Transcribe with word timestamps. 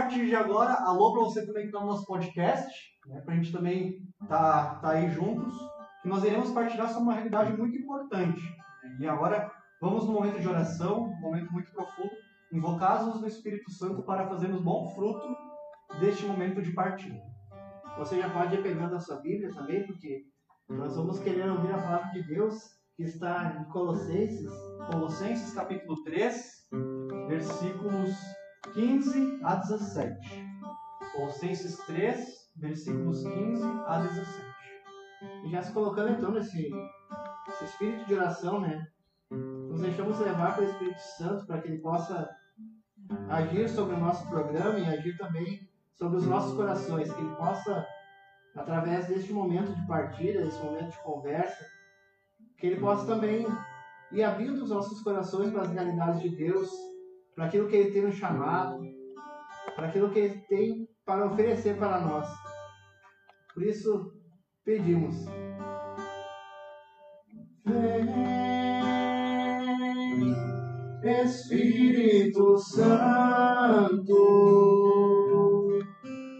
partir 0.00 0.24
de 0.24 0.34
agora, 0.34 0.72
alô 0.86 1.12
para 1.12 1.24
você 1.24 1.44
também 1.44 1.64
que 1.64 1.68
está 1.68 1.80
no 1.80 1.88
nosso 1.88 2.06
podcast, 2.06 2.72
né, 3.06 3.20
para 3.20 3.34
a 3.34 3.36
gente 3.36 3.52
também 3.52 3.98
tá, 4.26 4.76
tá 4.76 4.90
aí 4.92 5.10
juntos, 5.10 5.54
que 6.00 6.08
nós 6.08 6.24
iremos 6.24 6.50
partilhar 6.52 6.88
sobre 6.88 7.02
uma 7.02 7.12
realidade 7.12 7.54
muito 7.54 7.76
importante. 7.76 8.40
E 8.98 9.06
agora 9.06 9.52
vamos 9.78 10.06
no 10.06 10.14
momento 10.14 10.40
de 10.40 10.48
oração, 10.48 11.02
um 11.02 11.20
momento 11.20 11.52
muito 11.52 11.70
profundo, 11.72 12.10
invocados 12.50 13.20
no 13.20 13.26
Espírito 13.26 13.70
Santo 13.70 14.02
para 14.02 14.26
fazermos 14.26 14.62
bom 14.62 14.88
fruto 14.94 15.36
deste 16.00 16.24
momento 16.24 16.62
de 16.62 16.72
partida. 16.72 17.20
Você 17.98 18.18
já 18.18 18.30
pode 18.30 18.54
ir 18.54 18.62
pegando 18.62 18.96
a 18.96 19.00
sua 19.00 19.20
Bíblia 19.20 19.52
também, 19.52 19.86
porque 19.86 20.24
nós 20.66 20.96
vamos 20.96 21.18
querer 21.18 21.50
ouvir 21.50 21.72
a 21.72 21.82
palavra 21.82 22.10
de 22.12 22.22
Deus 22.22 22.54
que 22.96 23.02
está 23.02 23.54
em 23.60 23.70
Colossenses, 23.70 24.50
Colossenses 24.90 25.52
capítulo 25.52 26.02
3, 26.04 26.68
versículos 27.28 28.10
15 28.74 29.40
a 29.42 29.56
17. 29.56 30.50
Colossenses 31.12 31.76
3, 31.86 32.50
versículos 32.56 33.22
15 33.22 33.64
a 33.86 33.98
17. 34.00 34.50
E 35.44 35.50
já 35.50 35.62
se 35.62 35.72
colocando 35.72 36.10
então 36.10 36.30
nesse, 36.30 36.70
nesse 37.48 37.64
espírito 37.64 38.06
de 38.06 38.14
oração, 38.14 38.60
né? 38.60 38.86
Nos 39.30 39.80
deixamos 39.80 40.18
levar 40.18 40.56
pelo 40.56 40.70
Espírito 40.70 41.00
Santo 41.00 41.46
para 41.46 41.60
que 41.60 41.68
ele 41.68 41.78
possa 41.78 42.28
agir 43.28 43.68
sobre 43.68 43.94
o 43.94 44.00
nosso 44.00 44.28
programa 44.28 44.78
e 44.78 44.86
agir 44.86 45.16
também 45.16 45.68
sobre 45.94 46.18
os 46.18 46.26
nossos 46.26 46.54
corações, 46.56 47.12
que 47.12 47.20
ele 47.20 47.34
possa, 47.36 47.86
através 48.56 49.06
deste 49.06 49.32
momento 49.32 49.74
de 49.74 49.86
partida, 49.86 50.42
desse 50.42 50.62
momento 50.62 50.90
de 50.90 51.02
conversa, 51.02 51.66
que 52.58 52.66
ele 52.66 52.80
possa 52.80 53.06
também 53.06 53.46
ir 54.12 54.22
abrindo 54.22 54.62
os 54.62 54.70
nossos 54.70 55.02
corações 55.02 55.50
para 55.50 55.62
as 55.62 55.70
realidades 55.70 56.20
de 56.20 56.30
Deus, 56.30 56.70
para 57.40 57.46
aquilo 57.46 57.68
que 57.68 57.76
ele 57.76 57.90
tem 57.90 58.02
nos 58.02 58.16
chamado, 58.16 58.82
para 59.74 59.86
aquilo 59.88 60.10
que 60.10 60.18
ele 60.18 60.44
tem 60.46 60.86
para 61.06 61.24
oferecer 61.24 61.74
para 61.78 61.98
nós. 61.98 62.28
Por 63.54 63.62
isso, 63.62 64.12
pedimos. 64.62 65.24
Vem, 67.64 68.04
Espírito 71.24 72.58
Santo, 72.58 74.14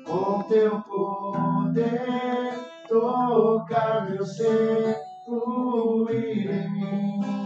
com 0.07 0.43
teu 0.51 0.83
poder 0.83 2.53
tocar 2.87 4.11
meu 4.11 4.23
ser, 4.23 4.99
fluir 5.25 6.51
em 6.51 6.71
mim. 6.73 7.40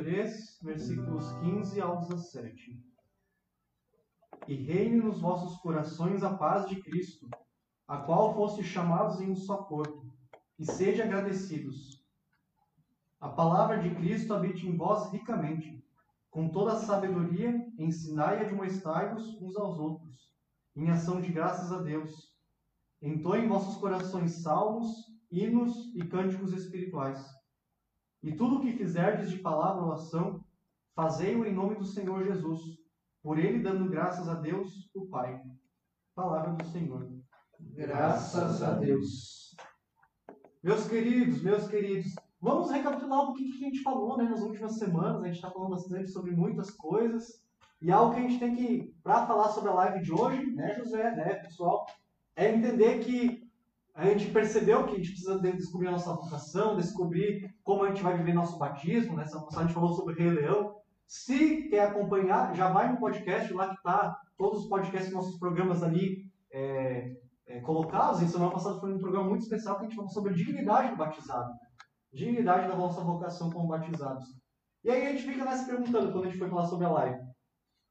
3, 0.00 0.58
versículos 0.62 1.30
15 1.40 1.78
ao 1.78 1.98
17. 1.98 2.82
E 4.48 4.54
reine 4.54 4.96
nos 4.96 5.20
vossos 5.20 5.60
corações 5.60 6.22
a 6.22 6.32
paz 6.32 6.66
de 6.66 6.80
Cristo, 6.80 7.28
a 7.86 7.98
qual 7.98 8.34
foste 8.34 8.64
chamados 8.64 9.20
em 9.20 9.30
um 9.30 9.36
só 9.36 9.58
corpo, 9.58 10.10
e 10.58 10.64
sede 10.64 11.02
agradecidos. 11.02 12.02
A 13.20 13.28
palavra 13.28 13.76
de 13.76 13.94
Cristo 13.94 14.32
habite 14.32 14.66
em 14.66 14.74
vós 14.74 15.12
ricamente, 15.12 15.84
com 16.30 16.48
toda 16.48 16.72
a 16.72 16.78
sabedoria, 16.78 17.54
ensinai 17.78 18.38
e 18.38 18.46
admoestai-vos 18.46 19.34
uns 19.42 19.54
aos 19.54 19.78
outros, 19.78 20.34
em 20.74 20.88
ação 20.88 21.20
de 21.20 21.30
graças 21.30 21.70
a 21.72 21.82
Deus. 21.82 22.34
Entoem 23.02 23.44
em 23.44 23.48
vossos 23.48 23.76
corações 23.76 24.32
salmos, 24.42 24.88
hinos 25.30 25.94
e 25.94 26.02
cânticos 26.06 26.54
espirituais. 26.54 27.39
E 28.22 28.32
tudo 28.32 28.56
o 28.56 28.60
que 28.60 28.72
fizerdes 28.72 29.30
de 29.30 29.38
palavra 29.38 29.82
ou 29.82 29.92
ação, 29.92 30.44
fazei-o 30.94 31.46
em 31.46 31.54
nome 31.54 31.76
do 31.76 31.84
Senhor 31.84 32.22
Jesus, 32.24 32.60
por 33.22 33.38
ele 33.38 33.62
dando 33.62 33.88
graças 33.88 34.28
a 34.28 34.34
Deus, 34.34 34.90
o 34.94 35.06
Pai. 35.06 35.40
Palavra 36.14 36.52
do 36.52 36.64
Senhor. 36.66 37.10
Graças 37.58 38.62
a 38.62 38.72
Deus. 38.72 39.54
Meus 40.62 40.86
queridos, 40.86 41.42
meus 41.42 41.66
queridos, 41.68 42.14
vamos 42.38 42.70
recapitular 42.70 43.22
um 43.22 43.26
pouquinho 43.26 43.48
o 43.48 43.58
que 43.58 43.64
a 43.64 43.68
gente 43.68 43.82
falou 43.82 44.18
né, 44.18 44.24
nas 44.24 44.42
últimas 44.42 44.76
semanas. 44.76 45.22
A 45.22 45.26
gente 45.26 45.36
está 45.36 45.50
falando 45.50 45.70
bastante 45.70 46.10
sobre 46.10 46.32
muitas 46.32 46.70
coisas. 46.70 47.42
E 47.80 47.90
algo 47.90 48.12
que 48.14 48.20
a 48.20 48.22
gente 48.28 48.38
tem 48.38 48.54
que, 48.54 48.94
para 49.02 49.26
falar 49.26 49.48
sobre 49.48 49.70
a 49.70 49.74
live 49.74 50.04
de 50.04 50.12
hoje, 50.12 50.52
né, 50.52 50.74
José, 50.74 51.16
né, 51.16 51.36
pessoal, 51.36 51.86
é 52.36 52.52
entender 52.52 52.98
que 52.98 53.39
a 54.00 54.06
gente 54.06 54.30
percebeu 54.30 54.86
que 54.86 54.94
a 54.94 54.96
gente 54.96 55.10
precisa 55.10 55.38
de- 55.38 55.52
descobrir 55.52 55.88
a 55.88 55.92
nossa 55.92 56.14
vocação, 56.14 56.76
descobrir 56.76 57.54
como 57.62 57.84
a 57.84 57.88
gente 57.88 58.02
vai 58.02 58.16
viver 58.16 58.32
nosso 58.32 58.58
batismo. 58.58 59.16
Né? 59.16 59.24
A 59.56 59.62
gente 59.62 59.74
falou 59.74 59.92
sobre 59.92 60.14
Rei 60.14 60.30
Leão. 60.30 60.74
Se 61.06 61.68
quer 61.68 61.88
acompanhar, 61.88 62.54
já 62.54 62.70
vai 62.70 62.90
no 62.90 62.98
podcast 62.98 63.52
lá 63.52 63.68
que 63.68 63.74
está 63.74 64.16
todos 64.38 64.62
os 64.62 64.68
podcasts, 64.68 65.12
nossos 65.12 65.38
programas 65.38 65.82
ali 65.82 66.24
é, 66.52 67.14
é, 67.46 67.60
colocados. 67.60 68.22
E 68.22 68.28
semana 68.28 68.52
passada 68.52 68.80
foi 68.80 68.94
um 68.94 68.98
programa 68.98 69.28
muito 69.28 69.42
especial 69.42 69.76
que 69.76 69.82
a 69.82 69.88
gente 69.88 69.96
falou 69.96 70.10
sobre 70.10 70.34
dignidade 70.34 70.90
do 70.90 70.96
batizado. 70.96 71.52
Dignidade 72.12 72.68
da 72.68 72.76
nossa 72.76 73.02
vocação 73.02 73.50
como 73.50 73.68
batizados. 73.68 74.24
E 74.82 74.90
aí 74.90 75.06
a 75.06 75.10
gente 75.10 75.24
fica 75.24 75.44
lá 75.44 75.56
se 75.56 75.66
perguntando 75.66 76.10
quando 76.10 76.24
a 76.24 76.28
gente 76.28 76.38
foi 76.38 76.48
falar 76.48 76.66
sobre 76.66 76.86
a 76.86 76.90
live. 76.90 77.20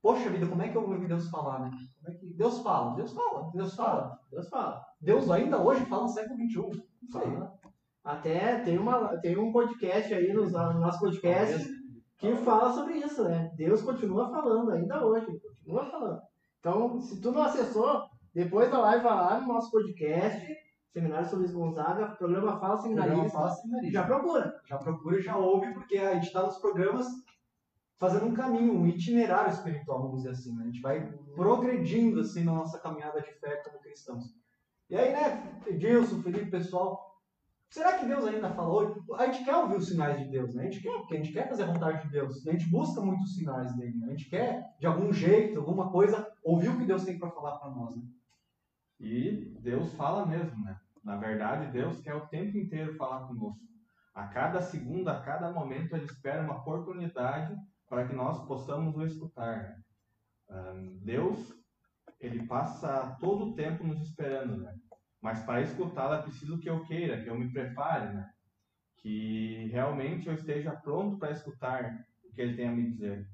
Poxa 0.02 0.30
vida, 0.30 0.48
como 0.48 0.62
é 0.62 0.70
que 0.70 0.76
eu 0.76 0.90
ouvi 0.90 1.08
Deus 1.08 1.30
falar, 1.30 1.60
né? 1.60 1.70
Como 1.70 2.16
é 2.16 2.19
Deus 2.40 2.62
fala? 2.62 2.96
Deus 2.96 3.12
fala, 3.12 3.52
Deus 3.52 3.76
fala. 3.76 4.20
Deus 4.32 4.48
fala. 4.48 4.86
Deus 5.02 5.30
ainda 5.30 5.62
hoje 5.62 5.84
fala 5.88 6.04
no 6.04 6.08
século 6.08 6.40
XXI. 6.40 6.84
Isso 7.04 7.18
aí. 7.18 7.34
Fala. 7.34 7.60
Até 8.02 8.60
tem, 8.60 8.78
uma, 8.78 9.18
tem 9.18 9.38
um 9.38 9.52
podcast 9.52 10.14
aí 10.14 10.32
nos, 10.32 10.54
no 10.54 10.80
nosso 10.80 11.02
podcast 11.02 11.68
que 12.18 12.34
fala 12.38 12.72
sobre 12.72 12.94
isso, 12.94 13.26
né? 13.26 13.52
Deus 13.58 13.82
continua 13.82 14.32
falando 14.32 14.72
ainda 14.72 15.06
hoje, 15.06 15.26
continua 15.26 15.84
falando. 15.92 16.22
Então, 16.60 17.02
se 17.02 17.20
tu 17.20 17.30
não 17.34 17.42
acessou, 17.42 18.04
depois 18.34 18.72
da 18.72 18.80
live 18.80 19.04
vai 19.04 19.16
lá 19.16 19.42
no 19.42 19.48
nosso 19.50 19.70
podcast, 19.70 20.48
Seminário 20.94 21.28
sobre 21.28 21.46
Luiz 21.46 21.54
Gonzaga, 21.54 22.16
programa 22.18 22.58
Fala 22.58 22.78
Programa 22.78 23.04
Seminarista, 23.04 23.38
Fala 23.38 23.52
Seminarista. 23.52 23.94
já 23.94 24.04
procura. 24.06 24.62
já 24.66 24.78
procura 24.78 25.20
e 25.20 25.22
já 25.22 25.36
ouve, 25.36 25.74
porque 25.74 25.98
a 25.98 26.14
gente 26.14 26.28
está 26.28 26.44
nos 26.44 26.58
programas 26.58 27.06
fazendo 28.00 28.26
um 28.26 28.34
caminho, 28.34 28.74
um 28.74 28.88
itinerário 28.88 29.52
espiritual, 29.52 30.02
vamos 30.02 30.24
dizer 30.24 30.30
assim. 30.30 30.56
Né? 30.56 30.64
A 30.64 30.66
gente 30.68 30.82
vai 30.82 31.06
progredindo 31.36 32.22
assim 32.22 32.44
na 32.44 32.54
nossa 32.54 32.80
caminhada 32.80 33.22
de 33.22 33.32
fé 33.34 33.58
como 33.58 33.80
cristãos. 33.80 34.34
E 34.90 34.96
aí, 34.96 35.12
né, 35.12 35.62
Edilson, 35.68 36.24
Felipe, 36.24 36.50
pessoal, 36.50 37.20
será 37.70 38.00
que 38.00 38.06
Deus 38.08 38.26
ainda 38.26 38.50
falou? 38.52 39.04
A 39.16 39.26
gente 39.28 39.44
quer 39.44 39.56
ouvir 39.56 39.76
os 39.76 39.88
sinais 39.88 40.18
de 40.18 40.32
Deus, 40.32 40.56
né? 40.56 40.64
A 40.64 40.66
gente 40.72 40.82
quer, 40.82 40.98
porque 40.98 41.14
a 41.14 41.18
gente 41.18 41.34
quer 41.34 41.48
fazer 41.48 41.64
a 41.64 41.68
vontade 41.72 42.02
de 42.04 42.10
Deus. 42.10 42.48
A 42.48 42.52
gente 42.52 42.70
busca 42.70 43.02
muitos 43.02 43.36
sinais 43.36 43.76
dele, 43.76 43.98
né? 43.98 44.08
A 44.08 44.12
gente 44.12 44.30
quer, 44.30 44.76
de 44.80 44.88
algum 44.88 45.14
jeito, 45.14 45.60
alguma 45.60 45.92
coisa, 45.92 46.28
ouvir 46.44 46.70
o 46.70 46.78
que 46.78 46.86
Deus 46.86 47.04
tem 47.04 47.20
para 47.20 47.30
falar 47.30 47.60
para 47.60 47.70
nós, 47.70 47.96
né? 47.96 48.04
E 49.00 49.54
Deus 49.60 49.94
fala 49.94 50.26
mesmo, 50.26 50.64
né? 50.64 50.80
Na 51.04 51.18
verdade, 51.18 51.72
Deus 51.72 52.00
quer 52.02 52.16
o 52.16 52.28
tempo 52.28 52.58
inteiro 52.58 52.96
falar 52.96 53.28
conosco. 53.28 53.62
A 54.14 54.28
cada 54.28 54.62
segundo, 54.62 55.08
a 55.10 55.22
cada 55.22 55.52
momento, 55.52 55.96
Ele 55.96 56.06
espera 56.06 56.44
uma 56.44 56.58
oportunidade 56.58 57.56
para 57.90 58.08
que 58.08 58.14
nós 58.14 58.46
possamos 58.46 58.96
o 58.96 59.04
escutar. 59.04 59.76
Deus, 61.02 61.54
Ele 62.20 62.46
passa 62.46 63.18
todo 63.20 63.46
o 63.46 63.56
tempo 63.56 63.84
nos 63.84 64.02
esperando, 64.02 64.58
né? 64.58 64.76
Mas 65.22 65.44
para 65.44 65.62
escutá-lo 65.62 66.14
é 66.14 66.22
preciso 66.22 66.60
que 66.60 66.70
eu 66.70 66.86
queira, 66.86 67.22
que 67.22 67.30
eu 67.30 67.38
me 67.38 67.52
prepare, 67.52 68.14
né? 68.14 68.30
Que 68.98 69.68
realmente 69.72 70.28
eu 70.28 70.34
esteja 70.34 70.72
pronto 70.72 71.18
para 71.18 71.32
escutar 71.32 72.06
o 72.24 72.34
que 72.34 72.42
Ele 72.42 72.56
tem 72.56 72.68
a 72.68 72.72
me 72.72 72.90
dizer. 72.90 73.28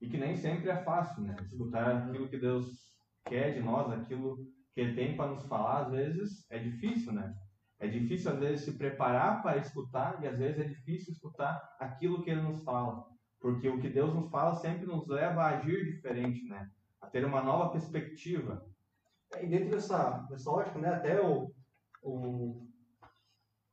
E 0.00 0.08
que 0.08 0.16
nem 0.16 0.36
sempre 0.36 0.70
é 0.70 0.82
fácil, 0.82 1.22
né? 1.22 1.36
Escutar 1.42 1.96
aquilo 1.96 2.28
que 2.28 2.38
Deus 2.38 2.96
quer 3.24 3.54
de 3.54 3.60
nós, 3.60 3.90
aquilo 3.90 4.36
que 4.72 4.80
ele 4.80 4.94
tem 4.94 5.16
para 5.16 5.30
nos 5.30 5.46
falar, 5.46 5.86
às 5.86 5.90
vezes 5.90 6.46
é 6.50 6.58
difícil, 6.58 7.12
né? 7.12 7.34
É 7.78 7.88
difícil, 7.88 8.30
às 8.30 8.38
vezes, 8.38 8.64
se 8.64 8.72
preparar 8.76 9.42
para 9.42 9.56
escutar 9.56 10.22
e, 10.22 10.26
às 10.26 10.38
vezes, 10.38 10.60
é 10.60 10.64
difícil 10.68 11.12
escutar 11.12 11.76
aquilo 11.80 12.22
que 12.22 12.30
ele 12.30 12.42
nos 12.42 12.62
fala. 12.62 13.06
Porque 13.40 13.68
o 13.68 13.80
que 13.80 13.88
Deus 13.88 14.14
nos 14.14 14.30
fala 14.30 14.54
sempre 14.54 14.86
nos 14.86 15.06
leva 15.06 15.42
a 15.42 15.58
agir 15.58 15.84
diferente, 15.84 16.48
né? 16.48 16.70
A 17.00 17.06
ter 17.06 17.24
uma 17.24 17.42
nova 17.42 17.70
perspectiva. 17.70 18.66
E 19.40 19.46
dentro 19.46 19.70
dessa, 19.70 20.26
dessa 20.30 20.50
ótica, 20.50 20.78
né, 20.78 20.88
até 20.88 21.20
o, 21.20 21.52
o, 22.02 22.66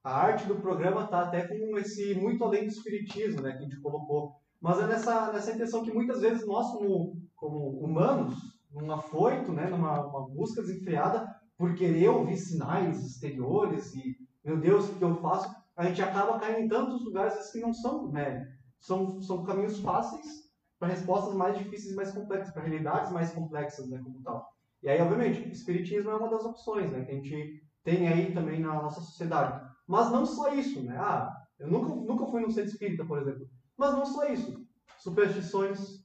a 0.04 0.12
arte 0.12 0.46
do 0.46 0.56
programa 0.56 1.08
tá 1.08 1.22
até 1.22 1.48
com 1.48 1.78
esse 1.78 2.14
muito 2.16 2.44
além 2.44 2.64
do 2.64 2.72
espiritismo, 2.72 3.42
né, 3.42 3.52
que 3.54 3.60
a 3.60 3.62
gente 3.62 3.80
colocou. 3.80 4.36
Mas 4.60 4.80
é 4.80 4.88
nessa, 4.88 5.32
nessa 5.32 5.52
intenção 5.52 5.84
que 5.84 5.94
muitas 5.94 6.22
vezes 6.22 6.46
nós, 6.46 6.72
como, 6.72 7.22
como 7.36 7.80
humanos, 7.80 8.36
num 8.72 8.92
afoito, 8.92 9.52
né, 9.52 9.70
numa 9.70 10.06
uma 10.06 10.28
busca 10.28 10.62
desenfreada 10.62 11.28
por 11.58 11.76
querer 11.76 12.10
ouvir 12.10 12.38
sinais 12.38 13.06
exteriores 13.06 13.94
e, 13.96 14.18
meu 14.44 14.58
Deus, 14.60 14.90
o 14.90 14.96
que 14.96 15.04
eu 15.04 15.16
faço? 15.16 15.54
A 15.76 15.86
gente 15.86 16.02
acaba 16.02 16.40
caindo 16.40 16.60
em 16.60 16.68
tantos 16.68 17.04
lugares 17.04 17.52
que 17.52 17.60
não 17.60 17.74
são, 17.74 18.12
né? 18.12 18.58
São, 18.84 19.22
são 19.22 19.44
caminhos 19.44 19.80
fáceis 19.80 20.52
para 20.78 20.90
respostas 20.90 21.34
mais 21.34 21.58
difíceis 21.58 21.94
e 21.94 21.96
mais 21.96 22.12
complexas, 22.12 22.54
para 22.54 22.64
realidades 22.64 23.12
mais 23.14 23.32
complexas, 23.32 23.90
né, 23.90 24.02
como 24.04 24.22
tal. 24.22 24.46
E 24.82 24.90
aí, 24.90 25.02
obviamente, 25.02 25.48
o 25.48 25.52
espiritismo 25.52 26.12
é 26.12 26.16
uma 26.16 26.30
das 26.30 26.44
opções, 26.44 26.92
né, 26.92 27.06
que 27.06 27.12
a 27.12 27.16
gente 27.16 27.64
tem 27.82 28.10
aí 28.10 28.34
também 28.34 28.60
na 28.60 28.74
nossa 28.82 29.00
sociedade. 29.00 29.66
Mas 29.88 30.12
não 30.12 30.26
só 30.26 30.54
isso, 30.54 30.84
né? 30.84 30.98
Ah, 30.98 31.34
eu 31.60 31.70
nunca, 31.70 31.96
nunca 31.96 32.26
fui 32.26 32.42
num 32.42 32.50
centro 32.50 32.72
espírita, 32.72 33.06
por 33.06 33.20
exemplo. 33.22 33.48
Mas 33.78 33.94
não 33.94 34.06
só 34.06 34.26
isso. 34.28 34.66
Superstições, 34.98 36.04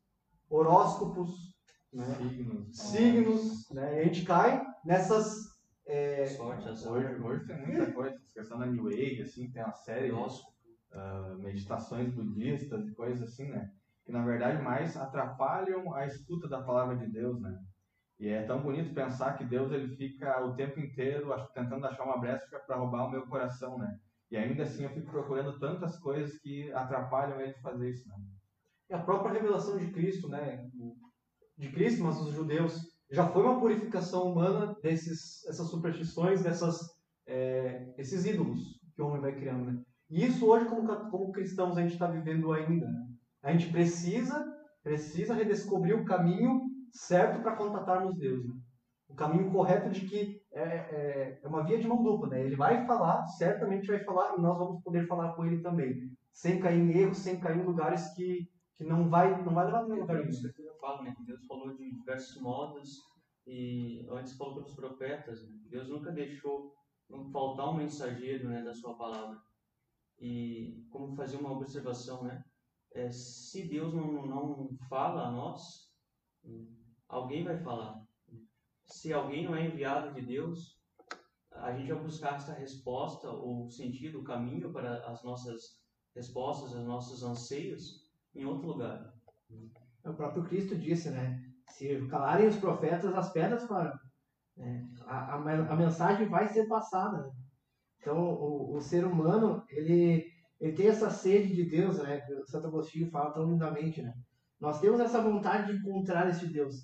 horóscopos, 0.49 1.31
né? 1.93 2.05
Signos. 2.21 2.77
signos, 2.77 3.71
né? 3.71 3.97
E 3.97 4.01
a 4.01 4.05
gente 4.05 4.25
cai 4.25 4.65
nessas. 4.85 5.27
é, 5.85 6.27
Sorte, 6.27 6.69
azar. 6.69 6.93
Hoje, 6.93 7.21
hoje 7.21 7.47
tem 7.47 7.67
muita 7.67 7.93
coisa, 7.93 8.17
questão 8.33 8.59
da 8.59 8.67
New 8.67 8.87
Age, 8.89 9.23
assim, 9.23 9.51
tem 9.51 9.65
uma 9.65 9.75
série 9.75 10.07
de 10.07 10.13
Ah, 10.93 11.37
meditações 11.39 12.15
budistas 12.15 12.87
e 12.89 12.95
coisas 12.95 13.23
assim, 13.23 13.49
né? 13.49 13.71
Que 14.05 14.13
na 14.13 14.25
verdade 14.25 14.63
mais 14.63 14.97
atrapalham 14.97 15.95
a 15.95 16.07
escuta 16.07 16.49
da 16.49 16.63
palavra 16.63 16.97
de 16.97 17.07
Deus, 17.07 17.39
né? 17.41 17.59
E 18.19 18.29
é 18.29 18.43
tão 18.43 18.63
bonito 18.63 18.95
pensar 18.95 19.37
que 19.37 19.45
Deus 19.45 19.71
ele 19.71 19.95
fica 19.97 20.43
o 20.45 20.55
tempo 20.55 20.81
inteiro 20.81 21.29
tentando 21.55 21.87
achar 21.87 22.05
uma 22.05 22.19
brecha 22.19 22.47
para 22.67 22.77
roubar 22.77 23.07
o 23.07 23.11
meu 23.11 23.27
coração, 23.27 23.79
né? 23.79 23.99
E 24.31 24.37
ainda 24.37 24.63
assim 24.63 24.85
eu 24.85 24.91
fico 24.91 25.11
procurando 25.11 25.59
tantas 25.59 25.99
coisas 25.99 26.39
que 26.39 26.73
atrapalham 26.73 27.41
ele 27.41 27.53
de 27.53 27.61
fazer 27.61 27.91
isso, 27.91 28.09
né? 28.09 28.17
E 28.91 28.95
a 28.95 28.99
própria 28.99 29.33
revelação 29.33 29.77
de 29.77 29.91
Cristo, 29.93 30.29
né? 30.29 30.69
De 31.57 31.71
Cristo, 31.71 32.03
mas 32.03 32.17
dos 32.17 32.33
judeus, 32.33 32.81
já 33.11 33.29
foi 33.29 33.43
uma 33.43 33.61
purificação 33.61 34.33
humana 34.33 34.75
desses, 34.83 35.47
essas 35.47 35.69
superstições, 35.69 36.43
dessas, 36.43 36.81
é, 37.27 37.95
esses 37.99 38.25
ídolos 38.25 38.81
que 38.95 39.03
o 39.03 39.07
homem 39.07 39.21
vai 39.21 39.35
criando, 39.35 39.71
né? 39.71 39.83
E 40.11 40.25
isso 40.25 40.47
hoje, 40.47 40.67
como, 40.67 40.87
como 41.11 41.33
cristãos, 41.33 41.77
a 41.77 41.83
gente 41.83 41.93
está 41.93 42.07
vivendo 42.07 42.53
ainda. 42.53 42.87
Né? 42.87 43.07
A 43.43 43.53
gente 43.53 43.71
precisa, 43.71 44.45
precisa 44.83 45.35
redescobrir 45.35 45.95
o 45.95 46.05
caminho 46.05 46.63
certo 46.93 47.43
para 47.43 47.57
contatarmos 47.57 48.17
Deus, 48.17 48.45
né? 48.47 48.55
O 49.09 49.15
caminho 49.15 49.51
correto 49.51 49.89
de 49.89 50.07
que 50.07 50.43
é, 50.53 50.63
é, 50.63 51.41
é 51.43 51.49
uma 51.49 51.65
via 51.65 51.79
de 51.79 51.89
mão 51.89 52.03
dupla, 52.03 52.29
né? 52.29 52.45
Ele 52.45 52.57
vai 52.57 52.87
falar, 52.87 53.27
certamente 53.27 53.87
vai 53.87 54.05
falar, 54.05 54.37
e 54.37 54.41
nós 54.41 54.59
vamos 54.59 54.83
poder 54.83 55.07
falar 55.07 55.33
com 55.33 55.47
ele 55.47 55.63
também, 55.63 56.11
sem 56.33 56.61
cair 56.61 56.79
em 56.79 56.91
erros, 56.91 57.19
sem 57.19 57.41
cair 57.41 57.59
em 57.59 57.65
lugares 57.65 58.13
que, 58.15 58.47
que 58.77 58.85
não 58.85 59.09
vai 59.09 59.43
não 59.43 59.55
vai 59.55 59.65
levar 59.67 59.85
nenhum 59.85 60.01
lugar 60.01 60.17
a 60.17 60.19
nenhum. 60.19 60.31
Escritura 60.31 60.75
fala, 60.79 61.03
né, 61.03 61.15
que 61.17 61.25
Deus 61.25 61.45
falou 61.47 61.75
de 61.75 61.91
diversos 61.91 62.41
modos 62.43 62.91
e 63.47 64.07
antes 64.11 64.37
falou 64.37 64.57
pelos 64.57 64.75
profetas, 64.75 65.43
né? 65.43 65.57
Deus 65.71 65.89
nunca 65.89 66.13
deixou 66.13 66.75
faltar 67.33 67.71
um 67.71 67.79
mensageiro, 67.79 68.49
né, 68.49 68.63
da 68.63 68.75
sua 68.75 68.95
palavra. 68.95 69.39
E 70.21 70.85
como 70.91 71.15
fazer 71.15 71.37
uma 71.37 71.53
observação, 71.53 72.25
né, 72.25 72.43
é, 72.95 73.11
se 73.11 73.69
Deus 73.69 73.95
não, 73.95 74.27
não 74.27 74.69
fala 74.89 75.29
a 75.29 75.31
nós, 75.31 75.93
alguém 77.09 77.45
vai 77.45 77.57
falar. 77.59 78.03
Se 78.87 79.13
alguém 79.13 79.45
não 79.45 79.55
é 79.55 79.67
enviado 79.67 80.15
de 80.15 80.23
Deus, 80.23 80.79
a 81.53 81.73
gente 81.73 81.93
vai 81.93 82.03
buscar 82.03 82.37
essa 82.37 82.55
resposta, 82.55 83.31
o 83.31 83.69
sentido, 83.71 84.21
o 84.21 84.25
caminho 84.25 84.73
para 84.73 85.07
as 85.07 85.23
nossas 85.23 85.79
respostas, 86.15 86.75
os 86.75 86.87
nossos 86.87 87.23
anseios 87.23 88.09
em 88.35 88.45
outro 88.45 88.69
lugar. 88.69 89.15
O 90.05 90.15
próprio 90.15 90.45
Cristo 90.45 90.77
disse, 90.77 91.11
né? 91.11 91.39
Se 91.71 92.07
calarem 92.09 92.49
os 92.49 92.57
profetas, 92.57 93.15
as 93.15 93.33
pedras 93.33 93.67
falam. 93.67 93.93
né? 94.57 94.89
A, 95.07 95.35
a, 95.35 95.73
a 95.73 95.77
mensagem 95.77 96.29
vai 96.29 96.49
ser 96.49 96.67
passada. 96.67 97.31
Então, 98.09 98.25
o, 98.25 98.77
o 98.77 98.81
ser 98.81 99.05
humano, 99.05 99.63
ele, 99.69 100.25
ele 100.59 100.73
tem 100.73 100.89
essa 100.89 101.11
sede 101.11 101.55
de 101.55 101.65
Deus, 101.65 101.99
né? 101.99 102.23
Que 102.23 102.33
o 102.33 102.47
Santo 102.47 102.67
Agostinho 102.69 103.11
fala 103.11 103.33
tão 103.33 103.45
lindamente, 103.45 104.01
né? 104.01 104.15
Nós 104.59 104.81
temos 104.81 104.99
essa 104.99 105.21
vontade 105.21 105.71
de 105.71 105.79
encontrar 105.79 106.27
esse 106.27 106.47
Deus. 106.47 106.75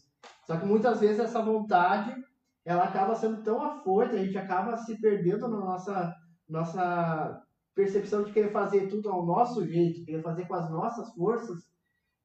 Só 0.47 0.59
que 0.59 0.67
muitas 0.67 1.01
vezes 1.01 1.19
essa 1.19 1.41
vontade, 1.41 2.15
ela 2.63 2.85
acaba 2.85 3.15
sendo 3.15 3.43
tão 3.43 3.63
afoita, 3.63 4.17
a 4.17 4.23
gente 4.23 4.37
acaba 4.37 4.77
se 4.77 5.01
perdendo 5.01 5.49
na 5.49 5.61
nossa, 5.61 6.15
nossa 6.47 7.43
percepção 7.75 8.23
de 8.23 8.31
querer 8.31 8.53
fazer 8.53 8.89
tudo 8.89 9.09
ao 9.09 9.25
nosso 9.25 9.67
jeito, 9.67 10.05
querer 10.05 10.21
fazer 10.21 10.47
com 10.47 10.55
as 10.55 10.71
nossas 10.71 11.11
forças, 11.15 11.59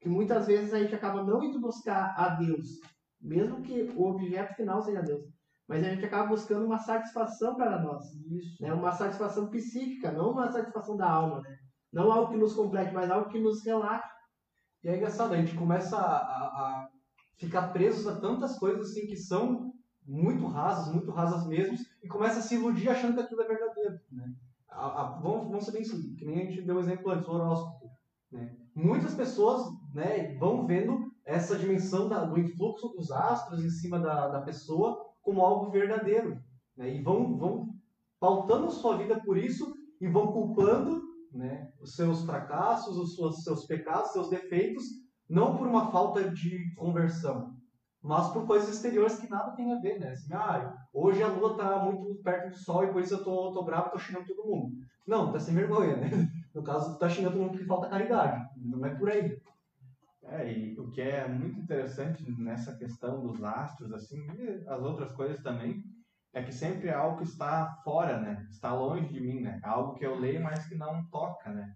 que 0.02 0.10
muitas 0.10 0.46
vezes 0.46 0.74
a 0.74 0.80
gente 0.80 0.94
acaba 0.94 1.24
não 1.24 1.42
indo 1.42 1.62
buscar 1.62 2.14
a 2.18 2.36
Deus, 2.36 2.82
mesmo 3.22 3.62
que 3.62 3.94
o 3.96 4.10
objeto 4.10 4.56
final 4.56 4.82
seja 4.82 5.02
Deus, 5.02 5.24
mas 5.70 5.84
a 5.84 5.90
gente 5.90 6.04
acaba 6.04 6.28
buscando 6.30 6.66
uma 6.66 6.80
satisfação 6.80 7.56
para 7.56 7.80
nós, 7.82 8.04
Isso. 8.32 8.62
né? 8.62 8.74
uma 8.74 8.92
satisfação 8.92 9.50
psíquica, 9.52 10.12
não 10.12 10.32
uma 10.32 10.52
satisfação 10.52 10.98
da 10.98 11.10
alma, 11.10 11.42
né? 11.42 11.56
não 11.94 12.12
algo 12.12 12.32
que 12.32 12.38
nos 12.38 12.54
complete, 12.54 12.92
mas 12.94 13.10
algo 13.12 13.30
que 13.30 13.40
nos 13.40 13.64
relaxe. 13.64 14.10
E 14.84 14.90
é 14.90 14.98
engraçado, 14.98 15.34
a 15.34 15.38
gente 15.38 15.56
começa 15.56 15.96
a, 15.96 16.02
a- 16.02 16.48
a 16.48 16.90
ficar 17.38 17.68
presos 17.72 18.08
a 18.08 18.20
tantas 18.20 18.58
coisas 18.58 18.90
assim 18.90 19.06
que 19.06 19.16
são 19.16 19.72
muito 20.08 20.48
rasas, 20.48 20.92
muito 20.94 21.12
rasas 21.12 21.46
mesmo, 21.48 21.78
e 22.04 22.08
começa 22.08 22.40
a 22.40 22.42
se 22.42 22.56
iludir 22.56 22.90
achando 22.90 23.14
que 23.14 23.22
aquilo 23.22 23.42
é 23.44 23.48
verdadeiro. 23.48 23.94
Né? 24.12 24.34
A- 24.70 25.02
a- 25.02 25.20
vamos, 25.22 25.48
vamos 25.50 25.66
ser 25.66 25.72
bem 25.72 25.82
assim, 25.84 26.16
que 26.16 26.26
nem 26.26 26.42
a 26.42 26.46
gente 26.46 26.64
deu 26.64 26.76
um 26.78 26.80
exemplo 26.80 27.12
antes, 27.12 27.28
o 27.28 27.32
horóscopo. 27.32 27.90
Né? 28.32 28.56
Muitas 28.76 29.14
pessoas 29.14 29.68
né, 29.94 30.36
vão 30.38 30.66
vendo 30.66 31.10
essa 31.26 31.58
dimensão 31.60 32.10
da- 32.10 32.26
do 32.26 32.40
influxo 32.40 32.88
dos 32.90 33.12
astros 33.12 33.64
em 33.64 33.70
cima 33.70 34.00
da, 34.00 34.28
da 34.30 34.42
pessoa 34.42 35.09
como 35.22 35.42
algo 35.42 35.72
verdadeiro. 35.72 36.40
Né? 36.76 36.96
E 36.96 37.02
vão, 37.02 37.38
vão 37.38 37.70
pautando 38.20 38.72
sua 38.72 38.98
vida 38.98 39.20
por 39.20 39.38
isso 39.38 39.76
e 40.00 40.08
vão 40.08 40.28
culpando 40.28 41.02
né, 41.32 41.72
os 41.80 41.96
seus 41.96 42.24
fracassos, 42.24 42.98
os 42.98 43.16
seus, 43.16 43.44
seus 43.44 43.66
pecados, 43.66 44.12
seus 44.12 44.30
defeitos, 44.30 44.84
não 45.28 45.56
por 45.56 45.68
uma 45.68 45.92
falta 45.92 46.30
de 46.30 46.74
conversão, 46.76 47.56
mas 48.02 48.30
por 48.30 48.48
coisas 48.48 48.70
exteriores 48.70 49.20
que 49.20 49.30
nada 49.30 49.52
tem 49.52 49.72
a 49.72 49.80
ver, 49.80 50.00
né? 50.00 50.12
Assim, 50.12 50.34
ah, 50.34 50.74
hoje 50.94 51.22
a 51.22 51.28
lua 51.28 51.58
tá 51.58 51.80
muito 51.84 52.16
perto 52.24 52.50
do 52.50 52.58
sol 52.58 52.86
e 52.86 52.92
por 52.92 53.02
isso 53.02 53.16
eu 53.16 53.24
tô, 53.24 53.52
tô 53.52 53.64
bravo 53.64 53.90
e 53.90 53.92
tô 53.92 54.00
xingando 54.00 54.28
todo 54.28 54.48
mundo. 54.48 54.78
Não, 55.06 55.32
tá 55.32 55.40
sem 55.40 55.54
vergonha, 55.54 55.98
né? 55.98 56.10
No 56.52 56.64
caso, 56.64 56.94
tu 56.94 57.00
tá 57.00 57.08
xingando 57.08 57.34
todo 57.34 57.42
mundo 57.44 57.52
porque 57.52 57.66
falta 57.66 57.90
caridade. 57.90 58.44
Não 58.58 58.84
é 58.84 58.96
por 58.96 59.08
aí. 59.08 59.40
É, 60.32 60.52
e 60.52 60.80
o 60.80 60.92
que 60.92 61.02
é 61.02 61.28
muito 61.28 61.60
interessante 61.60 62.24
nessa 62.40 62.78
questão 62.78 63.20
dos 63.22 63.44
astros, 63.44 63.92
assim, 63.92 64.26
e 64.38 64.64
as 64.68 64.82
outras 64.82 65.12
coisas 65.12 65.42
também, 65.42 65.84
é 66.34 66.44
que 66.44 66.54
sempre 66.54 66.90
é 66.90 66.94
algo 66.94 67.18
que 67.18 67.24
está 67.24 67.82
fora, 67.84 68.20
né? 68.20 68.46
Está 68.50 68.74
longe 68.74 69.12
de 69.12 69.20
mim, 69.20 69.42
né? 69.42 69.60
Algo 69.64 69.96
que 69.96 70.06
eu 70.06 70.20
leio, 70.20 70.44
mas 70.44 70.68
que 70.68 70.76
não 70.76 71.04
toca, 71.10 71.50
né? 71.50 71.74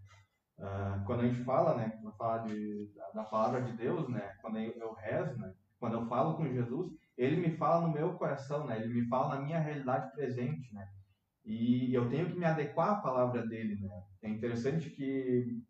Ah, 0.60 1.04
quando 1.06 1.22
a 1.22 1.28
gente 1.28 1.44
fala, 1.44 1.76
né? 1.76 1.90
Quando 2.02 2.16
fala 2.16 2.48
de, 2.48 2.92
da, 2.96 3.10
da 3.10 3.24
palavra 3.24 3.62
de 3.64 3.76
Deus, 3.76 4.08
né? 4.10 4.36
Quando 4.42 4.60
eu, 4.60 4.72
eu 4.74 4.94
rezo, 4.94 5.36
né? 5.40 5.52
Quando 5.80 5.94
eu 5.94 6.06
falo 6.06 6.36
com 6.36 6.48
Jesus, 6.48 6.92
ele 7.18 7.38
me 7.38 7.58
fala 7.58 7.88
no 7.88 7.94
meu 7.94 8.14
coração, 8.14 8.68
né? 8.68 8.80
Ele 8.80 8.94
me 8.94 9.08
fala 9.08 9.36
na 9.36 9.42
minha 9.42 9.60
realidade 9.60 10.12
presente, 10.14 10.74
né? 10.74 10.88
E 11.44 11.94
eu 11.94 12.08
tenho 12.08 12.30
que 12.30 12.38
me 12.38 12.46
adequar 12.46 12.92
à 12.92 13.02
palavra 13.02 13.46
dele, 13.48 13.76
né? 13.82 14.04
É 14.22 14.30
interessante 14.30 14.90
que 14.92 15.62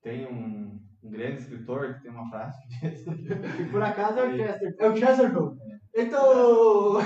tem 0.00 0.26
um, 0.26 0.80
um 1.06 1.10
grande 1.10 1.42
escritor 1.42 1.94
que 1.94 2.02
tem 2.02 2.10
uma 2.10 2.28
frase 2.28 2.58
que 2.66 2.88
diz 2.88 3.04
por 3.70 3.82
acaso 3.82 4.18
é 4.18 4.28
o 4.28 4.36
Chester. 4.36 4.76
É 4.78 4.88
o 4.88 4.96
Chesterton. 4.96 5.56
Então, 5.94 6.98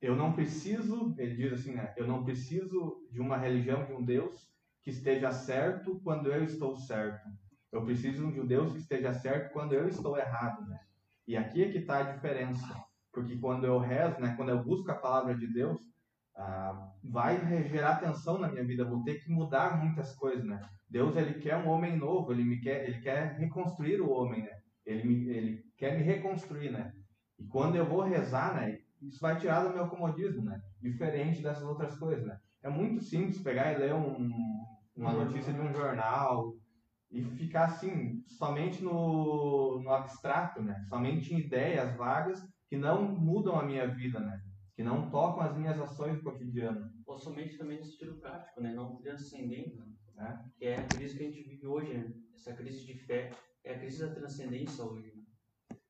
eu 0.00 0.16
não 0.16 0.32
preciso, 0.32 1.14
ele 1.18 1.36
diz 1.36 1.52
assim, 1.52 1.74
né? 1.74 1.92
Eu 1.96 2.06
não 2.06 2.24
preciso 2.24 3.06
de 3.12 3.20
uma 3.20 3.36
religião, 3.36 3.84
de 3.84 3.92
um 3.92 4.02
Deus 4.02 4.48
que 4.82 4.90
esteja 4.90 5.30
certo 5.30 6.00
quando 6.02 6.32
eu 6.32 6.42
estou 6.44 6.76
certo. 6.76 7.28
Eu 7.70 7.84
preciso 7.84 8.30
de 8.32 8.40
um 8.40 8.46
Deus 8.46 8.72
que 8.72 8.78
esteja 8.78 9.12
certo 9.12 9.52
quando 9.52 9.74
eu 9.74 9.88
estou 9.88 10.16
errado, 10.16 10.66
né? 10.66 10.78
E 11.26 11.36
aqui 11.36 11.62
é 11.62 11.70
que 11.70 11.78
está 11.78 11.98
a 11.98 12.12
diferença. 12.12 12.66
Porque 13.12 13.36
quando 13.36 13.66
eu 13.66 13.78
rezo, 13.78 14.20
né? 14.20 14.34
Quando 14.36 14.50
eu 14.50 14.62
busco 14.62 14.90
a 14.90 14.96
palavra 14.96 15.34
de 15.34 15.46
Deus, 15.52 15.80
ah, 16.36 16.92
vai 17.02 17.38
gerar 17.68 17.96
tensão 17.96 18.38
na 18.38 18.48
minha 18.48 18.64
vida. 18.64 18.84
Vou 18.84 19.02
ter 19.02 19.22
que 19.22 19.30
mudar 19.30 19.82
muitas 19.82 20.14
coisas, 20.14 20.44
né? 20.44 20.60
Deus, 20.88 21.16
ele 21.16 21.34
quer 21.34 21.56
um 21.56 21.68
homem 21.68 21.96
novo. 21.96 22.32
Ele 22.32 22.44
me 22.44 22.60
quer, 22.60 22.88
ele 22.88 23.00
quer 23.00 23.36
reconstruir 23.38 24.00
o 24.00 24.10
homem, 24.10 24.42
né? 24.42 24.52
Ele, 24.84 25.04
me, 25.04 25.28
ele 25.28 25.64
quer 25.76 25.96
me 25.96 26.04
reconstruir, 26.04 26.70
né? 26.70 26.92
E 27.38 27.46
quando 27.46 27.76
eu 27.76 27.86
vou 27.86 28.02
rezar, 28.02 28.54
né? 28.54 28.78
Isso 29.02 29.20
vai 29.20 29.38
tirar 29.38 29.64
do 29.64 29.74
meu 29.74 29.88
comodismo, 29.88 30.44
né? 30.44 30.60
Diferente 30.80 31.42
dessas 31.42 31.64
outras 31.64 31.98
coisas, 31.98 32.24
né? 32.24 32.38
É 32.62 32.70
muito 32.70 33.02
simples 33.02 33.42
pegar 33.42 33.72
e 33.72 33.78
ler 33.78 33.94
um, 33.94 34.30
uma 34.96 35.12
notícia 35.12 35.52
de 35.52 35.60
um 35.60 35.72
jornal 35.72 36.54
e 37.10 37.22
ficar 37.22 37.66
assim, 37.66 38.22
somente 38.26 38.82
no, 38.82 39.80
no 39.82 39.90
abstrato, 39.90 40.62
né? 40.62 40.84
Somente 40.88 41.34
em 41.34 41.40
ideias 41.40 41.94
vagas 41.96 42.42
que 42.68 42.76
não 42.76 43.02
mudam 43.02 43.58
a 43.58 43.64
minha 43.64 43.86
vida, 43.86 44.18
né? 44.18 44.40
Que 44.74 44.82
não 44.82 45.10
tocam 45.10 45.42
as 45.42 45.56
minhas 45.56 45.78
ações 45.78 46.16
do 46.16 46.22
cotidiano. 46.22 46.90
Ou 47.06 47.18
somente 47.18 47.56
também 47.58 47.78
no 47.78 47.84
sentido 47.84 48.18
prático, 48.18 48.60
né? 48.60 48.72
Não 48.72 48.96
transcendendo, 48.96 49.84
né? 50.14 50.44
Que 50.56 50.66
é 50.66 50.76
a 50.78 50.86
crise 50.86 51.16
que 51.16 51.24
a 51.24 51.26
gente 51.26 51.42
vive 51.42 51.66
hoje, 51.66 51.94
né? 51.94 52.12
Essa 52.34 52.52
crise 52.54 52.84
de 52.84 52.94
fé. 52.98 53.30
É 53.62 53.74
a 53.74 53.78
crise 53.78 54.06
da 54.06 54.14
transcendência 54.14 54.84
hoje, 54.84 55.12
né? 55.14 55.22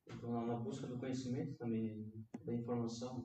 Então, 0.07 0.33
na- 0.33 0.47
na 0.47 0.55
busca 0.57 0.87
do 0.87 0.99
conhecimento 0.99 1.55
também, 1.57 2.13
da 2.45 2.53
informação. 2.53 3.25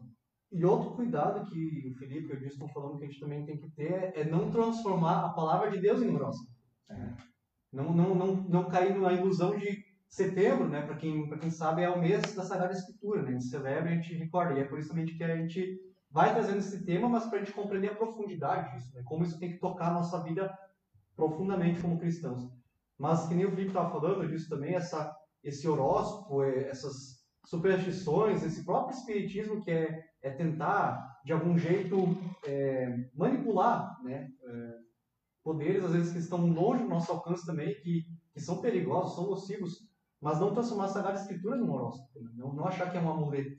E 0.52 0.66
outro 0.66 0.96
cuidado 0.96 1.46
que 1.50 1.88
o 1.88 1.94
Felipe 2.00 2.34
e 2.34 2.36
o 2.36 2.40
Gil 2.40 2.48
estão 2.48 2.68
falando 2.70 2.98
que 2.98 3.04
a 3.04 3.08
gente 3.08 3.20
também 3.20 3.46
tem 3.46 3.58
que 3.58 3.70
ter 3.72 4.12
é 4.18 4.24
não 4.26 4.50
transformar 4.50 5.26
a 5.26 5.30
palavra 5.30 5.70
de 5.70 5.80
Deus 5.80 6.02
em 6.02 6.10
horóscopo. 6.14 6.52
É. 6.90 7.14
Não, 7.72 7.94
não, 7.94 8.16
não, 8.16 8.36
não 8.36 8.68
cair 8.68 8.98
na 8.98 9.14
ilusão 9.14 9.56
de 9.56 9.86
setembro, 10.08 10.68
né? 10.68 10.82
Para 10.82 10.96
quem, 10.96 11.28
pra 11.30 11.38
quem 11.38 11.52
sabe, 11.52 11.84
é 11.84 11.90
o 11.90 12.00
mês 12.02 12.34
da 12.34 12.44
Sagrada 12.44 12.74
Escritura, 12.74 13.22
né? 13.22 13.30
A 13.30 13.32
gente 13.34 13.46
celebra 13.46 13.92
e 13.92 13.94
a 13.94 13.96
gente 13.98 14.16
recorda. 14.16 14.54
E 14.58 14.62
é 14.62 14.64
por 14.64 14.80
isso 14.80 14.90
também 14.90 15.06
que 15.06 15.24
a 15.24 15.38
gente 15.38 15.80
vai 16.10 16.34
trazendo 16.34 16.58
esse 16.58 16.84
tema, 16.84 17.08
mas 17.08 17.28
para 17.28 17.38
a 17.38 17.44
gente 17.44 17.54
compreender 17.54 17.92
a 17.92 17.96
profundidade 17.96 18.76
disso, 18.76 18.96
né? 18.96 19.04
Como 19.06 19.24
isso 19.24 19.38
tem 19.40 19.52
que 19.52 19.60
tocar 19.60 19.90
a 19.90 19.94
nossa 19.94 20.24
vida 20.24 20.52
profundamente 21.20 21.82
como 21.82 22.00
cristãos. 22.00 22.50
Mas, 22.98 23.28
que 23.28 23.36
nem 23.36 23.46
o 23.46 23.52
Felipe 23.52 23.68
estava 23.68 23.92
falando 23.92 24.28
disso 24.28 24.50
também, 24.50 24.74
essa, 24.74 25.14
esse 25.44 25.68
horóscopo, 25.68 26.44
é, 26.44 26.70
essas 26.70 27.20
superstições, 27.46 28.44
esse 28.44 28.64
próprio 28.64 28.98
espiritismo 28.98 29.62
que 29.62 29.72
é, 29.72 30.04
é 30.22 30.30
tentar, 30.32 31.20
de 31.26 31.34
algum 31.34 31.58
jeito, 31.58 31.98
é, 32.46 33.10
manipular 33.16 34.02
né? 34.04 34.30
É, 34.44 34.78
poderes, 35.44 35.84
às 35.84 35.92
vezes, 35.92 36.12
que 36.12 36.20
estão 36.20 36.46
longe 36.52 36.84
do 36.84 36.90
nosso 36.90 37.12
alcance 37.12 37.46
também, 37.46 37.74
que, 37.82 38.06
que 38.34 38.40
são 38.40 38.62
perigosos, 38.62 39.16
são 39.16 39.30
nocivos, 39.30 39.90
mas 40.22 40.40
não 40.40 40.54
transformar 40.54 40.86
a 40.86 40.90
Sagrada 40.90 41.20
Escritura 41.20 41.56
num 41.56 41.72
horóscopo. 41.72 42.22
Né? 42.22 42.32
Não, 42.36 42.54
não 42.54 42.68
achar 42.68 42.92
que 42.92 42.98
é 42.98 43.02
um 43.02 43.10
amuleto. 43.10 43.58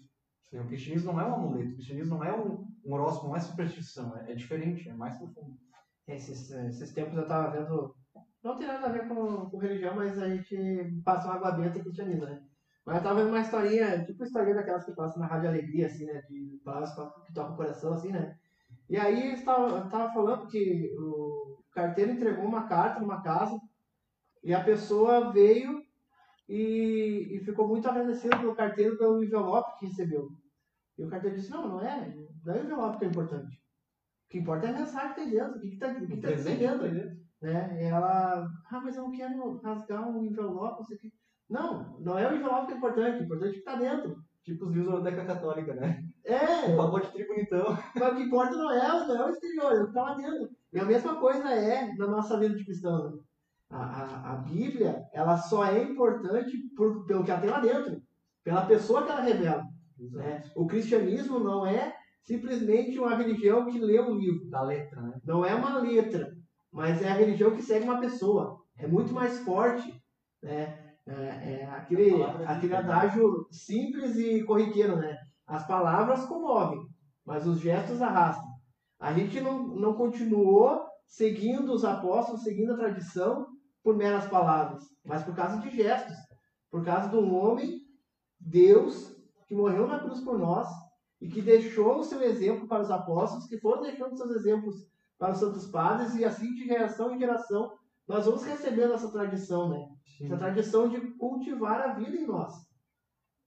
O 0.52 0.66
cristianismo 0.66 1.12
não 1.12 1.20
é 1.20 1.24
um 1.24 1.34
amuleto, 1.34 1.70
o 1.70 1.74
cristianismo 1.74 2.16
não 2.16 2.24
é 2.24 2.36
um, 2.36 2.66
um 2.84 2.92
horóscopo, 2.92 3.28
não 3.28 3.36
é 3.36 3.40
superstição, 3.40 4.16
é, 4.18 4.32
é 4.32 4.34
diferente, 4.34 4.88
é 4.88 4.94
mais 4.94 5.16
profundo. 5.16 5.56
Esses, 6.10 6.50
esses 6.50 6.92
tempos 6.92 7.16
eu 7.16 7.22
estava 7.22 7.50
vendo. 7.50 7.94
Não 8.42 8.56
tem 8.56 8.66
nada 8.66 8.86
a 8.86 8.92
ver 8.92 9.06
com, 9.06 9.48
com 9.48 9.58
religião, 9.58 9.94
mas 9.94 10.18
a 10.18 10.28
gente 10.28 11.00
passa 11.04 11.26
uma 11.26 11.36
água 11.36 11.52
benta 11.52 11.78
e 11.78 11.82
cristianismo, 11.82 12.24
né? 12.24 12.42
Mas 12.84 12.96
eu 12.96 13.02
tava 13.02 13.20
vendo 13.20 13.28
uma 13.28 13.40
historinha, 13.40 14.04
tipo 14.04 14.24
historinha 14.24 14.56
daquelas 14.56 14.84
que 14.84 14.92
passam 14.92 15.20
na 15.20 15.26
Rádio 15.26 15.50
Alegria, 15.50 15.86
assim, 15.86 16.06
né? 16.06 16.22
De 16.28 16.60
palavras 16.64 16.92
que 17.26 17.34
tocam 17.34 17.54
o 17.54 17.56
coração, 17.56 17.92
assim, 17.92 18.10
né? 18.10 18.36
E 18.88 18.96
aí 18.96 19.32
eu 19.32 19.44
tava, 19.44 19.88
tava 19.88 20.12
falando 20.12 20.48
que 20.48 20.92
o 20.98 21.62
carteiro 21.72 22.10
entregou 22.10 22.44
uma 22.44 22.66
carta 22.66 23.00
numa 23.00 23.22
casa 23.22 23.60
e 24.42 24.52
a 24.52 24.64
pessoa 24.64 25.30
veio 25.32 25.82
e, 26.48 27.36
e 27.36 27.44
ficou 27.44 27.68
muito 27.68 27.88
agradecido 27.88 28.36
pelo 28.38 28.56
carteiro 28.56 28.98
pelo 28.98 29.22
envelope 29.22 29.78
que 29.78 29.86
recebeu. 29.86 30.28
E 30.98 31.04
o 31.04 31.08
carteiro 31.08 31.36
disse, 31.36 31.50
não, 31.50 31.68
não 31.68 31.80
é, 31.80 32.12
não 32.44 32.54
é 32.54 32.58
o 32.58 32.64
envelope 32.64 32.98
que 32.98 33.04
é 33.04 33.08
importante. 33.08 33.60
O 34.30 34.32
que 34.32 34.38
importa 34.38 34.68
é 34.68 34.70
a 34.70 34.78
mensagem 34.78 35.08
que 35.08 35.14
tem 35.16 35.30
dentro, 35.30 35.56
o 35.56 35.60
que 35.60 35.66
está 35.66 35.92
que 35.92 36.06
que 36.06 36.16
tá 36.18 36.28
dentro. 36.28 37.18
Né? 37.42 37.84
Ela, 37.84 38.48
ah, 38.70 38.80
mas 38.80 38.96
eu 38.96 39.02
não 39.02 39.10
quero 39.10 39.56
rasgar 39.58 40.08
um 40.08 40.24
envelope, 40.24 40.78
não 40.78 40.84
sei 40.84 40.96
o 40.98 41.00
que. 41.00 41.12
Não, 41.48 41.98
não 41.98 42.16
é 42.16 42.30
o 42.30 42.36
envelope 42.36 42.68
que 42.68 42.74
é 42.74 42.76
importante, 42.76 43.22
o 43.22 43.24
importante 43.24 43.46
é 43.46 43.50
o 43.50 43.52
que 43.54 43.58
está 43.58 43.74
dentro. 43.74 44.22
Tipo 44.44 44.66
os 44.66 44.72
livros 44.72 45.02
da 45.02 45.10
Deca 45.10 45.24
Católica, 45.24 45.74
né? 45.74 46.04
É! 46.22 46.72
O 46.72 46.76
pacote 46.76 47.10
tri 47.10 47.26
bonitão. 47.26 47.76
Mas 47.96 48.12
o 48.12 48.16
que 48.16 48.22
importa 48.22 48.54
não 48.54 48.70
é, 48.70 49.06
não 49.08 49.16
é 49.16 49.26
o 49.26 49.30
exterior, 49.30 49.72
é 49.72 49.80
o 49.80 49.82
que 49.82 49.88
está 49.88 50.02
lá 50.02 50.14
dentro. 50.14 50.50
E 50.72 50.78
a 50.78 50.84
mesma 50.84 51.16
coisa 51.16 51.52
é 51.52 51.92
na 51.94 52.06
nossa 52.06 52.38
vida 52.38 52.54
de 52.54 52.64
cristão. 52.64 53.10
Né? 53.10 53.18
A, 53.68 53.82
a, 53.82 54.32
a 54.34 54.36
Bíblia, 54.36 55.08
ela 55.12 55.38
só 55.38 55.64
é 55.64 55.82
importante 55.82 56.56
por, 56.76 57.04
pelo 57.04 57.24
que 57.24 57.32
ela 57.32 57.40
tem 57.40 57.50
lá 57.50 57.58
dentro, 57.58 58.00
pela 58.44 58.64
pessoa 58.64 59.02
que 59.02 59.10
ela 59.10 59.22
revela. 59.22 59.64
Né? 59.98 60.44
O 60.54 60.68
cristianismo 60.68 61.40
não 61.40 61.66
é 61.66 61.99
simplesmente 62.24 62.98
uma 62.98 63.14
religião 63.14 63.66
que 63.66 63.78
lê 63.78 64.00
um 64.00 64.14
livro. 64.14 64.48
Da 64.48 64.62
letra, 64.62 65.00
né? 65.00 65.20
Não 65.24 65.44
é 65.44 65.54
uma 65.54 65.78
letra, 65.78 66.32
mas 66.72 67.02
é 67.02 67.08
a 67.08 67.14
religião 67.14 67.52
que 67.52 67.62
segue 67.62 67.84
uma 67.84 68.00
pessoa. 68.00 68.58
É 68.78 68.86
muito 68.86 69.12
mais 69.12 69.38
forte. 69.40 69.92
Né? 70.42 70.90
É, 71.06 71.12
é 71.12 71.70
aquele, 71.72 72.22
aquele 72.22 72.74
adágio 72.74 73.46
simples 73.50 74.16
e 74.16 74.44
corriqueiro, 74.44 74.96
né? 74.96 75.16
As 75.46 75.66
palavras 75.66 76.24
comovem, 76.26 76.80
mas 77.24 77.46
os 77.46 77.58
gestos 77.58 78.00
arrastam. 78.00 78.48
A 78.98 79.12
gente 79.12 79.40
não, 79.40 79.66
não 79.66 79.94
continuou 79.94 80.86
seguindo 81.06 81.72
os 81.72 81.84
apóstolos, 81.84 82.42
seguindo 82.42 82.74
a 82.74 82.76
tradição 82.76 83.48
por 83.82 83.96
meras 83.96 84.26
palavras, 84.26 84.84
mas 85.04 85.24
por 85.24 85.34
causa 85.34 85.58
de 85.58 85.70
gestos. 85.70 86.16
Por 86.70 86.84
causa 86.84 87.08
de 87.08 87.16
um 87.16 87.34
homem, 87.34 87.80
Deus, 88.38 89.12
que 89.48 89.54
morreu 89.54 89.88
na 89.88 89.98
cruz 89.98 90.20
por 90.20 90.38
nós 90.38 90.68
e 91.20 91.28
que 91.28 91.42
deixou 91.42 91.98
o 91.98 92.04
seu 92.04 92.22
exemplo 92.22 92.66
para 92.66 92.82
os 92.82 92.90
apóstolos, 92.90 93.46
que 93.46 93.60
foram 93.60 93.82
deixando 93.82 94.16
seus 94.16 94.30
exemplos 94.30 94.74
para 95.18 95.32
os 95.32 95.38
santos 95.38 95.66
padres, 95.66 96.14
e 96.14 96.24
assim 96.24 96.54
de 96.54 96.64
geração 96.64 97.14
em 97.14 97.18
geração 97.18 97.72
nós 98.08 98.26
vamos 98.26 98.42
recebendo 98.42 98.94
essa 98.94 99.12
tradição, 99.12 99.68
né? 99.68 99.88
Sim. 100.18 100.24
Essa 100.24 100.36
tradição 100.36 100.88
de 100.88 101.00
cultivar 101.12 101.80
a 101.80 101.94
vida 101.94 102.16
em 102.16 102.26
nós. 102.26 102.52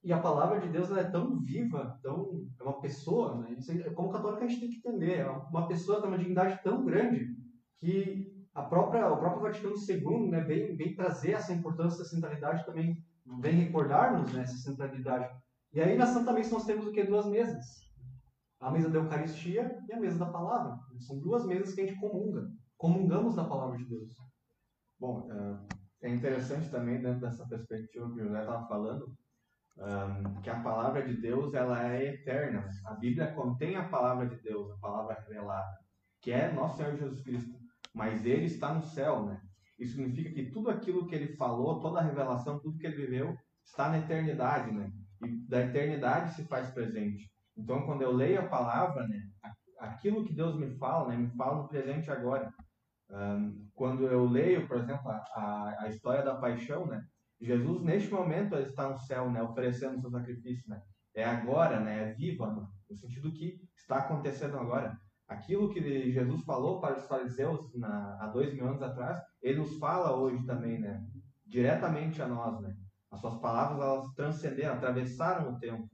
E 0.04 0.14
a 0.14 0.20
palavra 0.20 0.60
de 0.62 0.70
Deus 0.70 0.92
é 0.92 1.04
tão 1.04 1.40
viva, 1.40 2.00
tão, 2.02 2.46
é 2.60 2.64
uma 2.64 2.80
pessoa, 2.80 3.38
né? 3.38 3.58
Como 3.96 4.12
católico 4.12 4.44
a 4.44 4.48
gente 4.48 4.60
tem 4.60 4.70
que 4.70 4.78
entender, 4.78 5.20
é 5.20 5.30
uma 5.30 5.68
pessoa 5.68 6.00
tem 6.00 6.10
uma 6.10 6.18
dignidade 6.18 6.62
tão 6.64 6.86
grande 6.86 7.36
que 7.78 8.34
a 8.54 8.62
própria, 8.62 9.12
o 9.12 9.18
próprio 9.18 9.42
Vaticano 9.42 9.76
II 9.76 10.30
né, 10.30 10.42
vem, 10.42 10.76
vem 10.76 10.96
trazer 10.96 11.32
essa 11.32 11.54
importância 11.54 12.00
da 12.00 12.06
centralidade 12.06 12.66
também, 12.66 13.04
vem 13.40 13.56
recordar-nos 13.56 14.32
né, 14.32 14.44
essa 14.44 14.58
centralidade. 14.58 15.28
E 15.74 15.82
aí 15.82 15.98
na 15.98 16.06
Santa 16.06 16.34
Missa 16.34 16.54
nós 16.54 16.66
temos 16.66 16.86
o 16.86 16.92
que? 16.92 17.04
Duas 17.04 17.26
mesas. 17.26 17.66
A 18.60 18.70
mesa 18.72 18.90
da 18.90 19.00
Eucaristia 19.00 19.80
e 19.88 19.94
a 19.94 20.00
mesa 20.00 20.20
da 20.20 20.32
Palavra. 20.32 20.78
São 21.00 21.20
duas 21.20 21.46
mesas 21.46 21.74
que 21.74 21.82
a 21.82 21.86
gente 21.86 22.00
comunga. 22.00 22.50
Comungamos 22.78 23.36
da 23.36 23.44
Palavra 23.44 23.78
de 23.78 23.86
Deus. 23.86 24.16
Bom, 25.00 25.28
é 26.02 26.10
interessante 26.10 26.70
também 26.70 27.02
dentro 27.02 27.22
dessa 27.22 27.48
perspectiva 27.48 28.10
que 28.14 28.22
o 28.22 28.24
José 28.26 28.40
estava 28.40 28.68
falando, 28.68 29.14
que 30.44 30.50
a 30.50 30.62
palavra 30.62 31.06
de 31.06 31.20
Deus 31.20 31.54
ela 31.54 31.92
é 31.92 32.14
eterna. 32.14 32.70
A 32.86 32.94
Bíblia 32.94 33.34
contém 33.34 33.76
a 33.76 33.90
palavra 33.90 34.28
de 34.28 34.36
Deus, 34.42 34.72
a 34.72 34.78
palavra 34.78 35.16
revelada, 35.16 35.78
que 36.22 36.32
é 36.32 36.52
nosso 36.52 36.78
Senhor 36.78 36.96
Jesus 36.96 37.22
Cristo. 37.22 37.58
Mas 37.94 38.26
ele 38.26 38.46
está 38.46 38.74
no 38.74 38.84
céu, 38.84 39.26
né? 39.26 39.42
Isso 39.80 39.96
significa 39.96 40.32
que 40.32 40.52
tudo 40.52 40.70
aquilo 40.70 41.08
que 41.08 41.16
ele 41.16 41.36
falou, 41.36 41.80
toda 41.80 42.00
a 42.00 42.04
revelação, 42.04 42.60
tudo 42.60 42.78
que 42.78 42.86
ele 42.86 42.96
viveu, 42.96 43.36
está 43.66 43.90
na 43.90 44.00
eternidade, 44.00 44.72
né? 44.72 44.92
E 45.24 45.48
da 45.48 45.62
eternidade 45.62 46.34
se 46.34 46.44
faz 46.46 46.70
presente. 46.72 47.32
Então, 47.58 47.86
quando 47.86 48.02
eu 48.02 48.12
leio 48.12 48.40
a 48.40 48.48
palavra, 48.48 49.08
né, 49.08 49.22
aquilo 49.80 50.26
que 50.26 50.34
Deus 50.34 50.56
me 50.58 50.70
fala, 50.78 51.10
né, 51.10 51.18
me 51.18 51.30
fala 51.36 51.62
no 51.62 51.68
presente 51.68 52.10
agora. 52.10 52.52
Um, 53.10 53.70
quando 53.74 54.08
eu 54.08 54.26
leio, 54.26 54.68
por 54.68 54.78
exemplo, 54.78 55.10
a, 55.10 55.76
a, 55.82 55.90
história 55.90 56.24
da 56.24 56.36
paixão, 56.36 56.88
né? 56.88 57.04
Jesus, 57.40 57.84
neste 57.84 58.10
momento, 58.10 58.56
está 58.56 58.90
no 58.90 58.98
céu, 58.98 59.30
né? 59.30 59.44
Oferecendo 59.44 60.00
seu 60.02 60.10
sacrifício, 60.10 60.64
né? 60.68 60.82
É 61.14 61.24
agora, 61.24 61.80
né? 61.80 62.10
É 62.10 62.14
viva, 62.14 62.52
né? 62.52 62.66
no 62.90 62.96
sentido 62.96 63.32
que 63.32 63.60
está 63.76 63.98
acontecendo 63.98 64.58
agora. 64.58 64.98
Aquilo 65.28 65.70
que 65.70 66.12
Jesus 66.12 66.44
falou 66.44 66.80
para 66.80 66.98
os 66.98 67.06
fariseus 67.06 67.74
na, 67.76 68.18
há 68.22 68.28
dois 68.28 68.54
mil 68.54 68.68
anos 68.68 68.82
atrás, 68.82 69.20
ele 69.42 69.60
nos 69.60 69.78
fala 69.78 70.16
hoje 70.16 70.44
também, 70.46 70.80
né? 70.80 71.04
Diretamente 71.46 72.22
a 72.22 72.28
nós, 72.28 72.60
né? 72.62 72.76
As 73.14 73.22
suas 73.22 73.40
palavras, 73.40 73.80
elas 73.80 74.14
transcenderam, 74.16 74.74
atravessaram 74.74 75.54
o 75.54 75.60
tempo. 75.60 75.90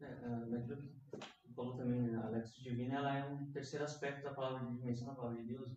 É, 0.00 0.14
naquilo 0.46 0.82
que 0.82 1.52
falou 1.54 1.76
também, 1.76 2.02
né? 2.02 2.16
a 2.16 2.28
Lexis 2.28 2.62
Divina, 2.62 2.96
ela 2.96 3.16
é 3.16 3.24
um 3.24 3.50
terceiro 3.52 3.84
aspecto 3.84 4.24
da 4.24 4.34
palavra 4.34 4.66
de 4.66 4.76
dimensão 4.76 5.06
da 5.06 5.14
palavra 5.14 5.40
de 5.42 5.48
Deus 5.48 5.76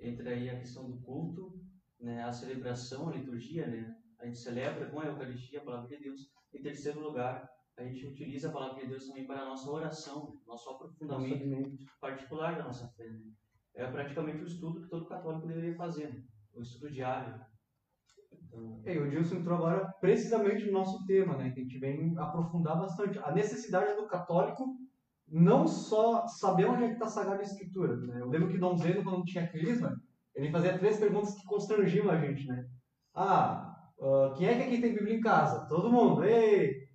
entra 0.00 0.30
aí 0.30 0.48
a 0.48 0.58
questão 0.58 0.90
do 0.90 0.98
culto, 1.00 1.60
né, 1.98 2.22
a 2.22 2.32
celebração, 2.32 3.08
a 3.08 3.12
liturgia, 3.12 3.66
né? 3.66 3.94
A 4.18 4.26
gente 4.26 4.38
celebra 4.38 4.90
com 4.90 5.00
a 5.00 5.06
Eucaristia 5.06 5.60
a 5.60 5.64
palavra 5.64 5.88
de 5.88 6.02
Deus. 6.02 6.30
Em 6.52 6.62
terceiro 6.62 7.00
lugar, 7.00 7.48
a 7.76 7.84
gente 7.84 8.06
utiliza 8.06 8.48
a 8.48 8.52
palavra 8.52 8.82
de 8.82 8.88
Deus 8.88 9.06
também 9.06 9.26
para 9.26 9.42
a 9.42 9.46
nossa 9.46 9.70
oração, 9.70 10.40
nosso 10.46 10.68
aprofundamento 10.70 11.78
particular 12.00 12.56
da 12.56 12.64
nossa 12.64 12.88
fé. 12.88 13.08
Né? 13.08 13.32
É 13.74 13.90
praticamente 13.90 14.42
o 14.42 14.46
estudo 14.46 14.82
que 14.82 14.88
todo 14.88 15.06
católico 15.06 15.46
deveria 15.46 15.74
fazer, 15.76 16.12
né? 16.12 16.22
o 16.54 16.60
estudo 16.60 16.90
diário. 16.90 17.40
É, 18.84 18.98
o 18.98 19.10
Gilson 19.10 19.36
entrou 19.36 19.56
agora 19.56 19.86
precisamente 20.00 20.66
no 20.66 20.72
nosso 20.72 21.04
tema, 21.06 21.36
né? 21.36 21.50
Que 21.50 21.60
a 21.60 21.62
gente 21.62 21.78
vem 21.78 22.14
aprofundar 22.18 22.78
bastante. 22.78 23.18
A 23.20 23.32
necessidade 23.32 23.94
do 23.94 24.06
católico 24.06 24.76
não 25.28 25.66
só 25.66 26.26
saber 26.26 26.66
onde 26.66 26.84
é 26.84 26.86
que 26.88 26.94
está 26.94 27.06
a 27.06 27.10
Sagrada 27.10 27.42
Escritura. 27.42 27.96
Né? 27.96 28.20
Eu 28.20 28.28
lembro 28.28 28.48
que 28.48 28.58
Dom 28.58 28.76
Zeno, 28.76 29.04
quando 29.04 29.24
tinha 29.24 29.46
crisma, 29.46 29.96
ele 30.34 30.50
fazia 30.50 30.76
três 30.76 30.98
perguntas 30.98 31.34
que 31.34 31.44
constrangiam 31.44 32.10
a 32.10 32.16
gente, 32.16 32.46
né? 32.46 32.66
Ah, 33.14 33.76
uh, 33.98 34.34
quem 34.34 34.48
é 34.48 34.56
que 34.56 34.62
aqui 34.62 34.80
tem 34.80 34.94
Bíblia 34.94 35.16
em 35.16 35.20
casa? 35.20 35.66
Todo 35.68 35.90
mundo. 35.90 36.24
Ei! 36.24 36.88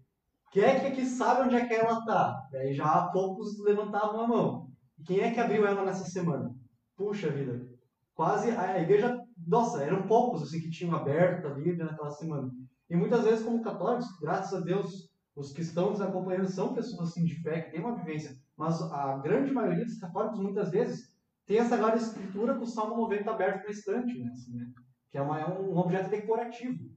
Quem 0.51 0.63
é 0.63 0.79
que 0.79 0.87
aqui 0.87 1.05
sabe 1.05 1.41
onde 1.41 1.55
é 1.55 1.65
que 1.65 1.73
ela 1.73 1.99
está? 1.99 2.47
Daí 2.51 2.73
já 2.73 3.07
poucos 3.07 3.59
levantavam 3.59 4.21
a 4.21 4.27
mão. 4.27 4.69
Quem 5.05 5.19
é 5.19 5.31
que 5.31 5.39
abriu 5.39 5.67
ela 5.67 5.83
nessa 5.83 6.05
semana? 6.05 6.55
Puxa 6.95 7.29
vida, 7.29 7.67
quase 8.13 8.51
a 8.51 8.79
igreja, 8.79 9.19
nossa, 9.37 9.83
eram 9.83 10.07
poucos 10.07 10.43
assim 10.43 10.59
que 10.59 10.69
tinham 10.69 10.95
aberto 10.95 11.47
a 11.47 11.53
Bíblia 11.53 11.85
naquela 11.85 12.11
semana. 12.11 12.51
E 12.89 12.95
muitas 12.95 13.23
vezes 13.23 13.43
como 13.43 13.63
católicos, 13.63 14.07
graças 14.19 14.53
a 14.53 14.63
Deus, 14.63 15.09
os 15.35 15.51
que 15.51 15.61
estão 15.61 15.89
nos 15.89 16.01
acompanhando 16.01 16.47
são 16.47 16.73
pessoas 16.73 17.09
assim, 17.09 17.25
de 17.25 17.35
fé, 17.41 17.61
que 17.61 17.71
têm 17.71 17.81
uma 17.81 17.95
vivência, 17.95 18.37
mas 18.55 18.81
a 18.81 19.17
grande 19.17 19.51
maioria 19.51 19.83
dos 19.83 19.99
católicos, 19.99 20.39
muitas 20.39 20.69
vezes, 20.69 21.13
tem 21.45 21.57
essa 21.57 21.69
Sagrada 21.69 21.97
Escritura 21.97 22.55
com 22.55 22.63
o 22.63 22.67
Salmo 22.67 22.95
90 22.97 23.29
aberto 23.29 23.61
para 23.61 23.71
estante, 23.71 24.17
né? 24.17 24.31
Assim, 24.31 24.55
né? 24.55 24.71
que 25.11 25.17
é, 25.17 25.21
uma, 25.21 25.39
é, 25.39 25.47
um 25.47 25.77
objeto 25.77 26.09
decorativo. 26.09 26.89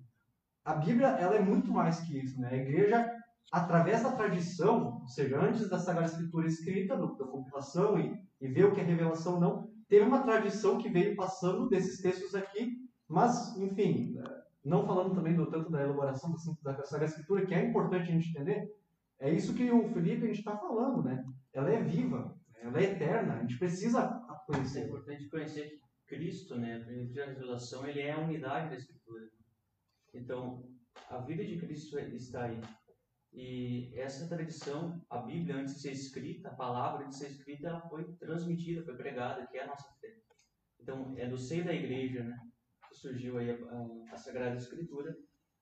A 0.65 0.75
Bíblia 0.75 1.09
ela 1.09 1.35
é 1.35 1.41
muito 1.41 1.71
mais 1.71 2.01
que 2.01 2.19
isso. 2.19 2.41
Né? 2.41 2.49
A 2.51 2.57
igreja 2.57 3.13
através 3.51 4.03
da 4.03 4.13
tradição, 4.13 5.01
ou 5.01 5.09
seja, 5.09 5.41
antes 5.41 5.69
da 5.69 5.79
Sagrada 5.79 6.09
Escritura 6.09 6.47
escrita, 6.47 6.97
do, 6.97 7.17
da 7.17 7.27
compilação 7.27 7.99
e, 7.99 8.21
e 8.41 8.49
ver 8.49 8.67
o 8.67 8.73
que 8.73 8.81
é 8.81 8.85
revelação 8.85 9.41
não, 9.41 9.71
teve 9.89 10.05
uma 10.05 10.23
tradição 10.23 10.79
que 10.79 10.89
veio 10.89 11.17
passando 11.17 11.69
desses 11.69 12.01
textos 12.01 12.35
aqui, 12.35 12.77
mas, 13.09 13.57
enfim, 13.57 14.17
não 14.65 14.87
falando 14.87 15.15
também 15.15 15.35
do 15.35 15.51
tanto 15.51 15.71
da 15.71 15.83
elaboração 15.83 16.35
da, 16.63 16.73
da 16.73 16.85
Sagrada 16.85 17.11
Escritura, 17.11 17.47
que 17.47 17.55
é 17.55 17.65
importante 17.65 18.11
a 18.11 18.13
gente 18.13 18.31
entender, 18.31 18.71
é 19.19 19.33
isso 19.33 19.55
que 19.55 19.71
o 19.71 19.89
Felipe 19.89 20.25
a 20.25 20.27
gente 20.27 20.39
está 20.39 20.57
falando, 20.57 21.03
né? 21.03 21.25
Ela 21.53 21.71
é 21.71 21.83
viva, 21.83 22.37
ela 22.61 22.79
é 22.79 22.85
eterna, 22.85 23.35
a 23.35 23.41
gente 23.41 23.59
precisa 23.59 24.07
conhecer. 24.47 24.81
É 24.81 24.87
importante 24.87 25.29
conhecer 25.29 25.69
que 25.69 26.17
Cristo, 26.17 26.57
né, 26.57 26.77
a 26.77 27.27
revelação, 27.27 27.87
ele 27.87 28.01
é 28.01 28.13
a 28.13 28.21
unidade 28.21 28.71
da 28.71 28.77
Escritura. 28.77 29.29
Então, 30.15 30.65
a 31.11 31.19
vida 31.19 31.45
de 31.45 31.59
Cristo 31.59 31.99
está 31.99 32.45
aí. 32.45 32.61
E 33.41 33.93
essa 33.95 34.29
tradição, 34.29 35.01
a 35.09 35.19
Bíblia, 35.19 35.55
antes 35.55 35.77
de 35.77 35.81
ser 35.83 35.93
escrita, 35.93 36.49
a 36.49 36.57
palavra 36.57 37.05
antes 37.05 37.21
de 37.21 37.25
ser 37.25 37.31
escrita, 37.31 37.69
ela 37.69 37.89
foi 37.89 38.03
transmitida, 38.17 38.85
foi 38.85 38.97
pregada, 38.97 39.47
que 39.47 39.57
é 39.57 39.63
a 39.63 39.69
nossa 39.69 39.89
fé. 40.01 40.13
Então, 40.81 41.15
é 41.17 41.25
do 41.25 41.39
seio 41.39 41.65
da 41.65 41.73
igreja, 41.73 42.25
né, 42.25 42.37
que 42.89 42.97
surgiu 42.97 43.39
aí 43.39 43.53
a, 43.53 43.55
a, 43.55 44.15
a 44.15 44.17
Sagrada 44.17 44.57
Escritura, 44.57 45.17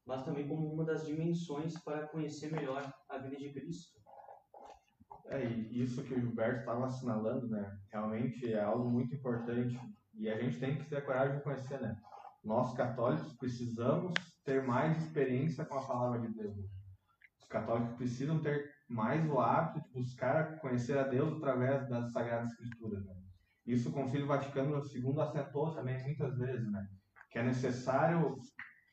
mas 0.06 0.24
também 0.24 0.48
como 0.48 0.72
uma 0.72 0.86
das 0.86 1.04
dimensões 1.04 1.78
para 1.84 2.08
conhecer 2.08 2.50
melhor 2.50 2.90
a 3.10 3.18
vida 3.18 3.36
de 3.36 3.52
Cristo. 3.52 4.00
É, 5.26 5.44
e 5.44 5.82
isso 5.82 6.02
que 6.02 6.14
o 6.14 6.20
Gilberto 6.20 6.60
estava 6.60 6.86
assinalando, 6.86 7.46
né, 7.46 7.78
realmente 7.92 8.54
é 8.54 8.62
algo 8.62 8.88
muito 8.88 9.14
importante 9.14 9.78
e 10.14 10.30
a 10.30 10.40
gente 10.40 10.58
tem 10.58 10.78
que 10.78 10.88
ter 10.88 10.96
a 10.96 11.02
coragem 11.02 11.36
de 11.36 11.42
conhecer, 11.42 11.78
né? 11.78 11.94
Nós 12.42 12.72
católicos 12.72 13.36
precisamos 13.36 14.14
ter 14.44 14.64
mais 14.64 14.96
experiência 14.96 15.62
com 15.66 15.76
a 15.76 15.86
palavra 15.86 16.20
de 16.20 16.32
Deus. 16.32 16.75
Os 17.46 17.48
católicos 17.48 17.94
precisam 17.96 18.40
ter 18.40 18.68
mais 18.88 19.24
o 19.30 19.38
hábito 19.38 19.86
de 19.86 19.92
buscar 19.92 20.58
conhecer 20.58 20.98
a 20.98 21.04
Deus 21.04 21.36
através 21.36 21.88
das 21.88 22.12
Sagradas 22.12 22.50
Escrituras. 22.50 23.04
Né? 23.06 23.14
Isso 23.64 23.88
o 23.88 23.92
Concílio 23.92 24.26
Vaticano 24.26 24.82
II 24.84 25.20
acentou 25.20 25.72
também 25.72 26.02
muitas 26.02 26.36
vezes, 26.36 26.70
né? 26.72 26.84
Que 27.30 27.38
é 27.38 27.44
necessário 27.44 28.36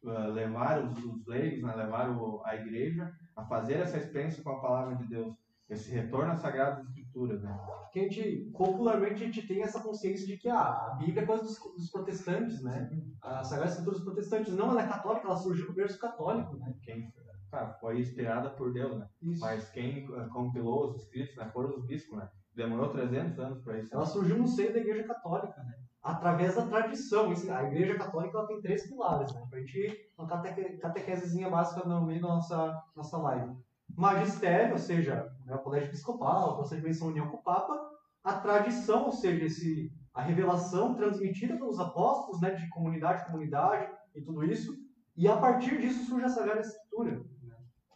uh, 0.04 0.32
levar 0.32 0.84
os, 0.84 1.04
os 1.04 1.26
leigos, 1.26 1.64
né? 1.64 1.76
levar 1.76 2.12
o, 2.12 2.44
a 2.46 2.56
igreja 2.56 3.12
a 3.36 3.44
fazer 3.46 3.80
essa 3.80 3.98
experiência 3.98 4.44
com 4.44 4.52
a 4.52 4.62
palavra 4.62 4.98
de 4.98 5.08
Deus 5.08 5.36
esse 5.68 5.90
retorno 5.90 6.32
às 6.32 6.40
Sagradas 6.40 6.86
Escrituras, 6.86 7.42
né? 7.42 7.58
Que 7.92 8.02
a 8.02 8.04
gente, 8.04 8.52
popularmente, 8.56 9.24
a 9.24 9.26
gente 9.26 9.48
tem 9.48 9.64
essa 9.64 9.82
consciência 9.82 10.28
de 10.28 10.38
que 10.38 10.48
ah, 10.48 10.92
a 10.92 10.96
Bíblia 11.00 11.24
é 11.24 11.26
coisa 11.26 11.44
dos, 11.44 11.58
dos 11.58 11.90
protestantes, 11.90 12.62
né? 12.62 12.90
A 13.22 13.44
Sagrada 13.44 13.72
Escritura 13.72 13.96
dos 13.96 14.06
protestantes. 14.06 14.54
Não, 14.54 14.70
ela 14.72 14.84
é 14.84 14.88
católica, 14.88 15.26
ela 15.26 15.38
surgiu 15.38 15.68
no 15.68 15.74
berço 15.74 15.98
católico, 15.98 16.56
né? 16.58 16.76
Quem, 16.84 17.12
tá, 17.58 17.78
foi 17.80 18.00
inspirada 18.00 18.50
por 18.50 18.74
Deus, 18.74 18.98
né? 18.98 19.08
Isso. 19.22 19.42
Mas 19.42 19.70
quem 19.70 20.10
uh, 20.10 20.30
compilou 20.30 20.90
os 20.90 20.96
escritos 20.96 21.36
né, 21.36 21.50
foram 21.54 21.76
os 21.76 21.86
bispos, 21.86 22.18
né? 22.18 22.30
Demorou 22.56 22.90
300 22.90 23.40
anos 23.40 23.62
para 23.62 23.80
isso. 23.80 23.94
Ela 23.94 24.06
surgiu 24.06 24.38
no 24.38 24.48
seio 24.48 24.74
da 24.74 24.80
Igreja 24.80 25.04
Católica, 25.06 25.64
né? 25.64 25.74
Através 26.02 26.56
da 26.56 26.68
tradição. 26.68 27.32
A 27.32 27.64
Igreja 27.64 27.96
Católica 27.96 28.38
ela 28.38 28.48
tem 28.48 28.62
três 28.62 28.88
pilares, 28.88 29.34
né? 29.34 29.42
Pra 29.50 29.60
gente, 29.60 30.12
uma 30.18 30.28
cateque, 30.28 30.78
catequesezinha 30.78 31.50
básica 31.50 31.88
no 31.88 32.06
meio 32.06 32.22
da 32.22 32.28
nossa, 32.28 32.84
nossa 32.96 33.18
live 33.18 33.56
magistério, 33.96 34.74
ou 34.74 34.80
seja, 34.80 35.32
né, 35.46 35.56
o 35.56 35.60
colégio 35.60 35.90
episcopal, 35.90 36.52
o 36.52 36.56
procedimento 36.56 37.06
união 37.06 37.28
com 37.28 37.38
o 37.38 37.44
Papa, 37.44 37.80
a 38.24 38.34
tradição, 38.34 39.06
ou 39.06 39.12
seja, 39.12 39.46
esse, 39.46 39.92
a 40.14 40.22
revelação 40.22 40.96
transmitida 40.96 41.56
pelos 41.58 41.80
apóstolos, 41.80 42.42
né, 42.42 42.52
de 42.52 42.68
comunidade 42.70 43.22
a 43.22 43.26
comunidade 43.26 43.92
e 44.16 44.22
tudo 44.22 44.44
isso, 44.44 44.74
e 45.16 45.28
a 45.28 45.38
partir 45.38 45.80
disso 45.80 46.06
surge 46.06 46.26
a 46.26 46.30
Sagrada 46.30 46.62
Escritura. 46.62 47.24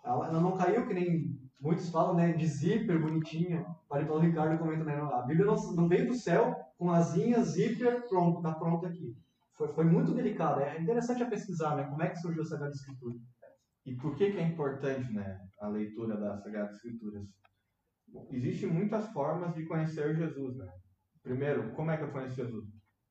Ela, 0.08 0.28
ela, 0.28 0.40
não 0.40 0.56
caiu, 0.56 0.88
que 0.88 0.94
nem 0.94 1.38
muitos 1.60 1.90
falam, 1.90 2.16
né, 2.16 2.32
de 2.32 2.48
zíper, 2.48 3.02
bonitinha, 3.02 3.66
para 3.90 4.10
o 4.12 4.20
Ricardo 4.20 4.58
comenta, 4.58 4.84
né, 4.84 4.96
a 4.96 5.22
Bíblia 5.24 5.46
não, 5.46 5.56
não 5.76 5.88
veio 5.88 6.08
do 6.08 6.16
céu 6.16 6.56
com 6.78 6.92
asinhas, 6.92 7.50
zíper, 7.50 8.08
pronto, 8.08 8.42
tá 8.42 8.54
pronto 8.54 8.86
aqui. 8.86 9.16
Foi, 9.58 9.68
foi 9.68 9.84
muito 9.84 10.14
delicado, 10.14 10.62
é 10.62 10.80
interessante 10.80 11.24
a 11.24 11.30
pesquisar, 11.30 11.76
né, 11.76 11.84
como 11.84 12.02
é 12.02 12.10
que 12.10 12.20
surgiu 12.20 12.44
a 12.44 12.46
Sagrada 12.46 12.74
Escritura. 12.74 13.16
E 13.86 13.96
por 13.96 14.16
que, 14.16 14.32
que 14.32 14.38
é 14.38 14.44
importante 14.44 15.12
né, 15.14 15.40
a 15.60 15.68
leitura 15.68 16.18
das 16.18 16.42
Sagradas 16.42 16.76
Escrituras? 16.76 17.26
Existem 18.32 18.70
muitas 18.70 19.08
formas 19.12 19.54
de 19.54 19.66
conhecer 19.66 20.16
Jesus. 20.16 20.58
Né? 20.58 20.68
Primeiro, 21.24 21.72
como 21.74 21.92
é 21.92 21.98
que 21.98 22.04
eu 22.04 22.12
conheço 22.12 22.36
Jesus? 22.36 22.66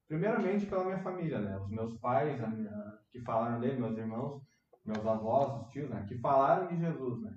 Primeiramente 0.09 0.67
pela 0.67 0.85
minha 0.85 1.03
família, 1.03 1.41
né? 1.41 1.59
Os 1.59 1.71
meus 1.71 1.99
pais 1.99 2.39
minha, 2.39 2.71
que 3.11 3.21
falaram 3.23 3.59
dele, 3.59 3.81
meus 3.81 3.97
irmãos, 3.99 4.41
meus 4.87 5.07
avós, 5.07 5.63
os 5.63 5.69
tios, 5.71 5.91
né? 5.91 6.05
Que 6.09 6.19
falaram 6.19 6.69
de 6.69 6.79
Jesus, 6.79 7.23
né? 7.23 7.37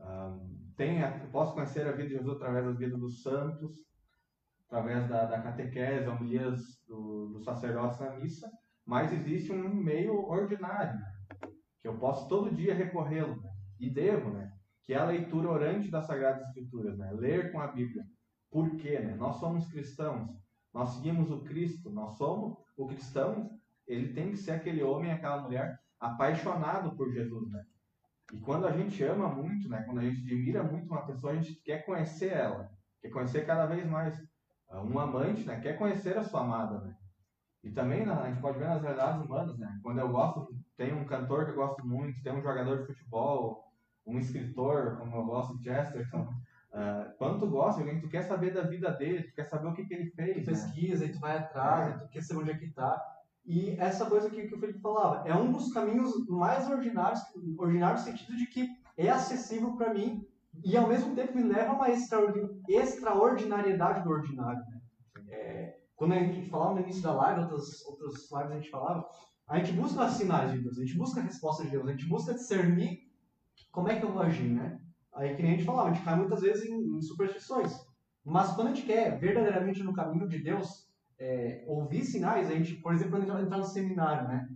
Um, 0.00 0.58
tem, 0.76 1.00
posso 1.32 1.54
conhecer 1.54 1.86
a 1.86 1.92
vida 1.92 2.08
de 2.08 2.14
Jesus 2.14 2.36
através 2.36 2.64
das 2.64 2.78
vidas 2.78 3.00
dos 3.00 3.22
santos, 3.22 3.78
através 4.68 5.08
da, 5.08 5.24
da 5.24 5.42
catequese, 5.42 6.08
homilias 6.08 6.60
do, 6.86 7.30
dos 7.30 7.44
sacerdotes 7.44 7.98
na 7.98 8.14
missa, 8.16 8.48
mas 8.86 9.12
existe 9.12 9.52
um 9.52 9.74
meio 9.74 10.24
ordinário, 10.26 10.98
né? 10.98 11.12
que 11.80 11.88
eu 11.88 11.98
posso 11.98 12.28
todo 12.28 12.54
dia 12.54 12.74
recorrê-lo, 12.74 13.40
né? 13.42 13.50
e 13.80 13.90
devo, 13.90 14.30
né? 14.30 14.52
que 14.84 14.92
é 14.94 14.98
a 14.98 15.06
leitura 15.06 15.50
orante 15.50 15.90
das 15.90 16.06
Sagradas 16.06 16.46
Escrituras, 16.48 16.96
né? 16.96 17.10
ler 17.12 17.50
com 17.50 17.60
a 17.60 17.66
Bíblia. 17.66 18.04
Por 18.50 18.76
quê? 18.76 18.98
Né? 18.98 19.14
Nós 19.16 19.36
somos 19.36 19.66
cristãos, 19.68 20.28
nós 20.72 20.90
seguimos 20.90 21.30
o 21.30 21.42
Cristo, 21.42 21.90
nós 21.90 22.16
somos 22.16 22.56
o 22.76 22.86
cristão, 22.86 23.50
ele 23.86 24.12
tem 24.12 24.30
que 24.30 24.36
ser 24.36 24.52
aquele 24.52 24.82
homem, 24.82 25.10
aquela 25.10 25.42
mulher 25.42 25.78
apaixonado 26.00 26.96
por 26.96 27.12
Jesus, 27.12 27.50
né? 27.50 27.64
E 28.32 28.38
quando 28.40 28.66
a 28.66 28.72
gente 28.72 29.02
ama 29.04 29.28
muito, 29.28 29.68
né? 29.68 29.82
Quando 29.84 30.00
a 30.00 30.02
gente 30.02 30.20
admira 30.20 30.62
muito 30.62 30.86
uma 30.90 31.06
pessoa, 31.06 31.32
a 31.32 31.36
gente 31.36 31.54
quer 31.62 31.84
conhecer 31.84 32.32
ela, 32.32 32.70
quer 33.00 33.10
conhecer 33.10 33.46
cada 33.46 33.66
vez 33.66 33.86
mais. 33.86 34.18
Um 34.70 34.98
amante, 34.98 35.44
né? 35.44 35.60
Quer 35.60 35.78
conhecer 35.78 36.18
a 36.18 36.22
sua 36.22 36.42
amada, 36.42 36.80
né? 36.80 36.94
E 37.64 37.70
também 37.70 38.04
né, 38.04 38.12
a 38.12 38.28
gente 38.28 38.40
pode 38.40 38.58
ver 38.58 38.68
nas 38.68 38.82
realidades 38.82 39.24
humanas, 39.24 39.58
né? 39.58 39.80
Quando 39.82 39.98
eu 39.98 40.08
gosto 40.10 40.54
tem 40.78 40.94
um 40.94 41.04
cantor 41.04 41.44
que 41.44 41.50
eu 41.50 41.56
gosto 41.56 41.84
muito, 41.84 42.22
tem 42.22 42.32
um 42.32 42.40
jogador 42.40 42.78
de 42.78 42.86
futebol, 42.86 43.64
um 44.06 44.16
escritor, 44.16 44.96
como 44.96 45.16
eu 45.16 45.24
gosto 45.24 45.58
de 45.58 45.64
Chesterton. 45.64 46.22
Uh, 46.70 47.16
quando 47.18 47.40
tu 47.40 47.50
gosta 47.50 47.80
alguém, 47.80 48.00
tu 48.00 48.08
quer 48.08 48.22
saber 48.22 48.54
da 48.54 48.62
vida 48.62 48.92
dele, 48.92 49.24
tu 49.24 49.34
quer 49.34 49.44
saber 49.44 49.66
o 49.66 49.74
que, 49.74 49.84
que 49.84 49.92
ele 49.92 50.10
fez. 50.10 50.44
Tu 50.44 50.50
né? 50.52 50.56
pesquisa, 50.56 51.04
e 51.04 51.12
tu 51.12 51.18
vai 51.18 51.36
atrás, 51.36 51.96
é. 51.96 52.04
tu 52.04 52.10
quer 52.10 52.22
saber 52.22 52.40
onde 52.40 52.50
é 52.52 52.58
que 52.58 52.70
tá. 52.70 53.02
E 53.48 53.70
essa 53.80 54.04
coisa 54.04 54.28
que, 54.28 54.46
que 54.46 54.54
o 54.54 54.60
Felipe 54.60 54.78
falava, 54.78 55.26
é 55.26 55.34
um 55.34 55.50
dos 55.50 55.72
caminhos 55.72 56.28
mais 56.28 56.68
ordinários, 56.68 57.18
ordinário 57.56 57.98
no 57.98 58.04
sentido 58.04 58.36
de 58.36 58.46
que 58.46 58.68
é 58.94 59.08
acessível 59.08 59.74
para 59.74 59.94
mim 59.94 60.22
e 60.62 60.76
ao 60.76 60.86
mesmo 60.86 61.14
tempo 61.14 61.34
me 61.34 61.44
leva 61.44 61.72
a 61.72 61.74
uma 61.74 61.88
extraordinariedade 61.88 64.04
do 64.04 64.10
ordinário. 64.10 64.62
Né? 64.66 64.82
É, 65.28 65.78
quando 65.96 66.12
a 66.12 66.18
gente 66.18 66.50
falava 66.50 66.74
no 66.74 66.82
início 66.82 67.02
da 67.02 67.14
live, 67.14 67.40
outras, 67.40 67.82
outras 67.86 68.30
lives 68.30 68.50
a 68.50 68.56
gente 68.56 68.70
falava, 68.70 69.08
a 69.48 69.58
gente 69.58 69.72
busca 69.72 70.10
sinais 70.10 70.52
de 70.52 70.58
Deus, 70.58 70.76
a 70.76 70.82
gente 70.82 70.98
busca 70.98 71.20
a 71.20 71.22
resposta 71.22 71.64
de 71.64 71.70
Deus, 71.70 71.88
a 71.88 71.92
gente 71.92 72.06
busca 72.06 72.34
discernir 72.34 73.08
como 73.72 73.88
é 73.88 73.98
que 73.98 74.04
eu 74.04 74.12
vou 74.12 74.20
agir, 74.20 74.50
né? 74.50 74.78
Aí 75.14 75.34
que 75.34 75.42
nem 75.42 75.52
a 75.52 75.54
gente 75.56 75.64
falava, 75.64 75.88
a 75.88 75.92
gente 75.94 76.04
cai 76.04 76.16
muitas 76.16 76.42
vezes 76.42 76.68
em, 76.68 76.98
em 76.98 77.00
superstições. 77.00 77.80
Mas 78.22 78.52
quando 78.52 78.68
a 78.68 78.74
gente 78.74 78.86
quer 78.86 79.18
verdadeiramente 79.18 79.82
no 79.82 79.94
caminho 79.94 80.28
de 80.28 80.38
Deus, 80.38 80.86
é, 81.18 81.64
ouvir 81.66 82.04
sinais, 82.04 82.50
a 82.50 82.54
gente, 82.54 82.74
por 82.76 82.94
exemplo, 82.94 83.12
quando 83.12 83.30
a 83.30 83.34
gente 83.34 83.46
entrar 83.46 83.58
no 83.58 83.64
seminário, 83.64 84.28
né? 84.28 84.48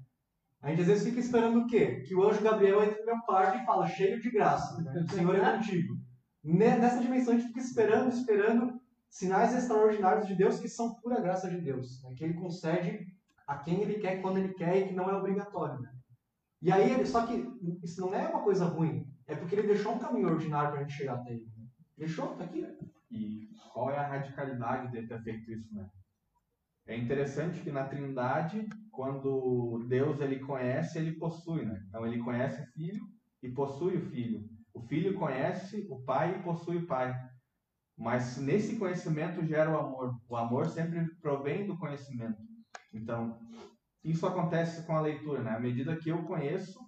A 0.63 0.71
gente 0.71 0.83
às 0.83 0.87
vezes 0.87 1.05
fica 1.05 1.19
esperando 1.19 1.61
o 1.61 1.67
quê? 1.67 2.03
Que 2.07 2.15
o 2.15 2.23
anjo 2.23 2.41
Gabriel 2.41 2.83
entre 2.85 3.01
no 3.01 3.07
meu 3.07 3.19
quarto 3.23 3.59
e 3.59 3.67
fala, 3.67 3.87
cheio 3.89 4.21
de 4.21 4.31
graça, 4.31 4.81
né? 4.81 5.05
o 5.05 5.13
Senhor 5.13 5.35
é 5.35 5.57
contigo. 5.57 5.97
Nessa 6.45 7.01
dimensão 7.01 7.35
a 7.35 7.37
gente 7.37 7.49
fica 7.49 7.61
esperando, 7.61 8.09
esperando 8.11 8.81
sinais 9.11 9.55
extraordinários 9.55 10.29
de 10.29 10.37
Deus 10.37 10.61
que 10.61 10.69
são 10.69 10.95
pura 11.01 11.21
graça 11.21 11.51
de 11.51 11.61
Deus, 11.61 12.01
né? 12.05 12.15
que 12.17 12.25
Ele 12.25 12.35
concede 12.35 13.07
a 13.47 13.59
quem 13.59 13.83
ele 13.83 13.99
quer, 13.99 14.23
quando 14.23 14.39
ele 14.39 14.55
quer 14.55 14.79
e 14.79 14.89
que 14.89 14.95
não 14.95 15.11
é 15.11 15.15
obrigatório. 15.15 15.81
Né? 15.81 15.91
E 16.63 16.71
aí, 16.71 17.05
só 17.07 17.27
que 17.27 17.45
isso 17.83 18.01
não 18.01 18.15
é 18.15 18.29
uma 18.29 18.43
coisa 18.43 18.65
ruim, 18.67 19.05
é 19.27 19.35
porque 19.35 19.57
ele 19.57 19.67
deixou 19.67 19.95
um 19.95 19.99
caminho 19.99 20.29
ordinário 20.29 20.71
para 20.71 20.81
a 20.81 20.83
gente 20.85 20.97
chegar 20.97 21.15
até 21.15 21.33
ele. 21.33 21.47
Né? 21.57 21.67
Deixou, 21.99 22.37
tá 22.37 22.45
aqui. 22.45 22.65
E 23.11 23.49
qual 23.73 23.91
é 23.91 23.99
a 23.99 24.07
radicalidade 24.07 24.93
de 24.93 25.07
ter 25.07 25.23
feito 25.23 25.53
isso, 25.53 25.75
né? 25.75 25.87
É 26.87 26.97
interessante 26.97 27.61
que 27.61 27.71
na 27.71 27.85
Trindade, 27.85 28.67
quando 28.91 29.85
Deus 29.89 30.21
ele 30.21 30.41
conhece, 30.41 30.99
ele 30.99 31.13
possui, 31.13 31.65
né? 31.65 31.81
Então 31.89 32.07
ele 32.07 32.23
conhece 32.23 32.61
o 32.61 32.67
Filho 32.73 33.03
e 33.43 33.49
possui 33.51 33.97
o 33.97 34.11
Filho. 34.11 34.45
O 34.75 34.81
Filho 34.81 35.15
conhece 35.15 35.87
o 35.89 36.03
Pai 36.03 36.37
e 36.37 36.43
possui 36.43 36.79
o 36.79 36.87
Pai. 36.87 37.15
Mas 37.97 38.37
nesse 38.39 38.77
conhecimento 38.77 39.45
gera 39.47 39.71
o 39.71 39.79
amor. 39.79 40.15
O 40.29 40.37
amor 40.37 40.67
sempre 40.67 41.07
provém 41.21 41.67
do 41.67 41.79
conhecimento. 41.79 42.41
Então, 42.93 43.39
isso 44.03 44.27
acontece 44.27 44.85
com 44.85 44.97
a 44.97 45.01
leitura, 45.01 45.43
né? 45.43 45.53
À 45.53 45.61
medida 45.61 45.97
que 45.97 46.09
eu 46.09 46.25
conheço, 46.25 46.81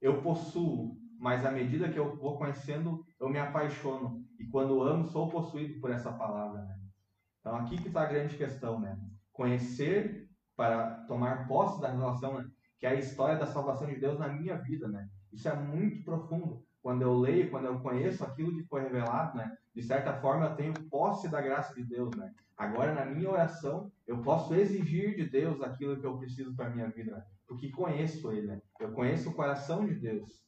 eu 0.00 0.20
possuo, 0.20 0.96
mas 1.18 1.44
à 1.44 1.50
medida 1.50 1.88
que 1.88 1.98
eu 1.98 2.16
vou 2.16 2.36
conhecendo, 2.36 3.04
eu 3.20 3.28
me 3.28 3.38
apaixono. 3.38 4.24
E 4.38 4.46
quando 4.46 4.82
amo, 4.82 5.06
sou 5.06 5.28
possuído 5.28 5.80
por 5.80 5.90
essa 5.90 6.12
palavra, 6.12 6.62
né? 6.64 6.76
Então, 7.40 7.56
aqui 7.56 7.80
que 7.80 7.88
está 7.88 8.02
a 8.02 8.06
grande 8.06 8.36
questão, 8.36 8.80
né? 8.80 8.98
Conhecer 9.38 10.28
para 10.56 11.04
tomar 11.06 11.46
posse 11.46 11.80
da 11.80 11.92
revelação, 11.92 12.38
né? 12.38 12.50
que 12.80 12.86
é 12.86 12.90
a 12.90 12.94
história 12.94 13.38
da 13.38 13.46
salvação 13.46 13.86
de 13.86 13.94
Deus 13.94 14.18
na 14.18 14.26
minha 14.26 14.56
vida, 14.56 14.88
né? 14.88 15.08
Isso 15.32 15.48
é 15.48 15.54
muito 15.54 16.02
profundo. 16.02 16.60
quando 16.82 17.02
eu 17.02 17.16
leio, 17.16 17.48
quando 17.48 17.66
eu 17.66 17.78
conheço 17.78 18.24
aquilo 18.24 18.52
que 18.52 18.64
foi 18.64 18.82
revelado, 18.82 19.36
né? 19.36 19.56
De 19.72 19.80
certa 19.80 20.12
forma 20.14 20.46
eu 20.46 20.56
tenho 20.56 20.74
posse 20.90 21.28
da 21.28 21.40
graça 21.40 21.72
de 21.72 21.84
Deus, 21.84 22.10
né? 22.16 22.32
Agora 22.56 22.92
na 22.92 23.04
minha 23.04 23.30
oração 23.30 23.92
eu 24.08 24.20
posso 24.22 24.56
exigir 24.56 25.14
de 25.14 25.28
Deus 25.28 25.62
aquilo 25.62 26.00
que 26.00 26.06
eu 26.06 26.18
preciso 26.18 26.56
para 26.56 26.70
minha 26.70 26.88
vida, 26.88 27.12
né? 27.12 27.22
porque 27.46 27.70
conheço 27.70 28.32
Ele, 28.32 28.48
né? 28.48 28.60
Eu 28.80 28.90
conheço 28.90 29.30
o 29.30 29.34
coração 29.34 29.86
de 29.86 29.94
Deus. 29.94 30.44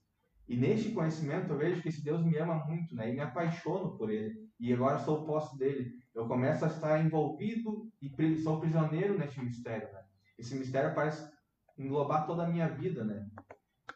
E 0.48 0.57
neste 0.57 0.90
conhecimento 0.90 1.53
eu 1.53 1.59
vejo 1.59 1.81
que 1.81 1.90
esse 1.90 2.03
Deus 2.03 2.24
me 2.24 2.37
ama 2.37 2.66
muito, 2.66 2.92
né? 2.96 3.09
E 3.09 3.12
me 3.12 3.20
apaixono 3.20 3.96
por 3.96 4.11
Ele. 4.11 4.50
E 4.59 4.72
agora 4.72 4.98
sou 4.98 5.24
posse 5.24 5.57
dele. 5.57 5.92
Eu 6.14 6.27
começo 6.27 6.64
a 6.64 6.68
estar 6.68 7.05
envolvido 7.05 7.90
e 8.01 8.37
sou 8.42 8.61
prisioneiro 8.61 9.18
neste 9.18 9.40
mistério, 9.40 9.92
né? 9.92 10.05
Esse 10.38 10.55
mistério 10.55 10.94
parece 10.94 11.31
englobar 11.79 12.27
toda 12.27 12.44
a 12.44 12.49
minha 12.49 12.68
vida, 12.68 13.05
né? 13.05 13.29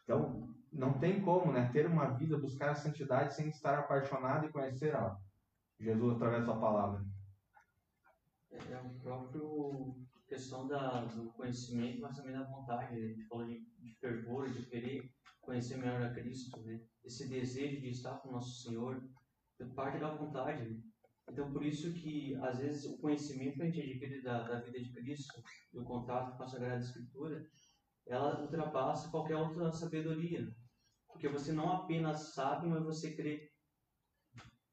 Então, 0.05 0.49
não 0.73 0.99
tem 0.99 1.23
como, 1.23 1.53
né, 1.53 1.71
ter 1.73 1.87
uma 1.87 2.07
vida, 2.11 2.39
buscar 2.39 2.71
a 2.71 2.75
santidade 2.75 3.35
sem 3.35 3.49
estar 3.49 3.79
apaixonado 3.79 4.47
e 4.47 4.53
conhecer 4.53 4.95
Jesus 5.79 6.17
através 6.17 6.47
da 6.47 6.57
palavra. 6.57 7.05
É, 8.51 8.73
é 8.73 8.81
o 8.81 9.01
próprio 9.01 9.97
questão 10.27 10.67
da, 10.67 11.05
do 11.05 11.33
conhecimento, 11.33 12.01
mas 12.01 12.17
também 12.17 12.33
da 12.33 12.45
vontade. 12.45 12.95
Né? 12.95 13.05
A 13.05 13.09
gente 13.09 13.27
falou 13.27 13.47
de, 13.47 13.61
de 13.79 13.95
fervor, 14.01 14.49
de 14.51 14.67
querer 14.67 15.11
conhecer 15.41 15.77
melhor 15.77 16.03
a 16.03 16.13
Cristo, 16.13 16.61
né? 16.63 16.81
Esse 17.05 17.29
desejo 17.29 17.81
de 17.81 17.91
estar 17.91 18.17
com 18.19 18.31
o 18.31 18.33
nosso 18.33 18.63
Senhor, 18.63 19.03
é 19.61 19.65
parte 19.67 19.99
da 19.99 20.15
vontade, 20.15 20.69
né? 20.69 20.81
Então, 21.29 21.51
por 21.53 21.65
isso 21.65 21.93
que, 21.95 22.35
às 22.37 22.59
vezes, 22.59 22.85
o 22.85 22.99
conhecimento 22.99 23.57
que 23.57 23.63
a 23.63 23.67
gente 23.67 23.81
adquire 23.81 24.23
da, 24.23 24.43
da 24.47 24.61
vida 24.61 24.81
de 24.81 24.93
Cristo, 24.93 25.43
do 25.73 25.85
contato 25.85 26.37
com 26.37 26.43
a 26.43 26.47
Sagrada 26.47 26.81
Escritura, 26.81 27.45
ela 28.07 28.43
ultrapassa 28.43 29.11
qualquer 29.11 29.37
outra 29.37 29.73
sabedoria. 29.73 30.47
Porque 31.09 31.29
você 31.29 31.53
não 31.53 31.71
apenas 31.73 32.35
sabe, 32.35 32.67
mas 32.67 32.85
você 32.85 33.15
crê. 33.15 33.51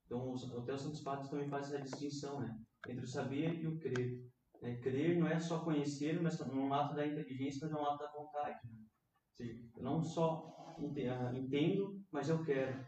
Então, 0.06 0.36
até 0.58 0.74
os 0.74 0.82
Santos 0.82 1.02
Padres 1.02 1.30
também 1.30 1.48
fazem 1.48 1.76
essa 1.76 1.86
distinção, 1.86 2.42
né? 2.42 2.60
Entre 2.90 3.06
o 3.06 3.08
saber 3.08 3.62
e 3.62 3.68
o 3.68 3.80
crer. 3.80 4.20
É, 4.62 4.76
crer 4.76 5.18
não 5.18 5.28
é 5.28 5.40
só 5.40 5.64
conhecer, 5.64 6.22
mas 6.22 6.38
no 6.40 6.74
ato 6.74 6.96
da 6.96 7.08
inteligência, 7.08 7.60
mas 7.64 7.72
no 7.72 7.86
ato 7.86 8.00
da 8.00 8.12
vontade. 8.12 8.60
Né? 8.68 8.74
Ou 8.74 9.36
seja, 9.36 9.64
eu 9.78 9.84
não 9.84 10.04
só 10.04 10.54
ah, 10.68 11.34
entendo, 11.34 12.04
mas 12.12 12.30
eu 12.30 12.44
quero. 12.44 12.86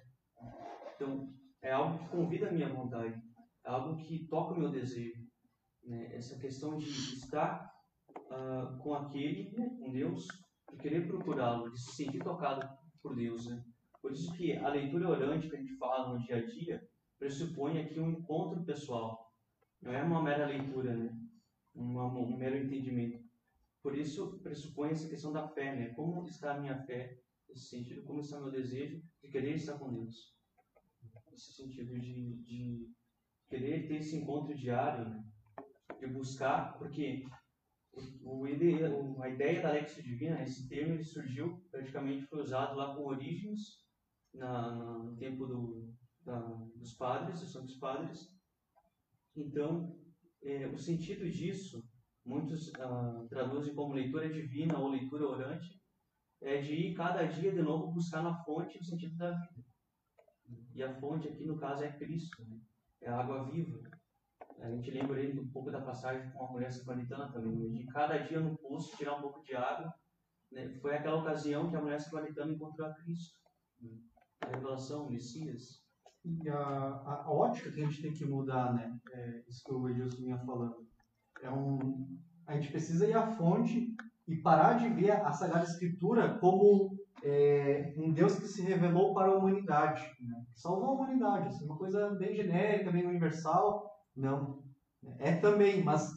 Então, 0.96 1.34
é 1.62 1.72
algo 1.72 2.00
que 2.00 2.10
convida 2.10 2.50
a 2.50 2.52
minha 2.52 2.68
vontade. 2.68 3.20
É 3.66 3.70
algo 3.70 3.98
que 3.98 4.28
toca 4.28 4.54
o 4.54 4.60
meu 4.60 4.70
desejo. 4.70 5.22
Né? 5.84 6.16
Essa 6.16 6.38
questão 6.40 6.78
de 6.78 6.86
estar 6.86 7.72
uh, 8.10 8.78
com 8.80 8.94
aquele, 8.94 9.52
né? 9.52 9.70
com 9.80 9.92
Deus, 9.92 10.28
de 10.72 10.78
querer 10.78 11.08
procurá-lo, 11.08 11.72
de 11.72 11.80
se 11.80 11.96
sentir 11.96 12.24
tocado 12.24 12.68
por 13.02 13.16
Deus. 13.16 13.48
Né? 13.48 13.64
Por 14.02 14.12
isso 14.12 14.34
que 14.34 14.54
a 14.58 14.70
leitura 14.70 15.10
orante 15.10 15.50
que 15.50 15.56
a 15.56 15.60
gente 15.60 15.78
fala 15.78 16.14
no 16.14 16.20
dia 16.26 16.38
a 16.38 16.46
dia 16.46 16.88
pressupõe 17.18 17.80
aqui 17.80 18.00
um 18.00 18.12
encontro 18.12 18.64
pessoal. 18.66 19.32
Não 19.82 19.94
é 19.94 20.04
uma 20.04 20.22
mera 20.22 20.46
leitura, 20.46 20.96
né? 20.96 21.18
Uma, 21.74 22.06
um 22.06 22.38
mero 22.38 22.58
entendimento. 22.58 23.24
Por 23.82 23.98
isso 23.98 24.40
pressupõe 24.42 24.92
essa 24.92 25.08
questão 25.08 25.32
da 25.32 25.48
fé, 25.48 25.76
né? 25.76 25.94
Como 25.94 26.26
está 26.26 26.56
a 26.56 26.60
minha 26.60 26.78
fé 26.84 27.18
nesse 27.48 27.68
sentido? 27.68 28.04
Como 28.04 28.20
está 28.20 28.40
meu 28.40 28.52
desejo 28.52 29.02
de 29.22 29.30
querer 29.30 29.56
estar 29.56 29.78
com 29.78 29.94
Deus? 29.94 30.36
Nesse 31.32 31.54
sentido 31.54 31.98
de, 32.00 32.36
de 32.44 32.92
querer 33.54 33.88
ter 33.88 33.98
esse 33.98 34.18
encontro 34.18 34.56
diário, 34.56 35.24
de 36.00 36.08
buscar, 36.08 36.76
porque 36.80 37.24
o, 38.24 38.42
o, 38.42 39.22
a 39.22 39.30
ideia 39.30 39.62
da 39.62 39.72
Lexo 39.72 40.02
Divina, 40.02 40.42
esse 40.42 40.68
termo, 40.68 40.96
ele 40.96 41.04
surgiu, 41.04 41.64
praticamente 41.70 42.26
foi 42.26 42.42
usado 42.42 42.76
lá 42.76 42.96
com 42.96 43.04
origens 43.04 43.60
na, 44.34 44.72
no 44.74 45.16
tempo 45.18 45.46
do, 45.46 45.94
da, 46.22 46.40
dos 46.76 46.96
padres, 46.96 47.42
dos 47.42 47.52
santos 47.52 47.76
padres. 47.76 48.28
Então, 49.36 49.96
é, 50.42 50.66
o 50.68 50.78
sentido 50.78 51.30
disso, 51.30 51.88
muitos 52.26 52.72
ah, 52.80 53.26
traduzem 53.30 53.76
como 53.76 53.94
leitura 53.94 54.34
divina 54.34 54.80
ou 54.80 54.90
leitura 54.90 55.28
orante, 55.28 55.80
é 56.42 56.60
de 56.60 56.74
ir 56.74 56.96
cada 56.96 57.24
dia 57.26 57.52
de 57.52 57.62
novo 57.62 57.94
buscar 57.94 58.24
na 58.24 58.36
fonte 58.44 58.80
o 58.80 58.84
sentido 58.84 59.16
da 59.16 59.32
vida. 59.32 59.64
E 60.74 60.82
a 60.82 60.92
fonte 61.00 61.28
aqui, 61.28 61.46
no 61.46 61.58
caso, 61.58 61.84
é 61.84 61.92
Cristo, 61.92 62.44
né? 62.46 62.60
É 63.04 63.10
a 63.10 63.20
água 63.20 63.44
viva. 63.44 63.80
A 64.60 64.70
gente 64.70 64.92
lembra 64.92 65.20
ele 65.20 65.40
um 65.40 65.52
pouco 65.52 65.70
da 65.70 65.82
passagem 65.82 66.32
com 66.32 66.46
a 66.46 66.52
mulher 66.52 66.72
samaritana 66.72 67.32
também, 67.32 67.56
né? 67.56 67.70
de 67.70 67.86
cada 67.88 68.18
dia 68.18 68.40
no 68.40 68.58
poço 68.58 68.96
tirar 68.96 69.18
um 69.18 69.22
pouco 69.22 69.44
de 69.44 69.56
água. 69.56 69.94
Né? 70.52 70.70
Foi 70.82 70.96
aquela 70.96 71.22
ocasião 71.22 71.70
que 71.70 71.76
a 71.76 71.82
mulher 71.82 72.00
samaritana 72.00 72.54
encontrou 72.54 72.88
a 72.88 72.94
Cristo. 72.94 73.38
Né? 73.82 73.92
A 74.42 74.48
revelação, 74.48 75.06
o 75.06 75.12
Messias. 75.12 75.84
E 76.24 76.50
a, 76.50 76.58
a, 76.58 77.30
ótica 77.30 77.72
que 77.72 77.82
a 77.82 77.86
gente 77.86 78.02
tem 78.02 78.14
que 78.14 78.24
mudar, 78.24 78.74
né? 78.74 78.98
É 79.12 79.44
isso 79.50 79.62
que 79.66 79.74
o 79.74 79.90
Edilson 79.90 80.18
vinha 80.18 80.38
falando. 80.46 80.88
É 81.42 81.50
um, 81.50 82.18
a 82.48 82.56
gente 82.56 82.72
precisa 82.72 83.06
ir 83.06 83.14
à 83.14 83.28
fonte 83.28 83.94
e 84.26 84.38
parar 84.38 84.76
de 84.76 84.88
ver 84.88 85.12
a 85.12 85.34
Sagrada 85.34 85.66
Escritura 85.66 86.40
como 86.40 86.98
é, 87.24 87.94
um 87.98 88.12
Deus 88.12 88.38
que 88.38 88.48
se 88.48 88.62
revelou 88.62 89.14
para 89.14 89.32
a 89.32 89.36
humanidade, 89.36 90.04
né? 90.20 90.46
salvou 90.54 90.90
a 90.90 90.94
humanidade. 90.94 91.48
Assim, 91.48 91.66
uma 91.66 91.78
coisa 91.78 92.10
bem 92.12 92.36
genérica, 92.36 92.92
bem 92.92 93.06
universal, 93.08 93.90
não. 94.16 94.62
É 95.20 95.34
também, 95.36 95.84
mas 95.84 96.12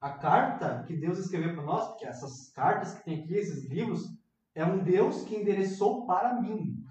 a 0.00 0.10
carta 0.10 0.84
que 0.86 0.96
Deus 0.96 1.18
escreveu 1.18 1.54
para 1.54 1.64
nós, 1.64 1.88
porque 1.88 2.04
essas 2.04 2.50
cartas 2.50 2.94
que 2.94 3.04
tem 3.04 3.22
aqui, 3.22 3.34
esses 3.34 3.68
livros, 3.68 4.06
é 4.54 4.64
um 4.64 4.82
Deus 4.84 5.22
que 5.24 5.36
endereçou 5.36 6.06
para 6.06 6.40
mim, 6.40 6.84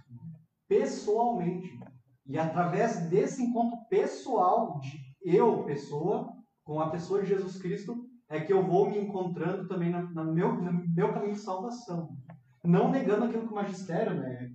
pessoalmente. 0.68 1.80
E 2.26 2.40
através 2.40 3.10
desse 3.10 3.44
encontro 3.44 3.78
pessoal 3.90 4.80
de 4.80 5.00
eu, 5.24 5.64
pessoa, 5.66 6.34
com 6.64 6.80
a 6.80 6.90
pessoa 6.90 7.22
de 7.22 7.28
Jesus 7.28 7.62
Cristo, 7.62 8.10
é 8.28 8.40
que 8.40 8.54
eu 8.54 8.66
vou 8.66 8.90
me 8.90 8.98
encontrando 8.98 9.68
também 9.68 9.92
no, 9.92 10.10
no 10.10 10.34
meu, 10.34 10.54
no 10.54 10.88
meu 10.88 11.14
caminho 11.14 11.34
de 11.34 11.40
salvação. 11.40 12.18
Não 12.64 12.92
negando 12.92 13.26
aquilo 13.26 13.48
que 13.48 13.54
o 13.54 13.56
magistério, 13.56 14.14
né? 14.14 14.52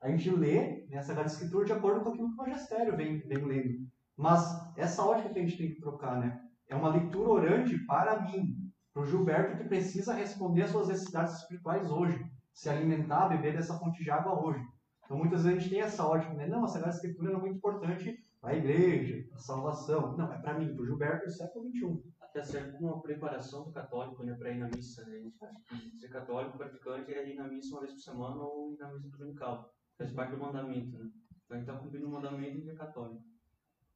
A 0.00 0.08
gente 0.08 0.30
lê 0.30 0.86
né, 0.88 0.98
a 0.98 1.02
Sagrada 1.02 1.28
Escritura 1.28 1.66
de 1.66 1.72
acordo 1.72 2.00
com 2.00 2.08
aquilo 2.08 2.28
que 2.28 2.34
o 2.34 2.36
magistério 2.36 2.96
vem, 2.96 3.18
vem 3.20 3.44
lendo. 3.44 3.86
Mas 4.16 4.42
essa 4.76 5.04
ótica 5.04 5.30
que 5.30 5.38
a 5.38 5.42
gente 5.42 5.58
tem 5.58 5.68
que 5.68 5.80
trocar, 5.80 6.18
né? 6.18 6.40
É 6.68 6.74
uma 6.74 6.88
leitura 6.88 7.28
orante 7.28 7.78
para 7.86 8.22
mim, 8.22 8.56
para 8.94 9.02
o 9.02 9.06
Gilberto 9.06 9.58
que 9.58 9.68
precisa 9.68 10.14
responder 10.14 10.62
às 10.62 10.70
suas 10.70 10.88
necessidades 10.88 11.34
espirituais 11.36 11.90
hoje, 11.90 12.24
se 12.54 12.70
alimentar, 12.70 13.28
beber 13.28 13.54
dessa 13.54 13.78
fonte 13.78 14.02
de 14.02 14.10
água 14.10 14.42
hoje. 14.42 14.64
Então 15.04 15.18
muitas 15.18 15.44
vezes 15.44 15.58
a 15.58 15.60
gente 15.60 15.70
tem 15.70 15.80
essa 15.82 16.06
ótica, 16.06 16.32
né? 16.32 16.46
Não, 16.46 16.64
a 16.64 16.68
Sagrada 16.68 16.94
Escritura 16.94 17.32
é 17.32 17.36
muito 17.36 17.56
importante 17.56 18.16
para 18.40 18.52
a 18.52 18.56
igreja, 18.56 19.26
para 19.28 19.36
a 19.36 19.40
salvação. 19.40 20.16
Não, 20.16 20.32
é 20.32 20.38
para 20.38 20.58
mim, 20.58 20.74
para 20.74 20.82
o 20.82 20.86
Gilberto 20.86 21.26
do 21.26 21.32
século 21.32 21.68
XXI. 21.70 22.11
Até 22.32 22.44
serve 22.44 22.72
como 22.72 22.94
uma 22.94 23.02
preparação 23.02 23.64
do 23.64 23.72
católico 23.72 24.24
né, 24.24 24.34
para 24.34 24.50
ir 24.50 24.56
na 24.56 24.66
missa. 24.66 25.04
Né? 25.04 25.16
A 25.16 25.20
gente 25.20 25.44
acha 25.44 25.60
que 25.68 25.98
ser 25.98 26.08
católico, 26.08 26.56
praticante, 26.56 27.12
é 27.12 27.28
ir 27.28 27.34
na 27.34 27.46
missa 27.46 27.74
uma 27.74 27.82
vez 27.82 27.92
por 27.92 28.00
semana 28.00 28.42
ou 28.42 28.72
ir 28.72 28.78
na 28.78 28.90
missa 28.90 29.10
dominical. 29.10 29.70
Faz 29.98 30.10
parte 30.14 30.30
do 30.30 30.38
mandamento. 30.38 30.96
Né? 30.96 31.10
Então 31.44 31.50
a 31.50 31.54
gente 31.56 31.68
está 31.68 31.78
cumprindo 31.78 32.08
o 32.08 32.10
mandamento 32.10 32.64
e 32.64 32.70
é 32.70 32.74
católico. 32.74 33.22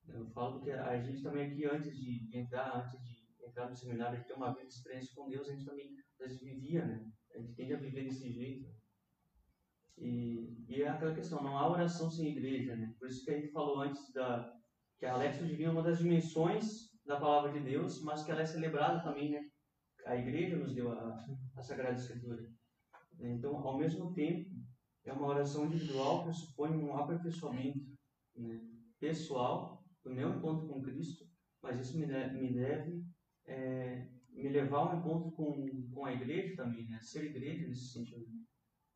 Eu 0.07 0.27
falo 0.33 0.61
que 0.61 0.70
a 0.70 1.03
gente 1.03 1.22
também 1.22 1.51
aqui, 1.51 1.64
antes 1.64 1.96
de, 1.96 2.29
entrar, 2.37 2.77
antes 2.77 3.01
de 3.01 3.27
entrar 3.42 3.70
no 3.70 3.75
seminário, 3.75 4.20
de 4.20 4.27
ter 4.27 4.35
uma 4.35 4.53
vida 4.53 4.66
de 4.66 4.75
experiência 4.75 5.14
com 5.14 5.31
Deus, 5.31 5.49
a 5.49 5.53
gente 5.53 5.64
também 5.64 5.96
às 5.99 6.18
vezes 6.18 6.38
vivia, 6.42 6.85
né? 6.85 7.11
A 7.35 7.38
gente 7.38 7.55
tende 7.55 7.72
a 7.72 7.79
viver 7.79 8.05
desse 8.05 8.31
jeito. 8.31 8.70
E, 9.96 10.62
e 10.68 10.83
é 10.83 10.88
aquela 10.88 11.14
questão, 11.14 11.42
não 11.42 11.57
há 11.57 11.70
oração 11.70 12.11
sem 12.11 12.29
igreja, 12.29 12.77
né? 12.77 12.94
Por 12.99 13.09
isso 13.09 13.25
que 13.25 13.31
a 13.31 13.40
gente 13.40 13.51
falou 13.51 13.81
antes 13.81 14.12
da 14.12 14.55
que 14.99 15.07
a 15.07 15.27
Divina 15.27 15.70
é 15.70 15.72
uma 15.72 15.83
das 15.83 15.99
dimensões 15.99 16.90
da 17.07 17.19
palavra 17.19 17.53
de 17.53 17.61
Deus, 17.61 18.03
mas 18.03 18.25
que 18.25 18.31
ela 18.31 18.42
é 18.42 18.47
celebrada 18.47 19.03
também, 19.03 19.31
né? 19.31 19.49
A 20.05 20.16
igreja 20.16 20.57
nos 20.57 20.75
deu 20.75 20.92
a, 20.92 21.25
a 21.57 21.62
Sagrada 21.62 21.97
Escritura. 21.97 22.49
Então, 23.19 23.57
ao 23.57 23.79
mesmo 23.79 24.12
tempo, 24.12 24.51
é 25.05 25.12
uma 25.12 25.29
oração 25.29 25.66
individual 25.66 26.25
que 26.25 26.33
supõe 26.33 26.71
um 26.71 26.97
aperfeiçoamento 26.97 27.81
né? 28.35 28.61
pessoal 28.99 29.85
do 30.05 30.12
meu 30.12 30.37
encontro 30.37 30.66
com 30.69 30.83
Cristo, 30.83 31.25
mas 31.62 31.81
isso 31.81 31.99
me 31.99 32.07
deve, 32.07 32.38
me, 32.38 32.55
deve 32.55 33.05
é, 33.47 34.09
me 34.31 34.49
levar 34.49 34.79
ao 34.79 34.99
encontro 34.99 35.31
com, 35.33 35.88
com 35.92 36.05
a 36.05 36.12
igreja 36.12 36.57
também, 36.57 36.88
né? 36.88 37.01
Ser 37.01 37.25
igreja 37.25 37.66
nesse 37.66 37.92
sentido, 37.92 38.27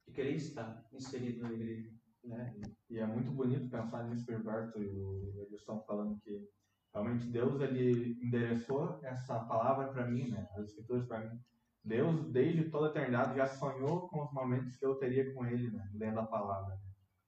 de 0.06 0.12
querer 0.12 0.34
estar 0.34 0.86
inserido 0.92 1.42
na 1.42 1.52
igreja. 1.52 1.90
Né? 2.22 2.54
E 2.90 2.98
é 2.98 3.06
muito 3.06 3.30
bonito 3.30 3.70
pensar 3.70 4.06
nisso, 4.08 4.26
Gilberto 4.26 4.78
e 4.82 4.86
o 4.86 5.48
estão 5.54 5.82
falando 5.84 6.20
que 6.20 6.46
realmente 6.92 7.26
Deus 7.26 7.60
ele 7.60 8.18
endereçou 8.22 9.00
essa 9.02 9.38
palavra 9.40 9.88
para 9.88 10.06
mim, 10.06 10.30
né? 10.30 10.46
As 10.56 10.66
escrituras 10.66 11.06
para 11.06 11.20
mim. 11.20 11.38
Deus, 11.84 12.30
desde 12.30 12.70
toda 12.70 12.88
a 12.88 12.90
eternidade, 12.90 13.36
já 13.36 13.46
sonhou 13.46 14.08
com 14.08 14.22
os 14.22 14.32
momentos 14.32 14.76
que 14.76 14.84
eu 14.84 14.96
teria 14.96 15.32
com 15.32 15.46
Ele, 15.46 15.70
né? 15.70 15.88
Lendo 15.94 16.20
a 16.20 16.26
palavra. 16.26 16.74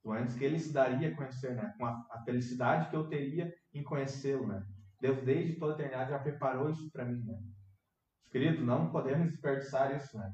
Né? 0.04 0.26
que 0.36 0.44
Ele 0.44 0.58
se 0.58 0.72
daria 0.72 1.08
a 1.08 1.16
conhecer, 1.16 1.54
né? 1.54 1.72
Com 1.78 1.86
a, 1.86 2.06
a 2.10 2.22
felicidade 2.24 2.90
que 2.90 2.96
eu 2.96 3.08
teria 3.08 3.52
em 3.72 3.82
conhecê-lo, 3.82 4.46
né? 4.46 4.62
Deus, 5.00 5.22
desde 5.22 5.58
toda 5.58 5.72
a 5.72 5.76
eternidade, 5.76 6.10
já 6.10 6.18
preparou 6.18 6.70
isso 6.70 6.90
para 6.92 7.04
mim, 7.04 7.22
né? 7.24 7.38
Querido, 8.30 8.64
não 8.64 8.90
podemos 8.90 9.30
desperdiçar 9.30 9.94
isso, 9.96 10.16
né? 10.16 10.32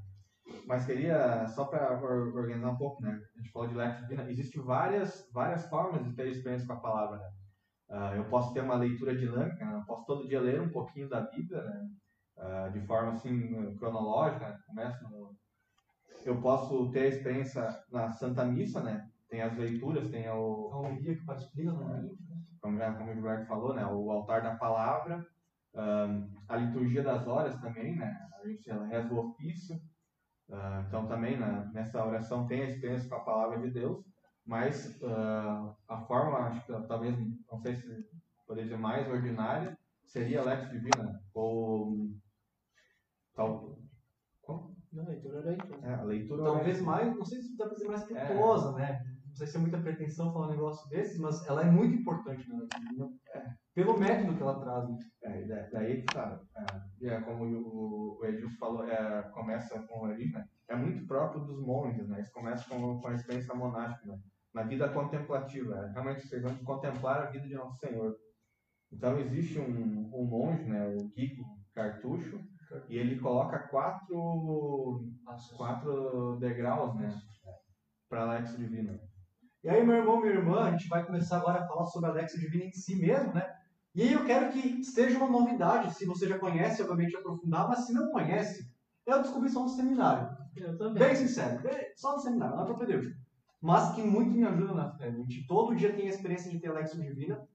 Mas 0.66 0.86
queria, 0.86 1.46
só 1.48 1.64
para 1.64 2.00
organizar 2.00 2.70
um 2.70 2.76
pouco, 2.76 3.02
né? 3.02 3.20
A 3.34 3.38
gente 3.40 3.52
falou 3.52 3.68
de 3.68 3.74
Lex 3.74 4.00
Divina. 4.00 4.30
Existem 4.30 4.62
várias, 4.62 5.28
várias 5.32 5.66
formas 5.68 6.04
de 6.04 6.14
ter 6.14 6.28
experiência 6.28 6.66
com 6.66 6.74
a 6.74 6.80
palavra, 6.80 7.18
né? 7.18 7.30
Uh, 7.88 8.16
eu 8.16 8.24
posso 8.24 8.52
ter 8.52 8.60
uma 8.60 8.74
leitura 8.74 9.16
dinâmica, 9.16 9.64
né? 9.64 9.74
eu 9.74 9.84
posso 9.86 10.04
todo 10.04 10.28
dia 10.28 10.40
ler 10.40 10.60
um 10.60 10.68
pouquinho 10.68 11.08
da 11.08 11.22
Bíblia, 11.22 11.62
né? 11.62 11.88
Uh, 12.36 12.72
de 12.72 12.86
forma 12.86 13.12
assim 13.12 13.74
cronológica, 13.76 14.46
né? 14.46 14.58
começa 14.66 15.08
no... 15.08 15.34
eu 16.24 16.40
posso 16.40 16.90
ter 16.90 17.00
a 17.00 17.08
experiência 17.08 17.66
na 17.90 18.10
Santa 18.12 18.44
Missa, 18.44 18.82
né? 18.82 19.08
Tem 19.30 19.40
as 19.40 19.56
leituras, 19.56 20.10
tem 20.10 20.28
o 20.28 20.70
a 20.72 20.78
homilia 20.80 21.16
que 21.16 21.24
faz 21.24 21.40
explica, 21.40 21.72
né? 21.72 22.08
como, 22.60 22.78
como 22.78 23.10
o 23.10 23.14
Gilberto 23.14 23.46
falou, 23.46 23.74
né? 23.74 23.86
O 23.86 24.10
altar 24.10 24.42
da 24.42 24.54
palavra, 24.56 25.26
um, 25.74 26.28
a 26.46 26.56
liturgia 26.56 27.02
das 27.02 27.26
horas 27.26 27.58
também, 27.58 27.96
né? 27.96 28.16
A 28.42 28.46
gente 28.46 28.70
reza 28.70 29.14
o 29.14 29.30
ofício, 29.30 29.76
uh, 30.50 30.84
então 30.86 31.06
também 31.06 31.38
né? 31.38 31.70
nessa 31.72 32.04
oração 32.04 32.46
tem 32.46 32.62
a 32.62 32.68
experiência 32.68 33.08
com 33.08 33.16
a 33.16 33.24
palavra 33.24 33.58
de 33.60 33.70
Deus 33.70 34.04
mas 34.48 34.98
uh, 35.02 35.76
a 35.86 36.00
forma, 36.06 36.38
acho 36.38 36.64
que 36.64 36.72
talvez, 36.88 37.14
não 37.52 37.60
sei 37.60 37.76
se 37.76 38.08
poderia 38.46 38.64
dizer 38.64 38.78
mais 38.78 39.06
ordinária, 39.06 39.78
seria 40.06 40.42
Lex 40.42 40.70
Divina, 40.70 41.22
ou 41.34 42.08
tal. 43.34 43.78
Como? 44.40 44.74
Não, 44.90 45.04
leitura 45.04 45.40
leitura. 45.40 45.78
É, 45.82 45.94
a 45.96 46.02
leitura 46.02 46.44
Talvez 46.44 46.80
mais, 46.80 47.14
não 47.14 47.24
sei 47.26 47.42
se 47.42 47.58
dá 47.58 47.66
para 47.66 47.74
dizer 47.74 47.88
mais 47.88 48.04
piedosa, 48.04 48.70
é. 48.70 48.80
né? 48.80 49.04
Não 49.26 49.34
sei 49.34 49.46
se 49.46 49.56
é 49.58 49.60
muita 49.60 49.82
pretensão 49.82 50.32
falar 50.32 50.46
um 50.46 50.52
negócio 50.52 50.88
desses, 50.88 51.18
mas 51.18 51.46
ela 51.46 51.60
é 51.60 51.70
muito 51.70 52.00
importante 52.00 52.48
na 52.48 52.60
né? 52.60 52.66
Divina, 52.74 53.10
é. 53.34 53.52
pelo 53.74 53.98
método 53.98 54.34
que 54.34 54.42
ela 54.42 54.58
traz. 54.60 54.88
Né? 54.88 54.98
É, 55.24 55.70
daí 55.70 56.02
tá, 56.06 56.40
é, 57.02 57.06
é, 57.06 57.20
como 57.20 57.44
o, 57.44 58.18
o 58.18 58.24
Edilson 58.24 58.56
falou, 58.56 58.88
é, 58.88 59.22
começa 59.34 59.78
com 59.82 60.06
ali, 60.06 60.32
né? 60.32 60.48
É 60.68 60.74
muito 60.74 61.06
próprio 61.06 61.44
dos 61.44 61.60
monges, 61.60 62.08
né? 62.08 62.16
Eles 62.16 62.32
começam 62.32 62.80
com, 62.80 62.98
com 62.98 63.08
a 63.08 63.14
experiência 63.14 63.54
monástica, 63.54 64.06
né? 64.06 64.18
Na 64.54 64.62
vida 64.62 64.88
contemplativa. 64.88 65.76
É 65.76 65.92
realmente 65.92 66.40
vão 66.40 66.56
contemplar 66.64 67.22
a 67.22 67.30
vida 67.30 67.46
de 67.46 67.54
Nosso 67.54 67.78
Senhor. 67.78 68.16
Então 68.92 69.18
existe 69.18 69.58
um, 69.58 70.10
um 70.14 70.24
monge, 70.24 70.64
né, 70.64 70.86
o 70.88 71.08
Guigo 71.10 71.44
Cartucho, 71.74 72.40
e 72.88 72.96
ele 72.96 73.18
coloca 73.18 73.68
quatro, 73.68 75.04
quatro 75.56 76.36
degraus 76.40 76.94
né, 76.96 77.14
para 78.08 78.22
a 78.22 78.24
Alexo 78.24 78.56
Divina. 78.56 78.98
E 79.62 79.68
aí, 79.68 79.84
meu 79.84 79.96
irmão, 79.96 80.20
minha 80.20 80.32
irmã, 80.32 80.64
a 80.64 80.70
gente 80.70 80.88
vai 80.88 81.04
começar 81.04 81.38
agora 81.38 81.60
a 81.60 81.66
falar 81.66 81.84
sobre 81.86 82.08
a 82.08 82.12
Alexo 82.12 82.38
Divina 82.38 82.64
em 82.64 82.72
si 82.72 82.96
mesmo, 82.96 83.34
né? 83.34 83.54
E 83.94 84.02
aí 84.02 84.12
eu 84.12 84.24
quero 84.24 84.52
que 84.52 84.84
seja 84.84 85.18
uma 85.18 85.28
novidade, 85.28 85.92
se 85.94 86.06
você 86.06 86.28
já 86.28 86.38
conhece, 86.38 86.82
obviamente 86.82 87.16
aprofundar, 87.16 87.68
mas 87.68 87.86
se 87.86 87.92
não 87.92 88.10
conhece, 88.10 88.62
eu 89.04 89.20
descobri 89.20 89.50
só 89.50 89.62
no 89.62 89.68
seminário. 89.68 90.28
Eu 90.56 90.78
também. 90.78 91.02
Bem 91.02 91.16
sincero, 91.16 91.60
só 91.96 92.12
no 92.12 92.20
seminário, 92.20 92.56
não 92.56 92.62
é 92.62 92.66
propedêutico 92.66 93.17
mas 93.60 93.94
que 93.94 94.02
muito 94.02 94.30
me 94.30 94.44
ajuda 94.44 94.74
na 94.74 94.90
fé. 94.92 95.08
A 95.08 95.10
gente 95.10 95.46
todo 95.46 95.74
dia 95.74 95.92
tem 95.92 96.06
a 96.06 96.10
experiência 96.10 96.50
de 96.50 96.60
ter 96.60 96.72
Lexo 96.72 97.00
Divina. 97.00 97.46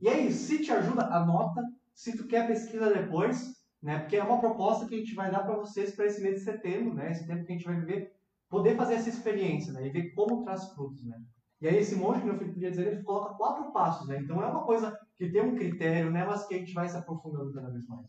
E 0.00 0.08
aí, 0.08 0.30
se 0.32 0.62
te 0.62 0.70
ajuda, 0.70 1.06
anota. 1.06 1.62
Se 1.94 2.16
tu 2.16 2.26
quer 2.26 2.46
pesquisa 2.46 2.92
depois, 2.92 3.54
né? 3.82 4.00
Porque 4.00 4.16
é 4.16 4.22
uma 4.22 4.38
proposta 4.38 4.86
que 4.86 4.94
a 4.94 4.98
gente 4.98 5.14
vai 5.14 5.30
dar 5.30 5.44
para 5.44 5.56
vocês 5.56 5.94
para 5.94 6.06
esse 6.06 6.22
mês 6.22 6.36
de 6.36 6.44
setembro, 6.44 6.94
né? 6.94 7.10
Esse 7.10 7.26
tempo 7.26 7.44
que 7.44 7.52
a 7.52 7.56
gente 7.56 7.64
vai 7.64 7.80
viver, 7.80 8.14
poder 8.50 8.76
fazer 8.76 8.94
essa 8.94 9.08
experiência, 9.08 9.72
né? 9.72 9.86
E 9.86 9.90
ver 9.90 10.10
como 10.12 10.44
traz 10.44 10.72
frutos, 10.74 11.04
né? 11.04 11.18
E 11.60 11.66
aí 11.66 11.76
esse 11.78 11.96
monte, 11.96 12.20
que 12.20 12.28
eu 12.28 12.36
podia 12.38 12.70
dizer, 12.70 12.86
ele 12.86 13.02
coloca 13.02 13.34
quatro 13.34 13.72
passos, 13.72 14.06
né? 14.08 14.18
Então 14.20 14.42
é 14.42 14.46
uma 14.46 14.64
coisa 14.64 14.98
que 15.16 15.30
tem 15.30 15.40
um 15.40 15.54
critério, 15.54 16.10
né? 16.10 16.24
Mas 16.24 16.46
que 16.46 16.54
a 16.54 16.58
gente 16.58 16.74
vai 16.74 16.86
se 16.86 16.96
aprofundando 16.96 17.52
cada 17.54 17.70
vez 17.70 17.86
mais. 17.86 18.06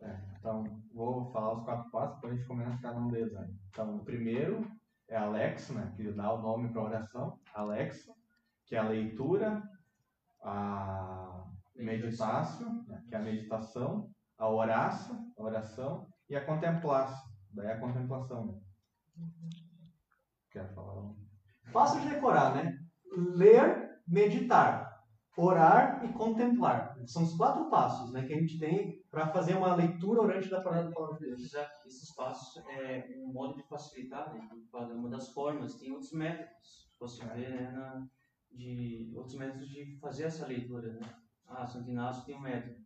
É, 0.00 0.16
então, 0.38 0.64
vou 0.92 1.30
falar 1.32 1.54
os 1.54 1.64
quatro 1.64 1.90
passos, 1.90 2.14
depois 2.16 2.32
a 2.32 2.36
gente 2.36 2.46
começa 2.46 2.82
cada 2.82 3.00
um 3.00 3.08
deles. 3.08 3.32
Né? 3.32 3.50
Então, 3.70 3.96
o 3.96 4.04
primeiro 4.04 4.64
é 5.08 5.16
Alex, 5.16 5.70
né, 5.70 5.92
que 5.96 6.12
dá 6.12 6.32
o 6.32 6.42
nome 6.42 6.68
para 6.68 6.82
a 6.82 6.84
oração, 6.84 7.40
Alex, 7.54 8.08
que 8.66 8.76
é 8.76 8.78
a 8.78 8.88
leitura, 8.88 9.62
a 10.42 11.44
meditácio, 11.74 12.66
né, 12.86 13.02
que 13.08 13.14
é 13.14 13.18
a 13.18 13.22
meditação, 13.22 14.10
a 14.36 14.48
horácio, 14.48 15.16
a 15.36 15.42
oração, 15.42 16.06
e 16.28 16.36
a 16.36 16.44
contemplação, 16.44 17.28
daí 17.50 17.70
a 17.70 17.80
contemplação. 17.80 18.46
Né? 18.46 18.60
Quer 20.50 20.72
falar? 20.74 21.14
Fácil 21.72 22.00
de 22.02 22.10
decorar, 22.10 22.54
né? 22.54 22.78
Ler, 23.16 24.00
meditar 24.06 24.87
orar 25.38 26.04
e 26.04 26.12
contemplar. 26.12 26.98
São 27.06 27.22
os 27.22 27.36
quatro 27.36 27.70
passos 27.70 28.10
né, 28.12 28.26
que 28.26 28.34
a 28.34 28.38
gente 28.38 28.58
tem 28.58 29.00
para 29.08 29.28
fazer 29.28 29.56
uma 29.56 29.74
leitura 29.76 30.20
orante 30.20 30.48
da 30.48 30.60
palavra 30.60 30.90
de 31.14 31.26
Deus. 31.26 31.54
Esses 31.86 32.12
passos 32.14 32.60
é 32.66 33.08
um 33.16 33.32
modo 33.32 33.56
de 33.56 33.62
facilitar, 33.68 34.34
né, 34.34 34.48
uma 34.92 35.08
das 35.08 35.32
formas. 35.32 35.76
Tem 35.76 35.92
outros 35.92 36.12
métodos, 36.12 36.90
você 36.98 37.24
vê, 37.26 37.48
né, 37.48 37.70
na, 37.70 38.04
de 38.50 39.12
outros 39.14 39.36
métodos 39.36 39.68
de 39.68 39.96
fazer 40.00 40.24
essa 40.24 40.44
leitura. 40.44 40.92
Né? 40.94 41.00
Ah, 41.46 41.64
Santo 41.64 41.88
Inácio 41.88 42.26
tem 42.26 42.36
um 42.36 42.40
método. 42.40 42.76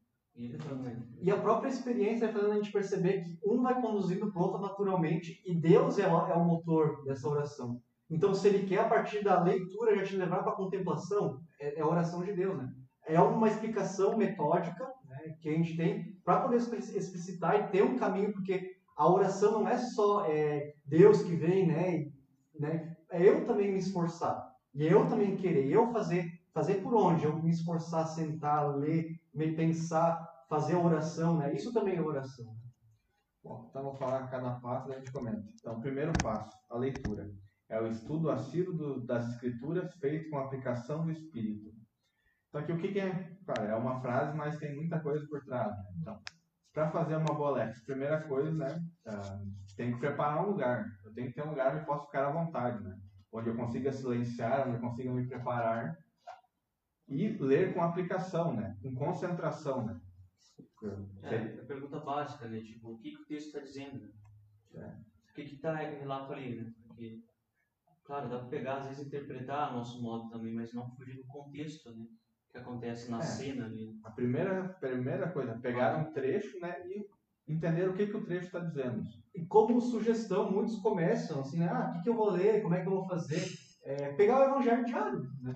E, 1.21 1.31
a 1.31 1.38
própria 1.38 1.69
experiência 1.69 2.27
vai 2.27 2.35
fazendo 2.35 2.53
a 2.53 2.57
gente 2.57 2.73
perceber 2.73 3.23
que 3.23 3.38
um 3.45 3.62
vai 3.62 3.81
conduzindo 3.81 4.27
o 4.27 4.38
outro 4.38 4.61
naturalmente 4.61 5.43
e 5.45 5.55
Deus 5.55 5.99
é, 5.99 6.05
é 6.05 6.07
o 6.07 6.45
motor 6.45 7.05
dessa 7.05 7.29
oração. 7.29 7.83
Então, 8.11 8.35
se 8.35 8.49
ele 8.49 8.67
quer, 8.67 8.81
a 8.81 8.88
partir 8.88 9.25
da 9.25 9.43
leitura, 9.43 9.97
já 9.97 10.05
te 10.05 10.17
levar 10.17 10.43
para 10.43 10.53
a 10.53 10.57
contemplação, 10.57 11.41
é, 11.62 11.79
é, 11.79 11.81
a 11.81 11.87
oração 11.87 12.25
de 12.25 12.33
Deus, 12.33 12.59
né? 12.59 12.68
É 13.07 13.20
uma 13.20 13.48
explicação 13.48 14.16
metódica 14.16 14.85
né, 15.07 15.37
que 15.40 15.48
a 15.48 15.53
gente 15.53 15.77
tem 15.77 16.16
para 16.25 16.40
poder 16.40 16.57
explicitar 16.57 17.57
e 17.57 17.68
ter 17.68 17.83
um 17.83 17.96
caminho, 17.96 18.33
porque 18.33 18.77
a 18.96 19.09
oração 19.09 19.53
não 19.53 19.68
é 19.68 19.79
só 19.79 20.27
é, 20.27 20.75
Deus 20.85 21.22
que 21.22 21.35
vem, 21.37 21.66
né, 21.66 21.96
e, 21.96 22.12
né? 22.59 22.96
É 23.11 23.22
eu 23.22 23.44
também 23.44 23.70
me 23.70 23.79
esforçar. 23.79 24.51
E 24.75 24.87
eu 24.87 25.09
também 25.09 25.37
querer, 25.37 25.70
eu 25.70 25.92
fazer, 25.92 26.27
fazer 26.53 26.83
por 26.83 26.94
onde? 26.94 27.25
Eu 27.25 27.40
me 27.40 27.51
esforçar, 27.51 28.07
sentar, 28.07 28.75
ler, 28.77 29.20
me 29.35 29.55
pensar, 29.55 30.27
fazer 30.48 30.75
a 30.75 30.81
oração, 30.81 31.37
né? 31.37 31.53
Isso 31.53 31.72
também 31.72 31.96
é 31.96 32.01
oração. 32.01 32.57
Bom, 33.44 33.66
então 33.68 33.83
vou 33.83 33.94
falar 33.94 34.29
cada 34.29 34.53
passo 34.61 34.88
e 34.88 34.94
a 34.94 34.98
gente 34.98 35.12
comenta. 35.12 35.44
Então, 35.61 35.81
primeiro 35.81 36.12
passo, 36.22 36.57
a 36.70 36.79
leitura 36.79 37.31
é 37.73 37.81
o 37.81 37.87
estudo 37.87 38.31
assíduo 38.31 39.01
das 39.01 39.27
escrituras 39.31 39.95
feito 39.95 40.29
com 40.29 40.39
aplicação 40.39 41.07
do 41.07 41.11
Espírito. 41.11 41.73
Então 42.49 42.61
aqui 42.61 42.73
o 42.73 42.79
que, 42.79 42.93
que 42.93 43.01
é? 43.01 43.35
Cara, 43.47 43.65
é 43.65 43.75
uma 43.75 43.99
frase, 44.03 44.37
mas 44.37 44.59
tem 44.59 44.77
muita 44.77 45.01
coisa 45.01 45.27
por 45.27 45.43
trás. 45.43 45.71
Né? 45.71 45.85
Então, 45.99 46.23
para 46.75 46.91
fazer 46.91 47.17
uma 47.17 47.35
boa 47.35 47.53
lex, 47.53 47.83
primeira 47.85 48.21
coisa, 48.29 48.53
né? 48.53 48.79
Uh, 49.07 49.75
tem 49.75 49.93
que 49.93 50.01
preparar 50.01 50.45
um 50.45 50.51
lugar. 50.51 50.85
Eu 51.03 51.15
tenho 51.15 51.29
que 51.29 51.35
ter 51.35 51.47
um 51.47 51.51
lugar 51.51 51.71
onde 51.71 51.81
eu 51.81 51.87
posso 51.87 52.07
ficar 52.07 52.29
à 52.29 52.33
vontade, 52.33 52.85
né? 52.85 52.95
Onde 53.33 53.49
eu 53.49 53.57
consiga 53.57 53.91
silenciar, 53.91 54.69
onde 54.69 54.77
eu 54.77 54.81
consiga 54.81 55.11
me 55.11 55.27
preparar 55.27 55.97
e 57.09 57.29
ler 57.39 57.73
com 57.73 57.83
aplicação, 57.83 58.55
né? 58.55 58.77
Com 58.83 58.95
concentração, 58.95 59.87
né? 59.87 59.99
É, 61.23 61.35
é 61.35 61.61
a 61.61 61.65
pergunta 61.65 62.01
básica, 62.01 62.47
né? 62.49 62.61
Tipo, 62.61 62.93
o 62.93 62.99
que, 62.99 63.13
que 63.13 63.23
o 63.23 63.27
texto 63.27 63.47
está 63.47 63.61
dizendo? 63.61 64.13
É. 64.75 64.87
O 65.31 65.35
que 65.35 65.43
está 65.43 65.75
relato 65.75 66.33
ali, 66.35 66.61
né? 66.61 66.71
Porque 66.87 67.23
Claro, 68.05 68.29
dá 68.29 68.38
para 68.38 68.49
pegar, 68.49 68.77
às 68.79 68.88
vezes, 68.88 69.07
interpretar 69.07 69.69
a 69.69 69.73
nosso 69.73 70.03
modo 70.03 70.29
também, 70.29 70.55
mas 70.55 70.75
não 70.75 70.91
fugir 70.91 71.17
do 71.17 71.27
contexto, 71.27 71.91
né? 71.95 72.05
Que 72.51 72.59
acontece 72.59 73.11
na 73.11 73.19
é, 73.19 73.23
cena 73.23 73.67
ali. 73.67 73.99
A 74.05 74.11
primeira, 74.11 74.69
primeira 74.81 75.31
coisa, 75.31 75.59
pegar 75.61 75.97
um 75.99 76.12
trecho, 76.12 76.59
né? 76.61 76.77
E 76.88 77.07
entender 77.49 77.88
o 77.88 77.95
que, 77.95 78.07
que 78.07 78.17
o 78.17 78.25
trecho 78.25 78.47
está 78.47 78.59
dizendo. 78.59 79.03
E 79.35 79.45
como 79.47 79.81
sugestão, 79.81 80.51
muitos 80.51 80.77
começam 80.77 81.41
assim, 81.41 81.59
né, 81.59 81.69
ah, 81.69 81.88
o 81.88 81.93
que, 81.93 82.03
que 82.03 82.09
eu 82.09 82.17
vou 82.17 82.31
ler, 82.31 82.62
como 82.62 82.75
é 82.75 82.81
que 82.81 82.87
eu 82.87 82.93
vou 82.93 83.07
fazer? 83.07 83.43
É, 83.85 84.12
pegar 84.12 84.41
o 84.41 84.51
Evangelho 84.51 84.85
diário, 84.85 85.23
né? 85.41 85.55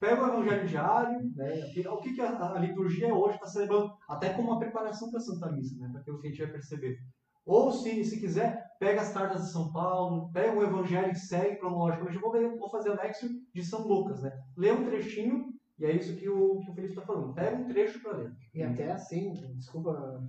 Pega 0.00 0.22
o 0.22 0.26
Evangelho 0.26 0.66
diário, 0.66 1.32
né? 1.36 1.72
O 1.88 1.98
que, 1.98 2.14
que 2.14 2.20
a, 2.20 2.54
a 2.54 2.58
liturgia 2.58 3.14
hoje 3.14 3.36
está 3.36 3.46
celebrando, 3.46 3.92
até 4.08 4.34
como 4.34 4.50
uma 4.50 4.58
preparação 4.58 5.10
para 5.10 5.18
a 5.18 5.22
Santa 5.22 5.52
Missa, 5.52 5.78
né? 5.78 5.88
Para 5.92 6.02
que 6.02 6.10
a 6.10 6.30
gente 6.30 6.42
vai 6.42 6.52
perceber. 6.52 6.98
Ou, 7.46 7.70
se, 7.70 8.04
se 8.04 8.18
quiser, 8.18 8.63
pega 8.78 9.00
as 9.00 9.12
cartas 9.12 9.44
de 9.44 9.52
São 9.52 9.72
Paulo, 9.72 10.30
pega 10.32 10.58
o 10.58 10.62
Evangelho 10.62 11.12
e 11.12 11.16
segue 11.16 11.56
cronologicamente. 11.56 12.16
Eu 12.16 12.20
vou, 12.20 12.58
vou 12.58 12.70
fazer 12.70 12.90
anexo 12.90 13.28
de 13.52 13.64
São 13.64 13.86
Lucas, 13.86 14.22
né? 14.22 14.32
Lê 14.56 14.72
um 14.72 14.84
trechinho, 14.84 15.52
e 15.78 15.84
é 15.84 15.92
isso 15.92 16.16
que 16.16 16.28
o, 16.28 16.60
que 16.60 16.70
o 16.70 16.74
Felipe 16.74 16.94
está 16.94 17.04
falando. 17.04 17.34
Pega 17.34 17.56
um 17.56 17.66
trecho 17.66 18.00
para 18.02 18.16
ler. 18.16 18.32
E 18.54 18.62
até 18.62 18.92
assim, 18.92 19.32
desculpa, 19.56 20.22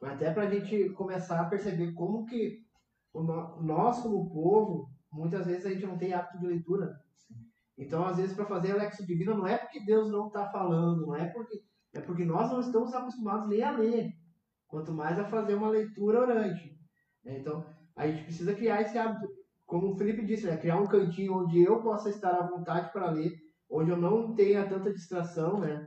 mas 0.00 0.12
até 0.12 0.32
para 0.32 0.44
a 0.44 0.50
gente 0.50 0.90
começar 0.90 1.40
a 1.40 1.48
perceber 1.48 1.92
como 1.92 2.26
que 2.26 2.64
o 3.12 3.22
no, 3.22 3.62
nós, 3.62 4.00
como 4.00 4.30
povo, 4.30 4.90
muitas 5.10 5.46
vezes 5.46 5.66
a 5.66 5.70
gente 5.70 5.86
não 5.86 5.96
tem 5.96 6.12
hábito 6.12 6.38
de 6.38 6.46
leitura. 6.46 6.94
Então, 7.78 8.06
às 8.06 8.16
vezes, 8.16 8.34
para 8.34 8.46
fazer 8.46 8.72
a 8.72 8.76
Lexo 8.76 9.06
Divina, 9.06 9.34
não 9.34 9.46
é 9.46 9.56
porque 9.56 9.84
Deus 9.84 10.10
não 10.10 10.28
está 10.28 10.50
falando, 10.50 11.06
não 11.06 11.14
é 11.14 11.26
porque. 11.26 11.62
É 11.94 12.00
porque 12.00 12.26
nós 12.26 12.50
não 12.50 12.60
estamos 12.60 12.92
acostumados 12.92 13.48
nem 13.48 13.62
a 13.62 13.70
ler 13.70 14.12
quanto 14.66 14.92
mais 14.92 15.18
a 15.18 15.24
fazer 15.24 15.54
uma 15.54 15.70
leitura 15.70 16.20
orante. 16.20 16.75
Então, 17.34 17.64
a 17.96 18.06
gente 18.06 18.24
precisa 18.24 18.54
criar 18.54 18.82
esse 18.82 18.96
hábito. 18.98 19.28
Como 19.64 19.92
o 19.92 19.96
Felipe 19.96 20.24
disse, 20.24 20.46
né? 20.46 20.56
criar 20.56 20.78
um 20.78 20.86
cantinho 20.86 21.42
onde 21.42 21.62
eu 21.62 21.82
possa 21.82 22.08
estar 22.08 22.30
à 22.30 22.46
vontade 22.46 22.92
para 22.92 23.10
ler, 23.10 23.32
onde 23.68 23.90
eu 23.90 23.96
não 23.96 24.34
tenha 24.34 24.68
tanta 24.68 24.92
distração, 24.92 25.58
né? 25.58 25.86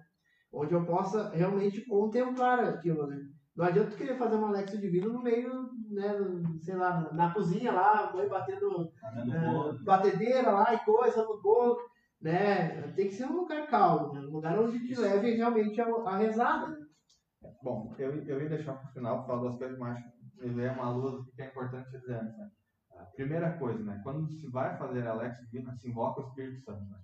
onde 0.52 0.74
eu 0.74 0.86
possa 0.86 1.30
realmente 1.30 1.86
contemplar 1.86 2.60
aquilo. 2.66 3.08
Né? 3.08 3.18
Não 3.56 3.66
adianta 3.66 3.96
querer 3.96 4.18
fazer 4.18 4.36
uma 4.36 4.48
Alexa 4.48 4.78
divino 4.78 5.14
no 5.14 5.22
meio, 5.22 5.70
né, 5.90 6.14
sei 6.62 6.76
lá, 6.76 7.02
na, 7.02 7.14
na 7.14 7.34
cozinha 7.34 7.72
lá, 7.72 8.12
mãe 8.14 8.28
batendo 8.28 8.92
Fazendo 9.02 9.36
é, 9.36 9.84
batedeira 9.84 10.52
lá 10.52 10.74
e 10.74 10.80
coisa 10.80 11.24
no 11.24 11.42
bolo, 11.42 11.78
né? 12.22 12.82
Tem 12.96 13.08
que 13.08 13.14
ser 13.16 13.26
um 13.26 13.42
lugar 13.42 13.68
calmo, 13.68 14.14
né? 14.14 14.22
um 14.22 14.32
lugar 14.32 14.58
onde 14.60 14.80
te 14.88 15.00
leve 15.00 15.36
realmente 15.36 15.80
a, 15.82 15.86
a 15.86 16.18
rezada. 16.18 16.68
né? 16.68 16.78
Bom, 17.64 17.94
eu, 17.98 18.24
eu 18.24 18.42
ia 18.42 18.50
deixar 18.50 18.74
para 18.74 18.90
o 18.90 18.94
final 18.94 19.18
para 19.18 19.28
falar 19.28 19.42
duas 19.42 19.56
coisas, 19.58 19.78
mas 19.78 20.00
veio 20.48 20.74
uma 20.74 20.90
luz 20.90 21.26
do 21.26 21.32
que 21.32 21.42
é 21.42 21.48
importante 21.48 21.92
dizer 21.92 22.24
né? 22.24 22.50
A 22.98 23.06
primeira 23.06 23.58
coisa, 23.58 23.82
né? 23.84 24.00
Quando 24.04 24.30
se 24.30 24.48
vai 24.50 24.78
fazer 24.78 25.08
Alex 25.08 25.38
Divina, 25.40 25.74
se 25.76 25.90
invoca 25.90 26.22
o 26.22 26.28
Espírito 26.28 26.62
Santo, 26.64 26.84
né? 26.86 26.98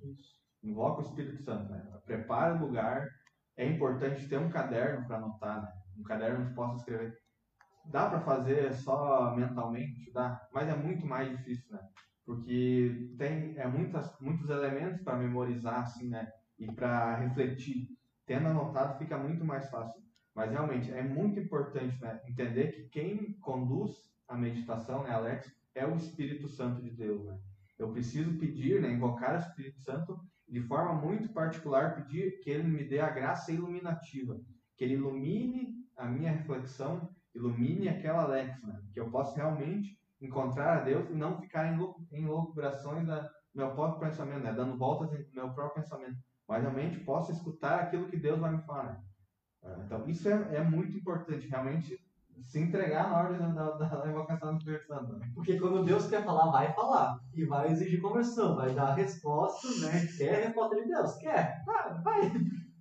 Invoca 0.63 1.01
o 1.01 1.05
Espírito 1.05 1.41
Santo, 1.43 1.71
né? 1.71 1.99
Prepara 2.05 2.55
o 2.55 2.65
lugar. 2.65 3.07
É 3.55 3.65
importante 3.65 4.27
ter 4.27 4.37
um 4.37 4.49
caderno 4.49 5.07
para 5.07 5.17
anotar, 5.17 5.61
né? 5.61 5.71
Um 5.97 6.03
caderno 6.03 6.43
onde 6.43 6.53
possa 6.53 6.77
escrever. 6.77 7.17
Dá 7.85 8.09
para 8.09 8.19
fazer 8.21 8.73
só 8.73 9.33
mentalmente? 9.35 10.11
Dá, 10.11 10.41
mas 10.53 10.67
é 10.67 10.75
muito 10.75 11.05
mais 11.05 11.29
difícil, 11.37 11.71
né? 11.71 11.79
Porque 12.25 13.13
tem 13.17 13.57
é 13.57 13.67
muitas, 13.67 14.19
muitos 14.19 14.49
elementos 14.49 15.01
para 15.01 15.17
memorizar, 15.17 15.81
assim, 15.81 16.09
né? 16.09 16.29
E 16.59 16.69
para 16.71 17.15
refletir. 17.15 17.87
Tendo 18.25 18.47
anotado 18.47 18.97
fica 18.97 19.17
muito 19.17 19.45
mais 19.45 19.69
fácil. 19.69 20.04
Mas 20.35 20.51
realmente 20.51 20.91
é 20.91 21.01
muito 21.01 21.39
importante 21.39 21.99
né, 22.01 22.21
entender 22.27 22.73
que 22.73 22.89
quem 22.89 23.33
conduz 23.39 23.91
a 24.27 24.35
meditação, 24.35 25.03
né, 25.03 25.11
Alex, 25.11 25.49
é 25.73 25.85
o 25.87 25.95
Espírito 25.95 26.47
Santo 26.47 26.81
de 26.81 26.89
Deus. 26.89 27.25
Né? 27.25 27.39
Eu 27.79 27.91
preciso 27.91 28.37
pedir, 28.37 28.81
né, 28.81 28.91
invocar 28.91 29.35
o 29.35 29.39
Espírito 29.39 29.79
Santo 29.79 30.19
de 30.47 30.61
forma 30.61 30.93
muito 30.93 31.29
particular, 31.29 31.95
pedir 31.95 32.39
que 32.41 32.49
ele 32.49 32.67
me 32.67 32.83
dê 32.83 32.99
a 32.99 33.09
graça 33.09 33.51
iluminativa, 33.51 34.39
que 34.77 34.83
ele 34.83 34.95
ilumine 34.95 35.73
a 35.95 36.05
minha 36.05 36.31
reflexão, 36.31 37.09
ilumine 37.33 37.87
aquela 37.87 38.23
Alex, 38.23 38.61
né, 38.61 38.81
que 38.93 38.99
eu 38.99 39.09
possa 39.09 39.35
realmente 39.37 39.97
encontrar 40.21 40.77
a 40.77 40.81
Deus 40.81 41.09
e 41.09 41.13
não 41.13 41.39
ficar 41.39 41.73
em, 41.73 41.79
em 42.11 42.25
loucubrações 42.25 43.07
da 43.07 43.29
meu 43.53 43.71
próprio 43.71 44.09
pensamento, 44.09 44.43
né, 44.43 44.51
dando 44.51 44.77
voltas 44.77 45.13
em 45.13 45.33
meu 45.33 45.49
próprio 45.53 45.81
pensamento, 45.81 46.17
mas 46.45 46.61
realmente 46.61 46.99
possa 46.99 47.31
escutar 47.31 47.79
aquilo 47.79 48.09
que 48.09 48.17
Deus 48.17 48.37
vai 48.37 48.51
me 48.51 48.61
falar. 48.63 48.93
né. 48.93 49.03
Ah, 49.65 49.75
Então, 49.85 50.07
isso 50.07 50.29
é, 50.29 50.55
é 50.57 50.63
muito 50.63 50.95
importante, 50.97 51.47
realmente 51.47 51.99
se 52.43 52.59
entregar 52.59 53.09
na 53.09 53.17
hora 53.17 53.33
da, 53.33 53.47
da, 53.71 53.87
da 53.87 54.07
invocação 54.09 54.51
do 54.53 54.57
Espírito 54.59 54.85
Santo. 54.87 55.13
né? 55.13 55.31
Porque 55.33 55.57
quando 55.59 55.83
Deus 55.83 56.05
quer 56.07 56.23
falar, 56.23 56.51
vai 56.51 56.71
falar. 56.73 57.19
E 57.33 57.43
vai 57.45 57.71
exigir 57.71 58.01
conversão, 58.01 58.55
vai 58.55 58.71
dar 58.73 58.93
resposta, 58.93 59.67
né? 59.81 60.05
Quer 60.17 60.35
a 60.43 60.45
resposta 60.47 60.75
de 60.75 60.87
Deus? 60.87 61.15
Quer? 61.15 61.63
Vai, 61.65 62.01
vai. 62.03 62.31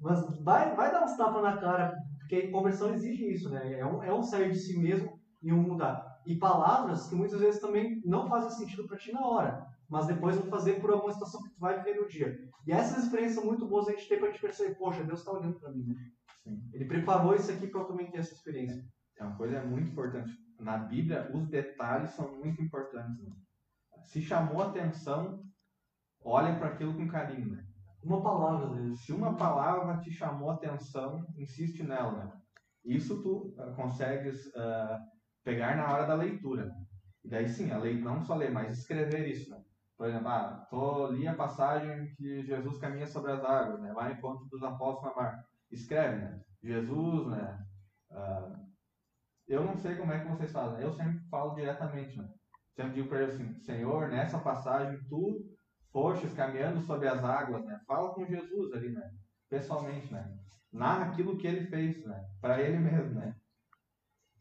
Mas 0.00 0.38
vai, 0.40 0.74
vai 0.76 0.92
dar 0.92 1.04
uns 1.04 1.16
tapas 1.16 1.42
na 1.42 1.56
cara, 1.56 1.96
porque 2.18 2.48
conversão 2.48 2.92
exige 2.92 3.32
isso, 3.32 3.48
né? 3.48 3.78
É 3.78 3.86
um, 3.86 4.02
é 4.02 4.12
um 4.12 4.22
sair 4.22 4.50
de 4.50 4.58
si 4.58 4.76
mesmo 4.78 5.18
e 5.42 5.50
um 5.52 5.62
mudar. 5.62 6.20
E 6.26 6.36
palavras 6.36 7.06
que 7.08 7.14
muitas 7.14 7.40
vezes 7.40 7.60
também 7.60 8.02
não 8.04 8.28
fazem 8.28 8.50
sentido 8.50 8.86
para 8.86 8.98
ti 8.98 9.12
na 9.12 9.26
hora, 9.26 9.66
mas 9.88 10.06
depois 10.06 10.36
vão 10.36 10.46
fazer 10.50 10.80
por 10.80 10.90
alguma 10.90 11.12
situação 11.12 11.42
que 11.42 11.50
tu 11.50 11.60
vai 11.60 11.78
viver 11.78 11.98
no 12.00 12.08
dia. 12.08 12.38
E 12.66 12.72
essas 12.72 13.04
experiências 13.04 13.36
são 13.36 13.46
muito 13.46 13.66
boas 13.66 13.88
a 13.88 13.92
gente 13.92 14.08
ter 14.08 14.18
pra 14.18 14.28
gente 14.28 14.40
perceber, 14.40 14.74
poxa, 14.74 15.04
Deus 15.04 15.20
está 15.20 15.32
olhando 15.32 15.58
para 15.58 15.70
mim, 15.70 15.84
né? 15.86 15.94
Sim. 16.44 16.70
Ele 16.72 16.84
preparou 16.84 17.34
isso 17.34 17.50
aqui 17.50 17.66
para 17.66 17.80
eu 17.80 17.86
também 17.86 18.10
ter 18.10 18.18
essa 18.18 18.34
experiência. 18.34 18.84
É 19.18 19.24
uma 19.24 19.36
coisa 19.36 19.62
muito 19.64 19.90
importante. 19.90 20.32
Na 20.60 20.76
Bíblia, 20.76 21.30
os 21.34 21.48
detalhes 21.48 22.10
são 22.10 22.36
muito 22.36 22.62
importantes. 22.62 23.24
né? 23.24 23.34
Se 24.04 24.20
chamou 24.20 24.62
atenção, 24.62 25.42
olha 26.22 26.56
para 26.56 26.68
aquilo 26.68 26.94
com 26.94 27.08
carinho. 27.08 27.50
Né? 27.50 27.64
Uma 28.02 28.22
palavra, 28.22 28.68
vezes. 28.74 29.04
Se 29.04 29.12
uma 29.12 29.36
palavra 29.36 29.98
te 30.00 30.10
chamou 30.10 30.50
atenção, 30.50 31.26
insiste 31.36 31.82
nela. 31.82 32.24
Né? 32.24 32.32
Isso 32.84 33.22
tu 33.22 33.54
ah, 33.58 33.72
consegues 33.72 34.54
ah, 34.54 35.00
pegar 35.42 35.76
na 35.76 35.90
hora 35.90 36.06
da 36.06 36.14
leitura. 36.14 36.66
né? 36.66 36.74
E 37.24 37.28
daí 37.28 37.48
sim, 37.48 37.70
a 37.70 37.78
lei 37.78 37.98
não 37.98 38.22
só 38.22 38.34
ler, 38.34 38.50
mas 38.50 38.78
escrever 38.78 39.26
isso. 39.28 39.50
Né? 39.50 39.62
Por 39.96 40.08
exemplo, 40.08 40.28
ah, 40.28 40.66
tô, 40.68 41.06
li 41.08 41.26
a 41.26 41.34
passagem 41.34 42.12
que 42.16 42.44
Jesus 42.44 42.78
caminha 42.78 43.06
sobre 43.06 43.32
as 43.32 43.42
águas, 43.42 43.80
né? 43.80 43.92
vai 43.94 44.10
ao 44.12 44.18
encontro 44.18 44.44
dos 44.46 44.62
apóstolos 44.62 45.16
na 45.16 45.22
mar. 45.22 45.44
Escreve, 45.70 46.16
né? 46.16 46.40
Jesus, 46.62 47.26
né? 47.28 47.66
Ah, 48.10 48.60
eu 49.46 49.64
não 49.64 49.76
sei 49.76 49.96
como 49.96 50.12
é 50.12 50.20
que 50.20 50.30
vocês 50.30 50.52
fazem. 50.52 50.82
Eu 50.82 50.92
sempre 50.92 51.20
falo 51.28 51.54
diretamente, 51.54 52.16
né? 52.16 52.28
Sempre 52.74 52.94
digo 52.94 53.08
para 53.08 53.22
ele 53.22 53.32
assim, 53.32 53.54
Senhor, 53.60 54.08
nessa 54.08 54.38
passagem 54.38 55.00
tu 55.08 55.44
fostes 55.92 56.32
caminhando 56.34 56.80
sobre 56.80 57.08
as 57.08 57.22
águas, 57.22 57.64
né? 57.64 57.78
Fala 57.86 58.14
com 58.14 58.26
Jesus 58.26 58.72
ali, 58.72 58.90
né? 58.92 59.10
Pessoalmente, 59.48 60.12
né? 60.12 60.36
Narra 60.72 61.06
aquilo 61.06 61.36
que 61.38 61.46
ele 61.46 61.66
fez, 61.66 62.04
né? 62.04 62.24
Para 62.40 62.60
ele 62.60 62.78
mesmo, 62.78 63.14
né? 63.14 63.34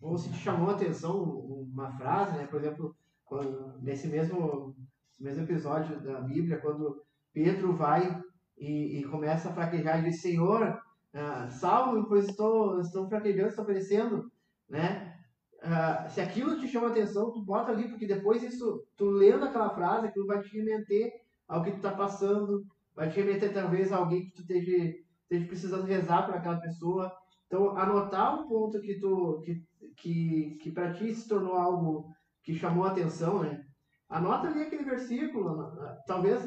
Ou 0.02 0.18
se 0.18 0.30
te 0.32 0.38
chamou 0.38 0.70
a 0.70 0.74
atenção 0.76 1.24
uma 1.24 1.92
frase, 1.98 2.38
né? 2.38 2.48
Por 2.48 2.60
exemplo, 2.60 2.96
quando- 3.24 3.80
nesse 3.82 4.08
mesmo, 4.08 4.76
mesmo 5.20 5.44
episódio 5.44 6.00
da 6.02 6.22
Bíblia, 6.22 6.60
quando 6.60 7.02
Pedro 7.34 7.76
vai 7.76 8.22
e, 8.58 9.00
e 9.00 9.04
começa 9.06 9.50
a 9.50 9.54
fraquejar 9.54 10.00
e 10.00 10.10
diz, 10.10 10.22
Senhor, 10.22 10.82
ah, 11.14 11.50
salve, 11.50 12.08
pois 12.08 12.28
estou, 12.28 12.80
estou 12.80 13.08
fraquejando, 13.08 13.50
estou 13.50 13.66
perecendo, 13.66 14.32
né? 14.70 15.16
Ah, 15.62 16.10
se 16.10 16.20
aquilo 16.20 16.60
te 16.60 16.68
chama 16.68 16.88
atenção, 16.88 17.32
tu 17.32 17.42
bota 17.42 17.72
ali, 17.72 17.88
porque 17.88 18.08
depois 18.08 18.44
isso, 18.44 18.84
tu 18.98 19.06
lendo 19.06 19.46
aquela 19.46 19.70
frase, 19.70 20.08
aquilo 20.08 20.26
vai 20.26 20.42
te 20.42 20.58
remeter 20.58 21.12
ao 21.48 21.64
que 21.64 21.72
tu 21.72 21.78
está 21.78 21.92
passando, 21.92 22.66
vai 22.96 23.10
te 23.10 23.22
remeter 23.22 23.54
talvez 23.54 23.94
a 23.94 23.98
alguém 23.98 24.26
que 24.26 24.34
tu 24.34 24.42
esteja, 24.42 24.94
esteja 25.24 25.48
precisando 25.48 25.86
rezar 25.86 26.26
para 26.26 26.38
aquela 26.38 26.60
pessoa. 26.60 27.14
Então, 27.48 27.78
anotar 27.78 28.42
um 28.42 28.48
ponto 28.48 28.82
que 28.82 29.00
tu 29.00 29.42
que, 29.46 29.64
que, 29.96 30.58
que 30.62 30.72
para 30.72 30.94
ti 30.94 31.14
se 31.14 31.28
tornou 31.30 31.56
algo 31.56 32.12
que 32.44 32.56
chamou 32.56 32.86
atenção, 32.86 33.40
né? 33.44 33.64
Anota 34.10 34.48
ali 34.48 34.64
aquele 34.64 34.84
versículo, 34.84 35.62
ah, 35.62 35.98
talvez 36.08 36.44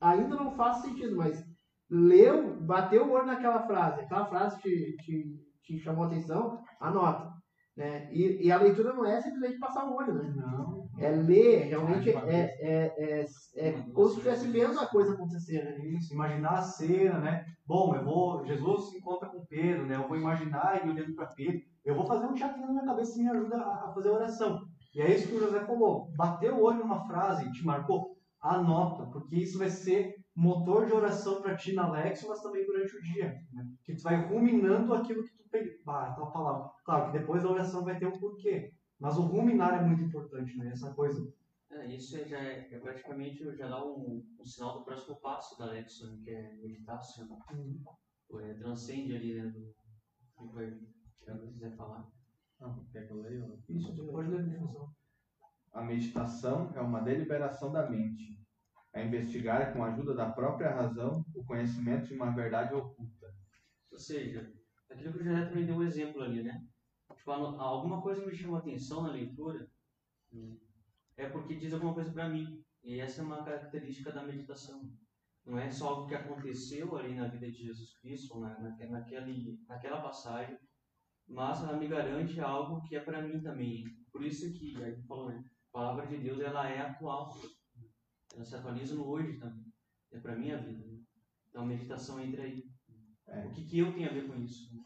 ainda 0.00 0.34
não 0.34 0.56
faça 0.56 0.88
sentido, 0.88 1.16
mas 1.16 1.44
leu, 1.90 2.56
bateu 2.60 3.06
o 3.06 3.12
olho 3.12 3.26
naquela 3.26 3.66
frase, 3.66 4.00
aquela 4.02 4.26
frase 4.26 4.60
te, 4.60 4.96
te, 5.02 5.40
te 5.64 5.78
chamou 5.78 6.04
a 6.04 6.06
atenção, 6.06 6.62
anota. 6.78 7.30
Né? 7.76 8.08
E, 8.12 8.46
e 8.46 8.52
a 8.52 8.58
leitura 8.58 8.92
não 8.92 9.06
é 9.06 9.20
simplesmente 9.20 9.58
passar 9.58 9.86
o 9.86 9.96
olho, 9.96 10.12
né? 10.12 10.32
Não. 10.36 10.88
É 10.98 11.08
ler, 11.10 11.68
realmente 11.68 12.10
é, 12.10 12.56
é, 12.60 12.94
é, 12.98 13.26
é 13.56 13.72
como 13.94 14.08
se 14.08 14.16
estivesse 14.16 14.48
vendo 14.48 14.78
a 14.78 14.86
coisa 14.86 15.14
acontecer, 15.14 15.64
né? 15.64 15.86
Isso, 15.86 16.12
imaginar 16.12 16.58
a 16.58 16.62
cena, 16.62 17.18
né? 17.18 17.46
Bom, 17.66 17.94
eu 17.96 18.04
vou. 18.04 18.44
Jesus 18.44 18.90
se 18.90 18.98
encontra 18.98 19.28
com 19.30 19.46
Pedro, 19.46 19.86
né? 19.86 19.96
Eu 19.96 20.06
vou 20.06 20.16
imaginar 20.16 20.78
ele 20.78 20.90
olhando 20.90 21.14
para 21.14 21.28
Pedro. 21.28 21.62
Eu 21.82 21.94
vou 21.94 22.04
fazer 22.04 22.26
um 22.26 22.34
teatrinho 22.34 22.66
na 22.66 22.72
minha 22.72 22.84
cabeça 22.84 23.14
que 23.14 23.22
me 23.22 23.30
ajuda 23.30 23.56
a 23.56 23.92
fazer 23.94 24.10
a 24.10 24.12
oração. 24.12 24.60
E 24.94 25.00
é 25.00 25.14
isso 25.14 25.28
que 25.28 25.36
o 25.36 25.40
José 25.40 25.64
falou. 25.64 26.12
Bateu 26.16 26.56
o 26.56 26.62
olho 26.62 26.80
numa 26.80 27.06
frase 27.06 27.46
e 27.46 27.52
te 27.52 27.64
marcou, 27.64 28.14
anota, 28.42 29.06
porque 29.06 29.36
isso 29.36 29.58
vai 29.58 29.70
ser 29.70 30.16
motor 30.40 30.86
de 30.86 30.92
oração 30.92 31.42
para 31.42 31.54
ti 31.54 31.74
na 31.74 31.90
Lexo, 31.90 32.26
mas 32.28 32.40
também 32.40 32.64
durante 32.64 32.96
o 32.96 33.02
dia. 33.02 33.44
Né? 33.52 33.68
Que 33.84 33.94
tu 33.94 34.02
vai 34.02 34.16
ruminando 34.26 34.94
aquilo 34.94 35.22
que 35.22 35.36
tu 35.36 35.48
pegou. 35.50 35.74
Ah, 35.86 36.14
tal 36.16 36.32
palavra. 36.32 36.70
Claro 36.84 37.12
que 37.12 37.18
depois 37.18 37.44
a 37.44 37.50
oração 37.50 37.84
vai 37.84 37.98
ter 37.98 38.06
um 38.06 38.18
porquê. 38.18 38.72
Mas 38.98 39.18
o 39.18 39.22
ruminar 39.22 39.74
é 39.74 39.86
muito 39.86 40.02
importante, 40.02 40.56
né? 40.56 40.70
Essa 40.70 40.94
coisa. 40.94 41.30
É, 41.70 41.86
isso 41.94 42.16
é- 42.16 42.26
já 42.26 42.38
é, 42.38 42.68
é 42.72 42.78
praticamente 42.78 43.44
já 43.56 43.68
dá 43.68 43.84
um, 43.84 44.24
um 44.38 44.44
sinal 44.44 44.78
do 44.78 44.84
próximo 44.84 45.16
passo 45.20 45.58
da 45.58 45.66
Lexon, 45.66 46.18
que 46.22 46.30
é 46.30 46.54
meditação. 46.56 47.38
É, 48.40 48.54
transcende 48.54 49.16
ali, 49.16 49.34
né? 49.34 49.48
Do, 49.48 49.74
do 50.38 50.52
que 51.22 51.30
alguém 51.30 51.52
quiser 51.52 51.76
falar. 51.76 52.10
Não, 52.58 52.84
quer 52.92 53.06
que 53.06 53.12
eu 53.12 53.20
leia? 53.20 53.58
Isso, 53.68 53.94
pode 54.10 54.30
ler 54.30 54.40
a 54.40 54.42
definição. 54.42 54.90
A 55.72 55.82
meditação 55.82 56.72
é 56.74 56.80
uma 56.80 57.00
deliberação 57.00 57.70
da 57.72 57.88
mente. 57.88 58.39
É 58.92 59.04
investigar 59.04 59.72
com 59.72 59.84
a 59.84 59.88
ajuda 59.92 60.14
da 60.14 60.30
própria 60.30 60.70
razão 60.70 61.24
o 61.34 61.44
conhecimento 61.44 62.08
de 62.08 62.14
uma 62.14 62.34
verdade 62.34 62.74
oculta. 62.74 63.32
Ou 63.90 63.98
seja, 63.98 64.52
aquilo 64.90 65.12
que 65.12 65.18
o 65.20 65.24
José 65.24 65.44
também 65.46 65.66
deu 65.66 65.76
um 65.76 65.82
exemplo 65.82 66.22
ali, 66.22 66.42
né? 66.42 66.60
Tipo, 67.14 67.30
alguma 67.32 68.00
coisa 68.02 68.24
me 68.26 68.34
chamou 68.34 68.56
a 68.56 68.60
atenção 68.60 69.02
na 69.02 69.12
leitura, 69.12 69.68
é 71.16 71.28
porque 71.28 71.54
diz 71.56 71.72
alguma 71.72 71.94
coisa 71.94 72.12
para 72.12 72.28
mim. 72.28 72.62
E 72.82 72.98
essa 72.98 73.20
é 73.20 73.24
uma 73.24 73.44
característica 73.44 74.10
da 74.10 74.24
meditação. 74.24 74.80
Não 75.44 75.58
é 75.58 75.70
só 75.70 75.88
algo 75.88 76.06
que 76.08 76.14
aconteceu 76.14 76.96
ali 76.96 77.14
na 77.14 77.28
vida 77.28 77.50
de 77.50 77.64
Jesus 77.66 77.98
Cristo, 77.98 78.40
na, 78.40 78.58
naque- 78.58 78.86
naquele, 78.86 79.58
naquela 79.68 80.00
passagem, 80.00 80.58
mas 81.28 81.62
ela 81.62 81.76
me 81.76 81.86
garante 81.88 82.40
algo 82.40 82.82
que 82.82 82.96
é 82.96 83.00
para 83.00 83.22
mim 83.22 83.40
também. 83.40 83.84
Por 84.12 84.22
isso 84.24 84.52
que, 84.52 84.82
a 84.82 84.90
gente 84.90 85.06
falou, 85.06 85.28
né? 85.28 85.44
A 85.68 85.72
palavra 85.72 86.06
de 86.06 86.16
Deus, 86.18 86.40
ela 86.40 86.68
é 86.68 86.80
atual. 86.80 87.30
Ela 88.34 88.44
se 88.44 88.54
atualiza 88.54 88.94
no 88.94 89.06
hoje 89.08 89.38
também. 89.38 89.64
É 90.12 90.18
para 90.18 90.36
minha 90.36 90.58
vida. 90.58 90.84
Né? 90.86 90.98
Então, 91.48 91.62
a 91.62 91.66
meditação 91.66 92.20
entra 92.20 92.42
aí. 92.42 92.64
É. 93.28 93.46
O 93.46 93.50
que, 93.50 93.64
que 93.64 93.78
eu 93.78 93.92
tenho 93.92 94.08
a 94.10 94.12
ver 94.12 94.26
com 94.28 94.36
isso? 94.36 94.74
né? 94.74 94.82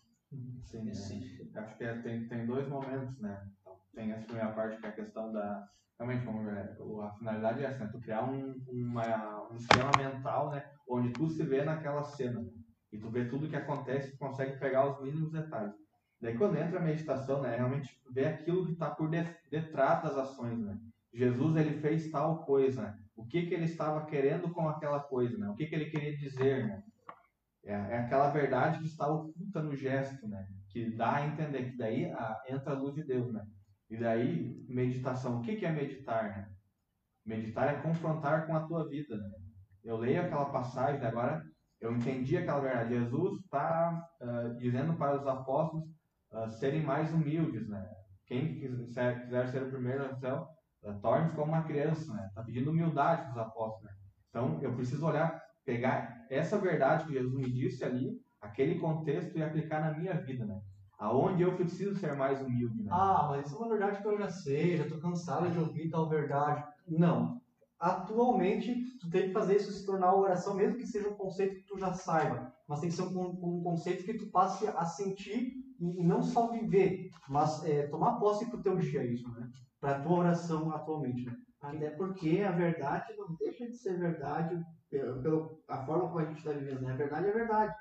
Sim, 0.64 0.88
é. 0.88 1.60
Acho 1.60 1.76
que 1.78 1.84
é- 1.84 2.02
tem, 2.02 2.26
tem 2.28 2.46
dois 2.46 2.68
momentos, 2.68 3.18
né? 3.20 3.48
Então, 3.60 3.76
tem 3.94 4.12
essa 4.12 4.26
primeira 4.26 4.52
parte 4.52 4.78
que 4.80 4.86
é 4.86 4.88
a 4.88 4.92
questão 4.92 5.32
da. 5.32 5.68
Realmente, 5.98 6.24
como 6.26 6.48
é, 6.50 6.62
a 7.06 7.12
finalidade 7.12 7.62
é 7.62 7.66
essa, 7.66 7.84
né? 7.84 7.90
Tu 7.92 8.00
criar 8.00 8.24
um, 8.24 8.52
uma, 8.66 9.48
um 9.50 9.56
esquema 9.56 9.90
mental, 9.96 10.50
né? 10.50 10.68
Onde 10.88 11.12
tu 11.12 11.28
se 11.28 11.42
vê 11.44 11.64
naquela 11.64 12.02
cena. 12.02 12.40
né? 12.42 12.50
E 12.92 12.98
tu 12.98 13.08
vê 13.10 13.26
tudo 13.28 13.48
que 13.48 13.56
acontece 13.56 14.12
e 14.14 14.18
consegue 14.18 14.58
pegar 14.58 14.88
os 14.90 15.00
mínimos 15.02 15.30
detalhes. 15.30 15.74
Daí 16.20 16.36
quando 16.36 16.56
entra 16.56 16.78
a 16.78 16.82
meditação, 16.82 17.42
né, 17.42 17.56
realmente 17.56 18.00
ver 18.10 18.26
aquilo 18.26 18.64
que 18.66 18.72
está 18.72 18.90
por 18.90 19.10
de- 19.10 19.36
detrás 19.50 20.02
das 20.02 20.16
ações, 20.16 20.58
né? 20.58 20.78
Jesus 21.12 21.56
ele 21.56 21.80
fez 21.80 22.10
tal 22.10 22.44
coisa, 22.44 22.82
né? 22.82 22.98
O 23.16 23.26
que 23.26 23.46
que 23.46 23.54
ele 23.54 23.64
estava 23.64 24.04
querendo 24.06 24.50
com 24.52 24.68
aquela 24.68 25.00
coisa, 25.00 25.36
né? 25.38 25.48
O 25.48 25.54
que 25.54 25.66
que 25.66 25.74
ele 25.74 25.90
queria 25.90 26.16
dizer, 26.16 26.66
né? 26.66 26.82
É, 27.64 27.72
é 27.72 27.98
aquela 27.98 28.30
verdade 28.30 28.78
que 28.78 28.86
está 28.86 29.06
oculta 29.08 29.62
no 29.62 29.74
gesto, 29.74 30.28
né? 30.28 30.46
Que 30.68 30.94
dá 30.96 31.16
a 31.16 31.26
entender 31.26 31.70
que 31.70 31.76
daí 31.76 32.06
ah, 32.12 32.42
entra 32.48 32.72
a 32.72 32.78
luz 32.78 32.94
de 32.94 33.04
Deus, 33.04 33.32
né? 33.32 33.44
E 33.88 33.96
daí 33.96 34.64
meditação, 34.68 35.38
o 35.38 35.42
que 35.42 35.56
que 35.56 35.66
é 35.66 35.72
meditar, 35.72 36.24
né? 36.24 36.48
Meditar 37.24 37.72
é 37.72 37.80
confrontar 37.80 38.46
com 38.46 38.56
a 38.56 38.66
tua 38.66 38.88
vida, 38.88 39.16
né? 39.16 39.30
Eu 39.82 39.96
leio 39.96 40.22
aquela 40.22 40.46
passagem, 40.46 41.04
agora 41.06 41.42
eu 41.80 41.94
entendi 41.94 42.36
aquela 42.36 42.60
verdade. 42.60 42.94
Jesus 42.94 43.40
está 43.40 44.08
dizendo 44.58 44.94
para 44.96 45.20
os 45.20 45.26
apóstolos 45.26 45.84
ah, 46.32 46.50
serem 46.50 46.82
mais 46.82 47.12
humildes, 47.12 47.68
né? 47.68 47.86
Quem 48.26 48.58
quiser, 48.58 49.22
quiser 49.22 49.48
ser 49.48 49.62
o 49.62 49.70
primeiro 49.70 50.08
no 50.08 50.16
céu, 50.16 50.42
uh, 50.42 50.53
torne-se 50.92 51.34
como 51.34 51.52
uma 51.52 51.62
criança, 51.62 52.12
né? 52.12 52.26
Está 52.28 52.42
pedindo 52.42 52.70
humildade 52.70 53.22
para 53.22 53.30
os 53.32 53.38
apóstolos, 53.38 53.84
né? 53.84 53.90
Então, 54.28 54.58
eu 54.60 54.74
preciso 54.74 55.06
olhar, 55.06 55.40
pegar 55.64 56.26
essa 56.28 56.58
verdade 56.58 57.06
que 57.06 57.12
Jesus 57.12 57.32
me 57.34 57.50
disse 57.50 57.84
ali, 57.84 58.20
aquele 58.40 58.78
contexto 58.78 59.36
e 59.36 59.42
aplicar 59.42 59.80
na 59.80 59.98
minha 59.98 60.14
vida, 60.14 60.44
né? 60.44 60.60
Aonde 60.98 61.42
eu 61.42 61.56
preciso 61.56 61.94
ser 61.96 62.14
mais 62.16 62.40
humilde, 62.40 62.82
né? 62.82 62.90
Ah, 62.92 63.28
mas 63.30 63.46
isso 63.46 63.56
é 63.56 63.58
uma 63.58 63.68
verdade 63.68 64.00
que 64.00 64.08
eu 64.08 64.18
já 64.18 64.28
sei, 64.28 64.76
já 64.76 64.88
tô 64.88 64.98
cansado 64.98 65.50
de 65.50 65.58
ouvir 65.58 65.90
tal 65.90 66.08
verdade. 66.08 66.64
Não. 66.86 67.40
Atualmente, 67.78 68.74
tu 68.98 69.10
tem 69.10 69.28
que 69.28 69.32
fazer 69.32 69.56
isso 69.56 69.72
se 69.72 69.84
tornar 69.84 70.14
uma 70.14 70.22
oração, 70.22 70.54
mesmo 70.54 70.76
que 70.76 70.86
seja 70.86 71.08
um 71.08 71.14
conceito 71.14 71.56
que 71.56 71.66
tu 71.66 71.78
já 71.78 71.92
saiba. 71.92 72.52
Mas 72.68 72.80
tem 72.80 72.88
que 72.88 72.94
ser 72.94 73.02
um, 73.02 73.28
um 73.28 73.62
conceito 73.62 74.04
que 74.04 74.14
tu 74.14 74.30
passe 74.30 74.66
a 74.68 74.84
sentir 74.84 75.52
e 75.80 76.02
não 76.02 76.22
só 76.22 76.50
viver, 76.50 77.10
mas 77.28 77.64
é, 77.64 77.86
tomar 77.88 78.18
posse 78.18 78.46
pro 78.46 78.62
teu 78.62 78.76
dia 78.76 79.04
isso, 79.04 79.28
né? 79.32 79.50
Pra 79.84 80.00
tua 80.00 80.20
oração 80.20 80.74
atualmente, 80.74 81.26
né? 81.26 81.36
Até 81.60 81.90
porque 81.90 82.40
a 82.40 82.52
verdade 82.52 83.14
não 83.18 83.36
deixa 83.36 83.66
de 83.66 83.76
ser 83.76 83.98
verdade 83.98 84.64
pela, 84.88 85.20
pela 85.20 85.50
a 85.68 85.84
forma 85.84 86.08
como 86.08 86.20
a 86.20 86.24
gente 86.24 86.38
está 86.38 86.52
vivendo. 86.52 86.80
Né? 86.80 86.94
A 86.94 86.96
verdade 86.96 87.28
é 87.28 87.32
verdade. 87.32 87.74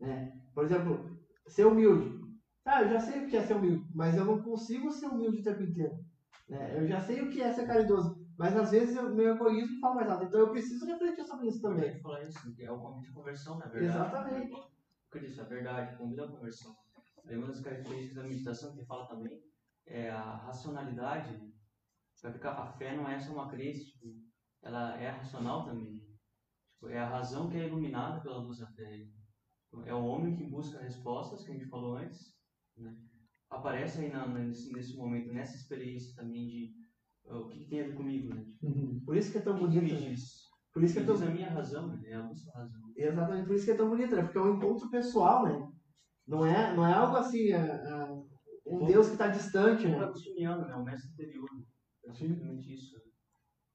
Né? 0.00 0.32
Por 0.52 0.64
exemplo, 0.64 1.16
ser 1.46 1.64
humilde. 1.64 2.12
Tá, 2.64 2.82
eu 2.82 2.88
já 2.88 2.98
sei 2.98 3.24
o 3.24 3.28
que 3.28 3.36
é 3.36 3.42
ser 3.42 3.54
humilde, 3.54 3.86
mas 3.94 4.16
eu 4.16 4.24
não 4.24 4.42
consigo 4.42 4.90
ser 4.90 5.06
humilde 5.06 5.38
o 5.38 5.42
tempo 5.44 5.62
inteiro. 5.62 5.96
Né? 6.48 6.76
Eu 6.76 6.88
já 6.88 7.00
sei 7.00 7.22
o 7.22 7.30
que 7.30 7.40
é 7.40 7.52
ser 7.52 7.68
caridoso, 7.68 8.26
mas 8.36 8.56
às 8.56 8.72
vezes 8.72 8.98
o 8.98 9.14
meu 9.14 9.36
egoísmo 9.36 9.78
fala 9.78 9.94
mais 9.94 10.10
alto. 10.10 10.24
Então 10.24 10.40
eu 10.40 10.50
preciso 10.50 10.84
refletir 10.86 11.24
sobre 11.24 11.46
isso 11.46 11.62
também. 11.62 11.84
Também 11.84 12.02
falar 12.02 12.24
isso, 12.24 12.52
é 12.58 12.72
o 12.72 12.80
convite 12.80 13.12
à 13.12 13.14
conversão, 13.14 13.58
na 13.60 13.66
verdade. 13.66 13.96
Exatamente. 13.96 14.52
Cristo, 15.08 15.40
a 15.40 15.44
verdade, 15.44 15.96
convida 15.96 16.24
à 16.24 16.28
conversão. 16.28 16.74
Aí 17.28 17.38
uma 17.38 17.46
das 17.46 17.60
características 17.60 18.16
da 18.16 18.28
meditação 18.28 18.74
que 18.74 18.84
fala 18.86 19.06
também 19.06 19.53
é 19.86 20.10
a 20.10 20.36
racionalidade. 20.36 21.52
Vai 22.22 22.32
ficar, 22.32 22.52
a 22.52 22.66
fé 22.72 22.96
não 22.96 23.08
é 23.08 23.18
só 23.18 23.32
uma 23.34 23.50
crença, 23.50 23.84
tipo, 23.84 24.14
ela 24.62 24.98
é 24.98 25.10
racional 25.10 25.66
também. 25.66 26.00
Tipo, 26.74 26.88
é 26.88 26.98
a 26.98 27.08
razão 27.08 27.50
que 27.50 27.58
é 27.58 27.66
iluminada 27.66 28.20
pela 28.22 28.38
luz 28.38 28.58
da 28.58 28.66
fé. 28.68 29.06
Tipo, 29.70 29.82
É 29.84 29.94
o 29.94 30.04
homem 30.04 30.34
que 30.34 30.44
busca 30.44 30.80
respostas, 30.80 31.44
que 31.44 31.50
a 31.50 31.54
gente 31.54 31.68
falou 31.68 31.96
antes. 31.96 32.34
Né? 32.76 32.96
Aparece 33.50 34.00
aí 34.00 34.10
na, 34.10 34.26
nesse, 34.26 34.72
nesse 34.72 34.96
momento, 34.96 35.32
nessa 35.32 35.54
experiência 35.54 36.14
também 36.16 36.46
de 36.46 36.74
uh, 37.26 37.40
o 37.40 37.48
que, 37.48 37.58
que 37.58 37.68
tem 37.68 37.82
a 37.82 37.88
ver 37.88 37.94
comigo. 37.94 38.34
Né? 38.34 38.44
Tipo, 38.44 39.04
Por 39.04 39.16
isso 39.16 39.30
que 39.30 39.38
é 39.38 39.42
tão 39.42 39.58
que, 39.58 39.60
que 39.60 39.66
bonito. 39.66 39.82
me 39.82 39.92
né? 39.92 40.08
diz? 40.10 40.44
Por 40.72 40.82
isso 40.82 40.94
que 40.94 41.00
é 41.00 41.04
tão 41.04 41.14
a 41.14 41.30
minha 41.30 41.50
razão, 41.50 41.88
né? 41.88 42.02
é 42.06 42.14
a 42.14 42.22
nossa 42.22 42.50
razão. 42.52 42.92
Exatamente, 42.96 43.46
por 43.46 43.54
isso 43.54 43.64
que 43.64 43.70
é 43.70 43.76
tão 43.76 43.88
bonito, 43.90 44.16
né? 44.16 44.22
Porque 44.22 44.38
é 44.38 44.40
um 44.40 44.56
encontro 44.56 44.90
pessoal, 44.90 45.44
né? 45.44 45.68
Não 46.26 46.44
é, 46.44 46.74
não 46.74 46.86
é 46.86 46.92
algo 46.92 47.16
assim, 47.16 47.52
é, 47.52 47.58
é 47.58 48.33
um 48.82 48.86
Deus 48.86 49.06
que 49.06 49.12
está 49.14 49.28
distante, 49.28 49.86
né? 49.86 49.98
agostiniano, 49.98 50.66
né? 50.66 50.74
o 50.74 50.84
mestre 50.84 51.10
interior. 51.12 51.48
É 52.06 52.12
simplesmente 52.12 52.74
isso. 52.74 52.96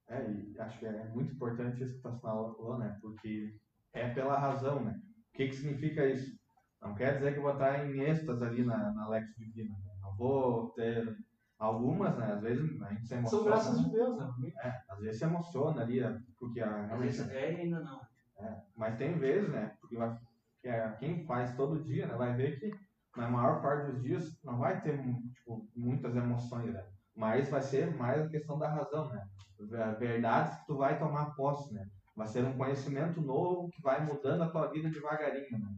É, 0.08 0.32
e 0.32 0.60
acho 0.60 0.80
que 0.80 0.86
é 0.86 1.08
muito 1.10 1.34
importante 1.34 1.84
isso 1.84 1.96
que 1.96 2.02
você 2.02 2.20
falou, 2.20 2.78
né? 2.80 2.98
Porque 3.02 3.56
é 3.94 4.10
pela 4.10 4.40
razão, 4.40 4.84
né? 4.84 5.00
O 5.34 5.38
que, 5.38 5.48
que 5.48 5.56
significa 5.56 6.06
isso? 6.06 6.38
Não 6.82 6.96
quer 6.96 7.18
dizer 7.18 7.34
que 7.34 7.40
eu 7.40 7.44
vou 7.44 7.54
estar 7.54 7.86
em 7.86 8.00
êxtase 8.02 8.44
ali 8.44 8.66
na, 8.66 8.92
na 8.94 9.08
Lex 9.10 9.36
Divina. 9.38 9.76
né? 9.78 9.92
Não 10.02 10.16
vou 10.16 10.70
ter 10.72 11.16
algumas, 11.60 12.18
né? 12.18 12.34
Às 12.34 12.42
vezes 12.42 12.82
a 12.82 12.90
gente 12.90 13.08
se 13.08 13.14
emociona. 13.14 13.44
São 13.44 13.52
graças 13.52 13.84
de 13.84 13.92
Deus, 13.92 14.18
né? 14.18 14.52
É, 14.64 14.82
às 14.90 15.00
vezes 15.00 15.20
se 15.20 15.26
emociona 15.26 15.82
ali, 15.82 16.00
é, 16.00 16.18
porque 16.40 16.62
a, 16.62 16.86
Às 16.94 17.00
vezes 17.00 17.30
é 17.30 17.54
e 17.54 17.62
ainda 17.62 17.80
não. 17.82 18.02
é, 18.40 18.62
mas 18.76 18.98
tem 18.98 19.18
vezes, 19.18 19.50
né? 19.50 19.76
Porque 19.80 19.98
vai, 19.98 20.18
que 20.62 20.68
é, 20.70 20.90
quem 21.00 21.26
faz 21.26 21.56
todo 21.56 21.84
dia, 21.84 22.08
né? 22.08 22.16
Vai 22.16 22.36
ver 22.36 22.60
que 22.60 22.72
na 23.20 23.30
maior 23.30 23.62
parte 23.62 23.92
dos 23.92 24.02
dias 24.02 24.40
não 24.44 24.58
vai 24.58 24.82
ter 24.82 24.98
tipo, 25.34 25.68
muitas 25.76 26.16
emoções, 26.16 26.74
né? 26.74 26.84
Mas 27.16 27.50
vai 27.50 27.62
ser 27.62 27.96
mais 27.96 28.22
a 28.26 28.30
questão 28.30 28.58
da 28.58 28.70
razão, 28.70 29.10
né? 29.10 29.22
Ver- 29.60 29.98
Verdades 30.00 30.58
que 30.60 30.68
tu 30.68 30.78
vai 30.78 30.98
tomar 30.98 31.36
posse, 31.36 31.74
né? 31.74 31.86
Vai 32.16 32.28
ser 32.28 32.44
um 32.46 32.58
conhecimento 32.58 33.22
novo 33.22 33.70
que 33.70 33.82
vai 33.82 34.06
mudando 34.06 34.44
a 34.44 34.50
tua 34.50 34.68
vida 34.72 34.90
devagarinho, 34.90 35.60
né? 35.60 35.76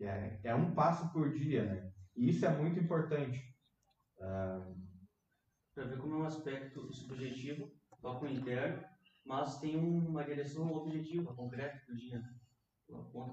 É, 0.00 0.40
é 0.50 0.54
um 0.54 0.74
passo 0.74 1.10
por 1.12 1.32
dia, 1.32 1.64
né? 1.64 1.90
E 2.16 2.28
isso 2.30 2.44
é 2.46 2.50
muito 2.50 2.78
importante. 2.78 3.40
Para 5.74 5.84
ver 5.84 5.98
como 5.98 6.14
é 6.14 6.18
um 6.18 6.24
aspecto 6.24 6.92
subjetivo, 6.92 7.70
toca 8.00 8.24
o 8.24 8.28
interno, 8.28 8.82
mas 9.24 9.58
tem 9.60 9.76
uma 9.76 10.24
direção 10.24 10.72
objetiva, 10.72 11.34
concreta 11.34 11.78
do 11.86 11.96
dia. 11.96 12.22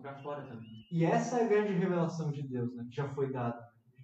Para 0.01 0.15
fora 0.15 0.41
também. 0.41 0.85
E 0.91 1.05
essa 1.05 1.39
é 1.39 1.45
a 1.45 1.47
grande 1.47 1.73
revelação 1.73 2.31
de 2.31 2.41
Deus, 2.43 2.73
né? 2.75 2.85
Que 2.89 2.95
já 2.95 3.07
foi 3.09 3.31
dada. 3.31 3.57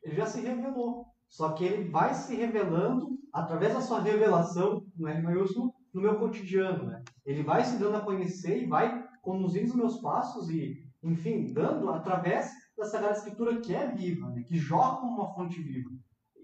Ele 0.03 0.15
já 0.15 0.25
se 0.25 0.41
revelou. 0.41 1.07
Só 1.27 1.53
que 1.53 1.63
ele 1.63 1.89
vai 1.89 2.13
se 2.13 2.35
revelando 2.35 3.19
através 3.31 3.73
da 3.73 3.81
sua 3.81 4.01
revelação, 4.01 4.85
no 4.97 5.07
R 5.07 5.21
maiúsculo, 5.21 5.73
no 5.93 6.01
meu 6.01 6.17
cotidiano, 6.17 6.85
né? 6.85 7.03
Ele 7.25 7.43
vai 7.43 7.63
se 7.63 7.77
dando 7.77 7.97
a 7.97 8.01
conhecer 8.01 8.63
e 8.63 8.67
vai 8.67 9.07
conduzindo 9.21 9.69
os 9.69 9.75
meus 9.75 10.01
passos 10.01 10.49
e, 10.49 10.83
enfim, 11.03 11.51
dando 11.53 11.89
através 11.89 12.49
da 12.77 12.85
Sagrada 12.85 13.17
Escritura 13.17 13.59
que 13.59 13.75
é 13.75 13.91
viva, 13.91 14.29
né? 14.29 14.43
Que 14.43 14.57
jorra 14.57 14.97
como 14.97 15.21
uma 15.21 15.33
fonte 15.33 15.61
viva. 15.61 15.89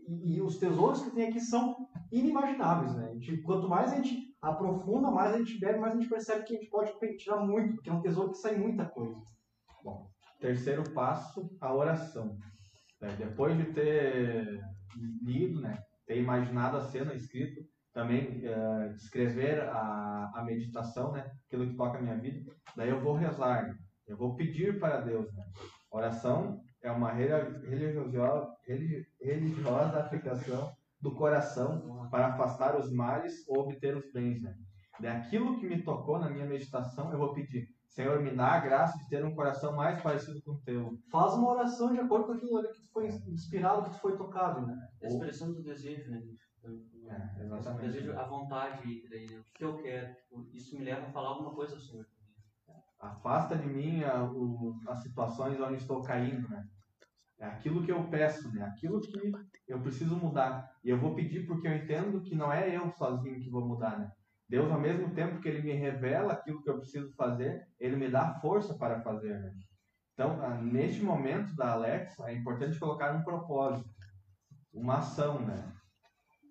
E, 0.08 0.42
os 0.42 0.58
tesouros 0.58 1.02
que 1.02 1.12
tem 1.12 1.30
aqui 1.30 1.40
são 1.42 1.76
inimagináveis, 2.12 2.94
né? 2.96 3.14
Gente- 3.20 3.42
quanto 3.42 3.68
mais 3.68 3.92
a 3.92 3.96
gente 3.96 4.36
aprofunda, 4.42 5.10
mais 5.12 5.34
a 5.34 5.38
gente 5.40 5.60
bebe, 5.60 5.80
mais 5.80 5.94
a 5.94 6.00
gente 6.00 6.10
percebe 6.10 6.44
que 6.46 6.56
a 6.56 6.60
gente 6.60 6.70
pode 6.70 6.94
tirar 7.18 7.38
muito, 7.38 7.76
porque 7.76 7.90
é 7.90 7.94
um 7.94 8.02
tesouro 8.02 8.32
que 8.32 8.38
sai 8.38 8.56
muita 8.58 8.86
coisa. 8.86 9.16
Terceiro 10.40 10.84
passo, 10.92 11.50
a 11.60 11.74
oração. 11.74 12.38
né? 13.02 13.16
Depois 13.18 13.58
de 13.58 13.66
ter 13.74 14.62
lido, 15.24 15.60
né, 15.62 15.78
ter 16.06 16.18
imaginado 16.22 16.78
a 16.78 16.82
cena 16.82 17.14
escrito, 17.14 17.62
também 17.94 18.42
eh, 18.44 18.92
escrever 18.96 19.62
a, 19.62 20.32
a 20.36 20.44
meditação, 20.44 21.12
né, 21.14 21.32
aquilo 21.48 21.68
que 21.68 21.76
toca 21.76 21.98
a 21.98 22.02
minha 22.02 22.18
vida, 22.18 22.52
daí 22.76 22.90
eu 22.90 23.00
vou 23.02 23.14
rezar, 23.16 23.74
eu 24.08 24.18
vou 24.18 24.36
pedir 24.36 24.80
para 24.80 25.02
Deus. 25.02 25.32
Né? 25.34 25.46
Oração 25.90 26.60
é 26.84 26.92
uma 26.92 27.12
reli- 27.12 27.66
religiosa, 27.68 28.54
religi- 28.68 29.05
religiosa 29.26 30.00
aplicação 30.00 30.72
do 31.02 31.14
coração 31.16 32.08
para 32.10 32.28
afastar 32.28 32.80
os 32.80 32.92
males 32.92 33.34
ou 33.48 33.62
obter 33.64 33.96
os 33.98 34.12
bens. 34.14 34.42
Né? 34.42 34.56
Daquilo 35.00 35.60
que 35.60 35.68
me 35.68 35.84
tocou 35.84 36.20
na 36.20 36.30
minha 36.30 36.46
meditação, 36.46 37.12
eu 37.12 37.18
vou 37.18 37.34
pedir. 37.34 37.68
Senhor, 37.90 38.22
me 38.22 38.32
dá 38.36 38.48
a 38.54 38.60
graça 38.60 38.98
de 38.98 39.08
ter 39.10 39.24
um 39.24 39.34
coração 39.36 39.76
mais 39.76 40.02
parecido 40.02 40.42
com 40.44 40.52
o 40.52 40.62
teu. 40.62 40.98
faz 41.12 41.34
uma 41.34 41.50
oração 41.52 41.94
de 41.94 42.00
acordo 42.00 42.26
com 42.28 42.34
aquilo 42.34 42.58
ali 42.58 42.68
que 42.70 42.82
tu 42.82 42.92
foi 42.92 43.08
inspirado, 43.28 43.84
que 43.84 43.92
tu 43.92 44.00
foi 44.02 44.18
tocado, 44.18 44.66
né? 44.68 44.76
A 45.04 45.08
expressão 45.08 45.54
do 45.54 45.64
desejo, 45.64 46.12
né? 46.12 46.22
É, 47.08 47.42
O 47.42 47.44
exatamente. 47.46 47.92
desejo, 47.92 48.18
a 48.18 48.24
vontade, 48.28 49.08
daí, 49.10 49.28
né? 49.30 49.38
o 49.38 49.44
que 49.58 49.64
eu 49.64 49.78
quero. 49.78 50.14
Tipo, 50.16 50.50
isso 50.54 50.78
me 50.78 50.84
leva 50.84 51.06
a 51.08 51.12
falar 51.12 51.30
alguma 51.30 51.54
coisa 51.54 51.76
ao 51.76 51.80
Senhor. 51.80 52.06
Afasta 53.00 53.56
de 53.56 53.68
mim 53.68 54.04
a- 54.04 54.24
o- 54.24 54.74
as 54.88 55.02
situações 55.04 55.60
onde 55.60 55.76
estou 55.76 56.02
caindo, 56.02 56.50
né? 56.50 56.66
É 57.40 57.46
aquilo 57.46 57.84
que 57.84 57.92
eu 57.92 58.04
peço, 58.10 58.54
né? 58.54 58.64
Aquilo 58.64 59.02
que 59.02 59.32
eu 59.68 59.82
preciso 59.82 60.16
mudar. 60.16 60.72
E 60.84 60.90
eu 60.90 60.98
vou 60.98 61.14
pedir 61.14 61.46
porque 61.46 61.68
eu 61.68 61.76
entendo 61.76 62.22
que 62.22 62.36
não 62.36 62.52
é 62.52 62.76
eu 62.76 62.90
sozinho 62.92 63.40
que 63.40 63.50
vou 63.50 63.68
mudar, 63.68 64.00
né? 64.00 64.10
Deus, 64.48 64.72
ao 64.72 64.80
mesmo 64.80 65.14
tempo 65.14 65.42
que 65.42 65.50
Ele 65.50 65.62
me 65.62 65.74
revela 65.74 66.34
aquilo 66.34 66.62
que 66.62 66.70
eu 66.70 66.78
preciso 66.78 67.14
fazer, 67.16 67.66
Ele 67.80 67.96
me 67.96 68.10
dá 68.10 68.36
força 68.40 68.78
para 68.78 69.02
fazer, 69.02 69.40
né? 69.40 69.52
Então, 70.14 70.42
ah, 70.42 70.62
neste 70.62 71.02
momento 71.04 71.54
da 71.56 71.74
Alexa, 71.74 72.30
é 72.30 72.34
importante 72.34 72.80
colocar 72.80 73.14
um 73.14 73.24
propósito, 73.24 73.90
uma 74.74 75.00
ação, 75.00 75.40
né? 75.40 75.74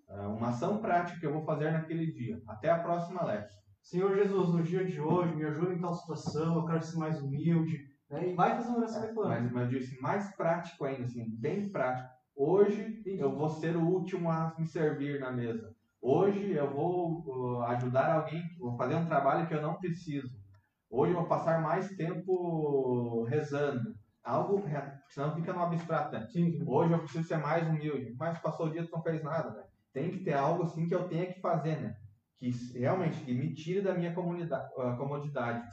Ah, 0.07 0.27
Uma 0.27 0.49
ação 0.49 0.79
prática 0.79 1.19
que 1.19 1.25
eu 1.25 1.33
vou 1.33 1.45
fazer 1.45 1.71
naquele 1.71 2.11
dia. 2.11 2.39
Até 2.47 2.69
a 2.69 2.79
próxima 2.79 3.21
Alexa. 3.21 3.57
Senhor 3.81 4.15
Jesus, 4.15 4.49
no 4.49 4.63
dia 4.63 4.85
de 4.85 4.99
hoje, 4.99 5.35
me 5.35 5.45
ajuda 5.45 5.73
em 5.73 5.79
tal 5.79 5.93
situação, 5.93 6.55
eu 6.55 6.65
quero 6.65 6.83
ser 6.83 6.97
mais 6.97 7.21
humilde. 7.21 7.84
Né? 8.09 8.29
E 8.29 8.35
vai 8.35 8.55
fazer 8.55 8.69
uma 8.69 8.79
oração 8.79 9.01
reclamando. 9.01 9.41
Mas, 9.41 9.51
mas 9.51 9.73
eu 9.73 9.79
disse 9.79 10.01
mais 10.01 10.35
prático 10.35 10.85
ainda, 10.85 11.03
assim, 11.03 11.25
bem 11.37 11.69
prático. 11.69 12.09
Hoje 12.35 13.01
eu 13.05 13.33
vou 13.35 13.49
ser 13.49 13.75
o 13.77 13.87
último 13.87 14.29
a 14.29 14.53
me 14.57 14.65
servir 14.65 15.19
na 15.19 15.31
mesa. 15.31 15.73
Hoje 16.01 16.51
eu 16.51 16.71
vou 16.71 17.23
uh, 17.25 17.61
ajudar 17.63 18.11
alguém, 18.11 18.43
vou 18.59 18.75
fazer 18.77 18.95
um 18.95 19.05
trabalho 19.05 19.47
que 19.47 19.53
eu 19.53 19.61
não 19.61 19.75
preciso. 19.75 20.29
Hoje 20.89 21.13
eu 21.13 21.19
vou 21.19 21.27
passar 21.27 21.61
mais 21.61 21.89
tempo 21.95 23.23
rezando. 23.23 23.95
algo, 24.23 24.63
senão 25.09 25.33
fica 25.33 25.53
no 25.53 25.63
abstrato, 25.63 26.11
né? 26.11 26.27
Hoje 26.65 26.93
eu 26.93 26.99
preciso 26.99 27.27
ser 27.27 27.37
mais 27.37 27.67
humilde, 27.67 28.15
mas 28.19 28.37
passou 28.39 28.67
o 28.67 28.71
dia 28.71 28.85
tu 28.85 28.91
não 28.91 29.01
fez 29.01 29.23
nada, 29.23 29.49
né? 29.51 29.63
Tem 29.93 30.11
que 30.11 30.23
ter 30.23 30.33
algo 30.33 30.63
assim 30.63 30.87
que 30.87 30.93
eu 30.93 31.07
tenha 31.07 31.25
que 31.25 31.39
fazer, 31.39 31.79
né? 31.81 31.95
Que 32.37 32.51
realmente 32.77 33.23
que 33.23 33.33
me 33.33 33.53
tire 33.53 33.81
da 33.81 33.93
minha 33.93 34.13
comunidade, 34.13 34.69
ah, 34.77 34.95
comodidade. 34.97 35.67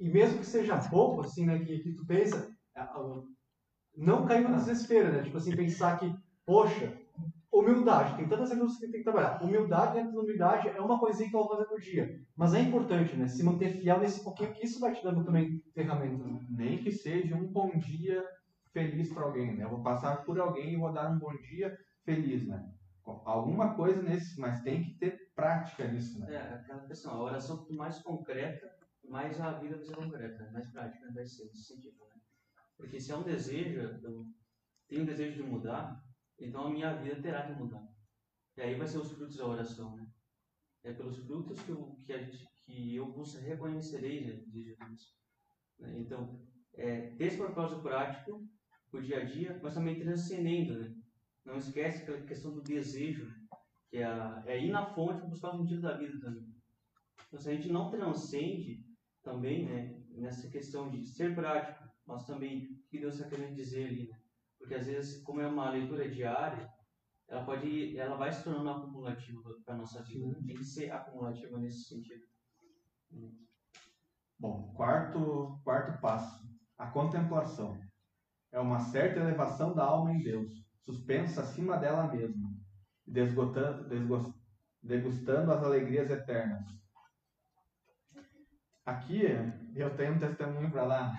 E 0.00 0.08
mesmo 0.10 0.40
que 0.40 0.46
seja 0.46 0.78
pouco, 0.90 1.22
assim, 1.22 1.46
né, 1.46 1.58
que, 1.64 1.78
que 1.80 1.94
tu 1.94 2.06
pensa, 2.06 2.50
a- 2.74 2.82
a- 2.84 3.22
não 3.96 4.26
cair 4.26 4.48
no 4.48 4.56
desespero, 4.56 5.12
né? 5.12 5.22
Tipo 5.22 5.36
assim, 5.38 5.56
pensar 5.56 5.98
que, 5.98 6.12
poxa, 6.46 6.96
humildade, 7.52 8.16
tem 8.16 8.28
tantas 8.28 8.50
coisas 8.50 8.76
que 8.78 8.82
tem 8.88 9.00
que 9.00 9.04
trabalhar. 9.04 9.42
Humildade 9.42 9.94
dentro 9.94 10.12
da 10.14 10.20
humildade 10.20 10.68
é 10.68 10.80
uma 10.80 10.98
coisinha 10.98 11.28
que 11.30 11.36
eu 11.36 11.40
vou 11.40 11.48
fazer 11.50 11.66
por 11.66 11.80
dia. 11.80 12.20
Mas 12.36 12.54
é 12.54 12.60
importante, 12.60 13.16
né? 13.16 13.26
Se 13.28 13.42
manter 13.42 13.70
fiel 13.70 14.00
nesse 14.00 14.22
pouquinho, 14.22 14.52
que 14.54 14.64
isso 14.64 14.80
vai 14.80 14.94
te 14.94 15.02
dando 15.02 15.24
também 15.24 15.60
ferramentas, 15.74 16.26
né? 16.26 16.40
Nem 16.50 16.78
que 16.78 16.92
seja 16.92 17.34
um 17.36 17.46
bom 17.46 17.70
dia 17.78 18.24
feliz 18.72 19.12
para 19.12 19.24
alguém, 19.24 19.56
né? 19.56 19.64
Eu 19.64 19.70
vou 19.70 19.82
passar 19.82 20.24
por 20.24 20.38
alguém 20.40 20.74
e 20.74 20.76
vou 20.76 20.92
dar 20.92 21.10
um 21.10 21.18
bom 21.18 21.34
dia 21.36 21.76
feliz, 22.04 22.46
né? 22.46 22.70
Alguma 23.24 23.74
coisa 23.74 24.02
nesse, 24.02 24.38
mas 24.38 24.60
tem 24.62 24.82
que 24.82 24.98
ter 24.98 25.18
prática 25.34 25.86
nisso, 25.88 26.20
né? 26.20 26.34
É, 26.34 26.38
aquela 26.54 26.86
questão, 26.86 27.12
a 27.14 27.22
oração 27.22 27.66
mais 27.70 28.02
concreta, 28.02 28.70
mais 29.08 29.40
a 29.40 29.52
vida 29.58 29.76
vai 29.76 29.84
ser 29.84 29.96
concreta, 29.96 30.44
né? 30.44 30.50
mais 30.52 30.70
prática 30.70 31.12
vai 31.12 31.26
ser 31.26 31.44
nesse 31.46 31.64
sentido, 31.64 31.96
né? 32.06 32.20
Porque 32.76 33.00
se 33.00 33.10
é 33.10 33.16
um 33.16 33.22
desejo, 33.22 33.80
eu 33.80 34.26
tenho 34.86 35.02
um 35.02 35.06
desejo 35.06 35.42
de 35.42 35.42
mudar, 35.42 36.00
então 36.38 36.66
a 36.66 36.70
minha 36.70 36.94
vida 36.94 37.20
terá 37.20 37.46
que 37.46 37.58
mudar. 37.58 37.86
E 38.56 38.60
aí 38.62 38.74
vai 38.76 38.86
ser 38.86 38.98
os 38.98 39.10
frutos 39.12 39.36
da 39.36 39.46
oração, 39.46 39.96
né? 39.96 40.06
É 40.84 40.92
pelos 40.92 41.18
frutos 41.18 41.60
que 41.62 41.70
eu, 41.70 41.94
que 41.96 42.04
gente, 42.04 42.46
que 42.64 42.94
eu 42.94 43.10
vos 43.12 43.34
reconhecerei, 43.34 44.26
né? 44.26 44.42
diz 44.46 44.66
Jesus. 44.66 45.14
Né? 45.78 45.98
Então, 45.98 46.40
é, 46.74 47.14
esse 47.18 47.36
propósito 47.36 47.82
prático, 47.82 48.46
o 48.92 49.00
dia 49.00 49.20
a 49.20 49.24
dia, 49.24 49.58
mas 49.62 49.74
também 49.74 49.98
transcendendo, 49.98 50.78
né? 50.78 50.94
Não 51.44 51.56
esquece 51.56 52.02
aquela 52.02 52.22
questão 52.22 52.52
do 52.52 52.62
desejo, 52.62 53.26
né? 53.26 53.34
que 53.90 53.98
é, 53.98 54.42
é 54.46 54.64
ir 54.64 54.70
na 54.70 54.86
fonte 54.94 55.26
buscar 55.26 55.54
o 55.54 55.58
sentido 55.58 55.82
da 55.82 55.96
vida 55.96 56.18
também. 56.20 56.46
Então, 57.26 57.38
se 57.38 57.50
a 57.50 57.54
gente 57.54 57.70
não 57.70 57.90
transcende 57.90 58.87
também, 59.28 59.66
né, 59.66 60.02
nessa 60.10 60.48
questão 60.50 60.90
de 60.90 61.04
ser 61.04 61.34
prático, 61.34 61.84
mas 62.06 62.24
também 62.24 62.64
o 62.64 62.88
que 62.88 62.98
Deus 62.98 63.14
está 63.14 63.28
querendo 63.28 63.54
dizer 63.54 63.86
ali, 63.86 64.08
né? 64.08 64.18
Porque 64.58 64.74
às 64.74 64.86
vezes, 64.86 65.22
como 65.22 65.40
é 65.40 65.46
uma 65.46 65.70
leitura 65.70 66.08
diária, 66.08 66.68
ela 67.28 67.44
pode, 67.44 67.96
ela 67.96 68.16
vai 68.16 68.32
se 68.32 68.42
tornando 68.42 68.70
acumulativa 68.70 69.40
para 69.64 69.74
a 69.74 69.78
nossa 69.78 70.02
vida. 70.02 70.34
Tem 70.46 70.56
que 70.56 70.64
ser 70.64 70.90
acumulativa 70.90 71.58
nesse 71.58 71.84
sentido. 71.84 72.22
Bom, 74.38 74.72
quarto, 74.74 75.60
quarto 75.62 76.00
passo, 76.00 76.42
a 76.76 76.90
contemplação. 76.90 77.78
É 78.50 78.58
uma 78.58 78.80
certa 78.80 79.20
elevação 79.20 79.74
da 79.74 79.84
alma 79.84 80.12
em 80.12 80.22
Deus, 80.22 80.50
suspensa 80.84 81.42
acima 81.42 81.76
dela 81.76 82.10
mesma, 82.10 82.50
desgotando, 83.06 83.86
desgos- 83.88 84.34
degustando 84.82 85.52
as 85.52 85.62
alegrias 85.62 86.10
eternas. 86.10 86.64
Aqui 88.88 89.20
eu 89.76 89.94
tenho 89.96 90.14
um 90.14 90.18
testemunho 90.18 90.70
para 90.70 90.84
lá. 90.84 91.12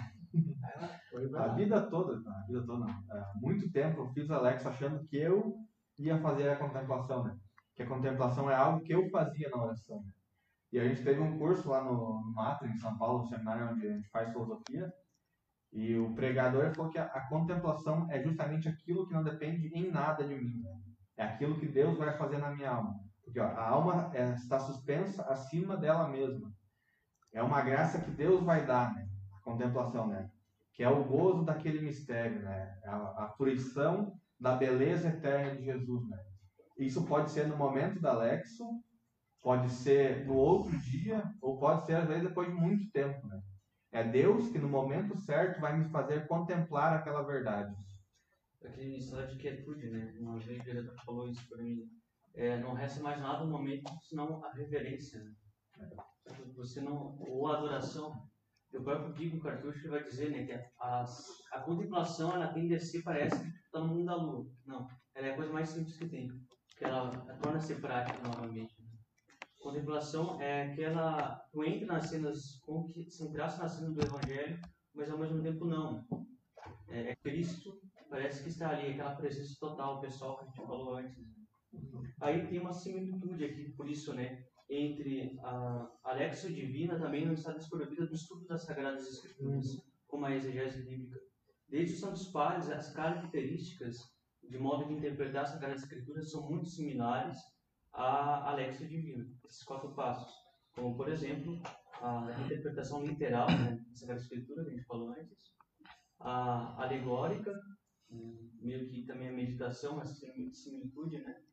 A 1.38 1.48
vida 1.50 1.80
toda, 1.82 2.20
tá? 2.24 2.32
a 2.32 2.48
vida 2.48 2.64
toda 2.66 2.80
não. 2.80 2.90
Há 2.90 3.32
muito 3.36 3.72
tempo 3.72 4.02
eu 4.02 4.10
fiz 4.10 4.30
Alex 4.32 4.66
achando 4.66 5.06
que 5.08 5.18
eu 5.18 5.56
ia 6.00 6.20
fazer 6.20 6.50
a 6.50 6.56
contemplação, 6.56 7.24
né? 7.24 7.38
Que 7.76 7.84
a 7.84 7.88
contemplação 7.88 8.50
é 8.50 8.56
algo 8.56 8.82
que 8.82 8.92
eu 8.92 9.08
fazia 9.12 9.50
na 9.50 9.64
oração. 9.64 10.02
né? 10.02 10.12
E 10.72 10.80
a 10.80 10.88
gente 10.88 11.04
teve 11.04 11.20
um 11.20 11.38
curso 11.38 11.70
lá 11.70 11.84
no, 11.84 12.22
no 12.22 12.34
Matra, 12.34 12.68
em 12.68 12.78
São 12.78 12.98
Paulo, 12.98 13.24
um 13.24 13.28
seminário 13.28 13.70
onde 13.70 13.88
a 13.88 13.94
gente 13.94 14.10
faz 14.10 14.32
filosofia. 14.32 14.92
E 15.72 15.96
o 15.96 16.16
pregador 16.16 16.74
falou 16.74 16.92
que 16.92 16.98
a, 16.98 17.06
a 17.06 17.28
contemplação 17.28 18.08
é 18.10 18.20
justamente 18.24 18.68
aquilo 18.68 19.06
que 19.08 19.14
não 19.14 19.24
depende 19.24 19.68
em 19.76 19.92
nada 19.92 20.24
de 20.24 20.34
mim. 20.34 20.60
né? 20.60 20.76
É 21.18 21.24
aquilo 21.24 21.60
que 21.60 21.68
Deus 21.68 21.98
vai 22.00 22.18
fazer 22.18 22.40
na 22.40 22.50
minha 22.50 22.72
alma. 22.72 22.96
Porque 23.24 23.40
ó, 23.40 23.46
a 23.46 23.70
alma 23.70 24.10
é, 24.16 24.34
está 24.34 24.60
suspensa 24.60 25.24
acima 25.26 25.78
dela 25.78 26.08
mesma. 26.08 26.52
É 27.34 27.44
uma 27.44 27.62
graça 27.62 28.02
que 28.02 28.12
Deus 28.12 28.44
vai 28.44 28.66
dar, 28.66 28.94
né? 28.96 29.08
A 29.34 29.40
contemplação, 29.42 30.08
né? 30.08 30.30
Que 30.74 30.84
é 30.84 30.90
o 30.90 31.04
gozo 31.04 31.44
daquele 31.44 31.80
mistério, 31.82 32.42
né? 32.42 32.80
A, 32.86 33.26
a 33.26 33.34
fruição 33.38 34.20
da 34.40 34.56
beleza 34.56 35.10
eterna 35.10 35.56
de 35.56 35.66
Jesus, 35.66 36.08
né? 36.10 36.18
Isso 36.78 37.06
pode 37.06 37.30
ser 37.32 37.48
no 37.48 37.58
momento 37.58 38.00
da 38.00 38.14
Lexo, 38.14 38.66
pode 39.42 39.70
ser 39.70 40.26
no 40.26 40.36
outro 40.36 40.78
dia, 40.80 41.24
ou 41.42 41.60
pode 41.60 41.86
ser 41.86 41.96
às 41.96 42.08
vezes 42.08 42.24
depois 42.24 42.48
de 42.48 42.54
muito 42.54 42.90
tempo, 42.92 43.28
né? 43.28 43.42
É 43.92 44.04
Deus 44.04 44.50
que 44.50 44.60
no 44.60 44.70
momento 44.70 45.18
certo 45.18 45.60
vai 45.60 45.78
me 45.78 45.90
fazer 45.90 46.28
contemplar 46.28 46.94
aquela 46.94 47.24
verdade. 47.24 47.76
Aquele 48.64 48.98
estado 48.98 49.32
de 49.32 49.38
quietude, 49.38 49.90
né? 49.90 50.16
Uma 50.20 50.38
vez 50.38 50.60
o 50.60 51.06
falou 51.06 51.28
isso 51.28 51.48
para 51.50 51.64
mim. 51.64 51.90
É, 52.36 52.58
não 52.58 52.74
resta 52.74 53.02
mais 53.02 53.20
nada 53.20 53.44
no 53.44 53.52
momento 53.52 53.92
senão 54.04 54.44
a 54.46 54.54
reverência, 54.54 55.24
né? 55.24 55.34
Você 56.56 56.82
não, 56.82 57.18
ou 57.20 57.48
a 57.48 57.58
adoração. 57.58 58.30
E 58.72 58.78
o 58.78 58.84
próprio 58.84 59.14
Guigo 59.14 59.42
Cartucho 59.42 59.90
vai 59.90 60.04
dizer, 60.04 60.30
né, 60.30 60.46
que 60.46 60.54
a, 60.80 61.06
a 61.54 61.60
contemplação 61.62 62.34
ela 62.34 62.54
tem 62.54 62.68
de 62.68 62.80
ser, 62.80 63.02
parece 63.02 63.40
que 63.40 63.58
está 63.66 63.80
no 63.80 63.88
mundo 63.88 64.06
da 64.06 64.16
lua. 64.16 64.46
Não, 64.66 64.88
ela 65.16 65.28
é 65.28 65.32
a 65.32 65.36
coisa 65.36 65.52
mais 65.52 65.70
simples 65.70 65.98
que 65.98 66.08
tem, 66.08 66.28
que 66.78 66.86
ela, 66.86 67.10
ela 67.10 67.38
torna-se 67.38 67.76
prática 67.76 68.20
novamente. 68.28 68.80
né? 68.80 68.90
Contemplação 69.60 70.40
é 70.40 70.72
aquela, 70.72 71.44
tu 71.52 71.64
entra 71.64 71.88
nas 71.88 72.06
cenas, 72.08 72.60
como 72.62 72.94
que 72.94 73.10
se 73.10 73.24
entrasse 73.24 73.60
na 73.60 73.68
cena 73.68 73.92
do 73.92 74.02
Evangelho, 74.02 74.60
mas 74.94 75.10
ao 75.10 75.18
mesmo 75.18 75.42
tempo 75.42 75.66
não. 75.66 76.06
É, 76.90 77.12
é 77.12 77.16
Cristo, 77.16 77.82
parece 78.10 78.44
que 78.44 78.50
está 78.50 78.70
ali, 78.70 78.92
aquela 78.92 79.16
presença 79.16 79.56
total, 79.60 80.00
pessoal 80.00 80.38
que 80.38 80.44
a 80.44 80.48
gente 80.48 80.58
falou 80.58 80.96
antes. 80.96 81.18
Aí 82.22 82.48
tem 82.48 82.60
uma 82.60 82.74
similitude 82.74 83.46
aqui, 83.46 83.72
por 83.74 83.90
isso, 83.90 84.14
né, 84.14 84.44
entre 84.70 85.40
a 85.42 85.92
Alexia 86.04 86.52
Divina 86.52 87.00
também 87.00 87.26
não 87.26 87.34
está 87.34 87.52
desprovida 87.54 88.06
do 88.06 88.14
estudo 88.14 88.46
das 88.46 88.64
Sagradas 88.66 89.08
Escrituras, 89.08 89.66
como 90.08 90.26
a 90.26 90.36
exegese 90.36 90.84
bíblica. 90.84 91.20
Desde 91.68 91.96
os 91.96 92.00
Santos 92.00 92.28
Padres, 92.32 92.70
as 92.70 92.94
características 92.94 93.98
de 94.44 94.58
modo 94.58 94.86
de 94.88 94.94
interpretar 94.94 95.44
as 95.44 95.50
Sagradas 95.50 95.84
Escrituras 95.84 96.32
são 96.32 96.50
muito 96.50 96.68
similares 96.68 97.38
à 97.94 98.52
Alexia 98.52 98.88
Divina, 98.88 99.26
esses 99.44 99.64
quatro 99.64 99.94
passos. 99.94 100.34
Como, 100.74 100.96
por 100.96 101.10
exemplo, 101.10 101.62
a 102.02 102.42
interpretação 102.46 103.06
literal 103.06 103.50
né, 103.50 103.84
da 103.88 103.96
Sagrada 103.96 104.22
Escritura, 104.22 104.64
que 104.64 104.70
a 104.70 104.74
gente 104.74 104.86
falou 104.86 105.12
antes, 105.12 105.54
a 106.20 106.84
alegórica, 106.84 107.52
né, 108.10 108.34
meio 108.62 108.88
que 108.88 109.06
também 109.06 109.30
a 109.30 109.34
meditação, 109.34 110.02
essa 110.02 110.14
similitude, 110.14 111.20
né? 111.20 111.44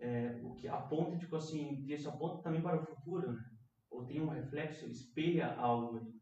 É, 0.00 0.40
o 0.42 0.54
que 0.54 0.68
aponta, 0.68 1.18
tipo 1.18 1.36
assim, 1.36 1.84
isso 1.86 2.08
aponta 2.08 2.42
também 2.42 2.62
para 2.62 2.80
o 2.80 2.86
futuro, 2.86 3.32
né? 3.32 3.42
Ou 3.90 4.04
tem 4.04 4.20
um 4.20 4.28
reflexo, 4.28 4.86
espelha 4.88 5.54
algo. 5.56 5.98
ali. 5.98 6.12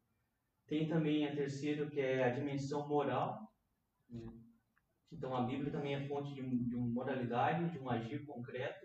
Tem 0.66 0.88
também 0.88 1.26
a 1.26 1.34
terceira, 1.34 1.88
que 1.88 2.00
é 2.00 2.24
a 2.24 2.34
dimensão 2.34 2.88
moral. 2.88 3.50
né? 4.08 4.26
Então, 5.12 5.34
a 5.36 5.42
Bíblia 5.42 5.70
também 5.70 5.94
é 5.94 6.06
fonte 6.08 6.34
de, 6.34 6.42
de 6.42 6.74
uma 6.74 6.88
moralidade, 6.88 7.70
de 7.70 7.78
um 7.78 7.88
agir 7.88 8.24
concreto, 8.26 8.84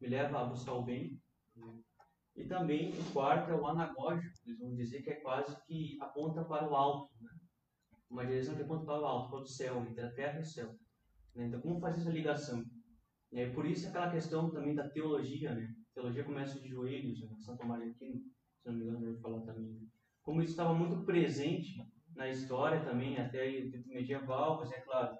me 0.00 0.08
leva 0.08 0.40
a 0.40 0.44
buscar 0.44 0.72
o 0.74 0.84
bem. 0.84 1.20
né? 1.56 1.80
E 2.36 2.44
também 2.46 2.92
o 2.98 3.12
quarto 3.12 3.50
é 3.50 3.54
o 3.54 3.66
anagógico, 3.66 4.32
eles 4.46 4.58
vão 4.58 4.74
dizer 4.74 5.02
que 5.02 5.10
é 5.10 5.20
quase 5.20 5.54
que 5.66 5.98
aponta 6.00 6.44
para 6.44 6.68
o 6.70 6.74
alto, 6.74 7.12
né? 7.20 7.30
Uma 8.08 8.24
direção 8.26 8.54
que 8.56 8.62
aponta 8.62 8.84
para 8.86 9.00
o 9.00 9.04
alto, 9.04 9.30
para 9.30 9.40
o 9.40 9.46
céu, 9.46 9.82
entre 9.82 10.02
a 10.04 10.12
terra 10.12 10.38
e 10.38 10.42
o 10.42 10.46
céu. 10.46 10.74
né? 11.34 11.46
Então, 11.46 11.60
como 11.60 11.80
fazer 11.80 12.00
essa 12.00 12.10
ligação? 12.10 12.64
Aí, 13.32 13.52
por 13.52 13.66
isso 13.66 13.88
aquela 13.88 14.10
questão 14.10 14.50
também 14.50 14.74
da 14.74 14.88
teologia, 14.88 15.54
né? 15.54 15.68
Teologia 15.94 16.24
começa 16.24 16.58
de 16.60 16.68
joelhos, 16.68 17.20
né? 17.22 17.36
Santo 17.38 17.64
Mário 17.66 17.90
Aquino, 17.90 18.20
se 18.60 18.68
não 18.68 18.74
me 18.74 18.84
engano, 18.84 19.00
deve 19.00 19.20
falar 19.20 19.40
também. 19.42 19.72
né? 19.72 19.86
Como 20.22 20.42
isso 20.42 20.50
estava 20.50 20.74
muito 20.74 21.04
presente 21.04 21.76
na 22.14 22.28
história 22.28 22.84
também, 22.84 23.18
até 23.18 23.42
aí 23.42 23.68
o 23.68 23.70
tempo 23.70 23.88
medieval, 23.88 24.58
mas 24.58 24.72
é 24.72 24.80
claro, 24.80 25.16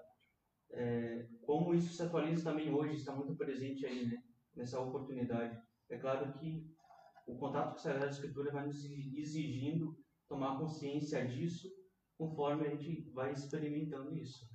é, 0.71 1.27
como 1.41 1.73
isso 1.73 1.93
se 1.93 2.03
atualiza 2.03 2.43
também 2.43 2.71
hoje, 2.73 2.95
está 2.95 3.15
muito 3.15 3.35
presente 3.35 3.85
aí, 3.85 4.05
né? 4.05 4.17
Nessa 4.55 4.79
oportunidade. 4.79 5.57
É 5.89 5.97
claro 5.97 6.31
que 6.33 6.65
o 7.27 7.37
contato 7.37 7.71
com 7.71 7.75
a 7.75 7.77
Sagrada 7.77 8.09
Escritura 8.09 8.51
vai 8.51 8.65
nos 8.65 8.83
exigindo 8.83 9.95
tomar 10.27 10.57
consciência 10.57 11.25
disso 11.25 11.69
conforme 12.17 12.67
a 12.67 12.69
gente 12.75 13.09
vai 13.11 13.31
experimentando 13.31 14.15
isso. 14.15 14.45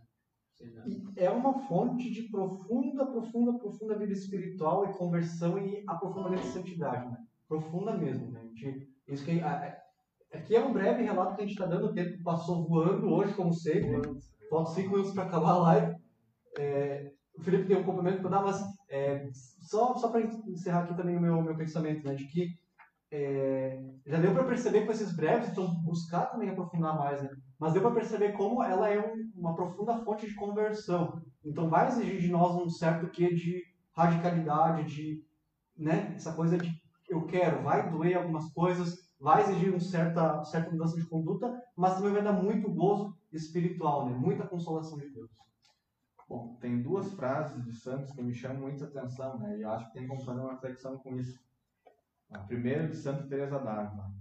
Né? 0.64 0.82
E 0.86 1.02
é 1.16 1.30
uma 1.30 1.58
fonte 1.66 2.10
de 2.10 2.28
profunda, 2.30 3.06
profunda, 3.06 3.58
profunda 3.58 3.98
vida 3.98 4.12
espiritual 4.12 4.84
e 4.88 4.94
conversão 4.94 5.58
e 5.58 5.84
aprofundamento 5.86 6.42
de 6.42 6.48
santidade, 6.48 7.10
né? 7.10 7.16
Profunda 7.48 7.96
mesmo, 7.96 8.30
né? 8.30 8.40
Gente- 8.54 8.88
isso 9.08 9.24
que, 9.24 9.40
a- 9.40 9.56
a- 10.32 10.36
aqui 10.38 10.56
é 10.56 10.64
um 10.64 10.72
breve 10.72 11.02
relato 11.02 11.36
que 11.36 11.42
a 11.42 11.46
gente 11.46 11.52
está 11.54 11.66
dando, 11.66 11.86
o 11.86 11.94
tempo 11.94 12.22
passou 12.22 12.66
voando 12.68 13.08
hoje, 13.08 13.34
como 13.34 13.52
sempre. 13.52 14.00
Faltam 14.50 14.72
cinco 14.74 14.90
minutos 14.90 15.12
para 15.12 15.24
acabar 15.24 15.50
a 15.50 15.58
live. 15.58 15.96
É, 16.58 17.12
o 17.36 17.42
Felipe 17.42 17.66
tem 17.68 17.76
um 17.76 17.84
complemento 17.84 18.20
para 18.22 18.30
dar, 18.30 18.42
mas 18.42 18.60
é, 18.90 19.28
só, 19.60 19.94
só 19.96 20.10
para 20.10 20.22
encerrar 20.22 20.84
aqui 20.84 20.96
também 20.96 21.16
o 21.16 21.20
meu, 21.20 21.42
meu 21.42 21.56
pensamento, 21.56 22.04
né? 22.06 22.14
De 22.14 22.26
que 22.28 22.48
é, 23.10 23.80
já 24.06 24.18
deu 24.20 24.32
para 24.32 24.44
perceber 24.44 24.84
com 24.86 24.92
esses 24.92 25.14
breves, 25.14 25.50
então 25.50 25.82
buscar 25.84 26.26
também 26.26 26.48
aprofundar 26.50 26.96
mais, 26.98 27.22
né? 27.22 27.30
Mas 27.58 27.72
deu 27.72 27.82
para 27.82 27.94
perceber 27.94 28.32
como 28.32 28.62
ela 28.62 28.88
é 28.88 29.00
um- 29.00 29.30
uma 29.34 29.54
profunda 29.54 29.96
fonte 30.04 30.26
de 30.26 30.34
conversão. 30.34 31.22
Então 31.44 31.68
vai 31.68 31.88
exigir 31.88 32.20
de 32.20 32.28
nós 32.28 32.54
um 32.54 32.68
certo 32.68 33.08
quê 33.08 33.34
de 33.34 33.64
radicalidade, 33.92 34.84
de, 34.84 35.24
né, 35.76 36.12
essa 36.14 36.32
coisa 36.34 36.58
de 36.58 36.70
eu 37.08 37.24
quero, 37.26 37.62
vai 37.62 37.88
doer 37.90 38.16
algumas 38.16 38.52
coisas, 38.52 39.14
vai 39.18 39.42
exigir 39.42 39.72
um 39.74 39.80
certa, 39.80 40.42
certa 40.44 40.70
mudança 40.70 40.96
de 40.96 41.06
conduta, 41.06 41.62
mas 41.76 41.94
também 41.94 42.12
vai 42.12 42.22
dar 42.22 42.32
muito 42.32 42.70
gozo 42.70 43.16
espiritual, 43.32 44.06
né? 44.06 44.16
Muita 44.16 44.46
consolação 44.46 44.98
de 44.98 45.08
Deus. 45.10 45.30
Bom, 46.28 46.56
tem 46.60 46.82
duas 46.82 47.12
frases 47.14 47.64
de 47.64 47.72
santos 47.72 48.10
que 48.12 48.22
me 48.22 48.34
chamam 48.34 48.62
muita 48.62 48.84
atenção, 48.84 49.38
né? 49.38 49.56
E 49.56 49.62
eu 49.62 49.70
acho 49.70 49.86
que 49.86 49.92
tem 49.98 50.08
como 50.08 50.20
fazer 50.24 50.40
uma 50.40 50.54
reflexão 50.54 50.98
com 50.98 51.16
isso. 51.16 51.38
A 52.30 52.40
primeira 52.40 52.84
é 52.84 52.86
de 52.88 52.96
Santa 52.96 53.28
Teresa 53.28 53.58
d'Ávila. 53.60 54.12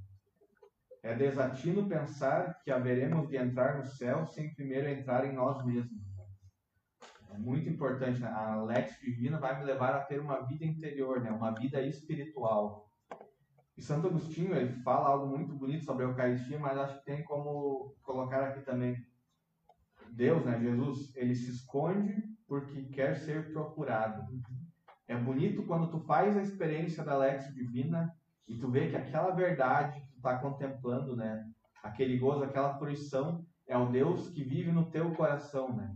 É 1.06 1.14
desatino 1.14 1.88
pensar 1.88 2.60
que 2.64 2.72
haveremos 2.72 3.30
de 3.30 3.38
entrar 3.38 3.78
no 3.78 3.86
céu 3.86 4.26
sem 4.26 4.52
primeiro 4.56 4.90
entrar 4.90 5.24
em 5.24 5.36
nós 5.36 5.64
mesmos. 5.64 6.02
É 7.30 7.38
muito 7.38 7.70
importante, 7.70 8.20
né? 8.20 8.28
A 8.28 8.64
Lex 8.64 9.00
Divina 9.02 9.40
vai 9.40 9.56
me 9.60 9.66
levar 9.66 9.94
a 9.94 10.00
ter 10.00 10.20
uma 10.20 10.42
vida 10.48 10.66
interior, 10.66 11.22
né? 11.22 11.30
Uma 11.30 11.52
vida 11.52 11.80
espiritual. 11.80 12.90
E 13.78 13.84
Santo 13.84 14.08
Agostinho, 14.08 14.56
ele 14.56 14.82
fala 14.82 15.10
algo 15.10 15.28
muito 15.28 15.54
bonito 15.54 15.86
sobre 15.86 16.06
a 16.06 16.08
Eucaristia, 16.08 16.58
mas 16.58 16.76
acho 16.76 16.98
que 16.98 17.06
tem 17.06 17.24
como 17.24 17.96
colocar 18.02 18.44
aqui 18.44 18.62
também. 18.62 18.98
Deus, 20.12 20.44
né, 20.44 20.60
Jesus, 20.60 21.16
ele 21.16 21.36
se 21.36 21.52
esconde 21.52 22.16
porque 22.48 22.82
quer 22.86 23.16
ser 23.16 23.54
procurado. 23.54 24.26
É 25.08 25.16
bonito 25.16 25.68
quando 25.68 25.92
tu 25.92 26.00
faz 26.00 26.36
a 26.36 26.42
experiência 26.42 27.04
da 27.04 27.16
Lex 27.16 27.54
Divina 27.54 28.12
e 28.48 28.58
tu 28.58 28.72
vê 28.72 28.90
que 28.90 28.96
aquela 28.96 29.30
verdade 29.30 30.05
está 30.26 30.38
contemplando, 30.38 31.16
né, 31.16 31.46
aquele 31.84 32.18
gozo, 32.18 32.44
aquela 32.44 32.78
fruição, 32.78 33.46
é 33.68 33.78
o 33.78 33.92
Deus 33.92 34.30
que 34.30 34.44
vive 34.44 34.72
no 34.72 34.90
teu 34.92 35.14
coração, 35.16 35.76
né? 35.76 35.96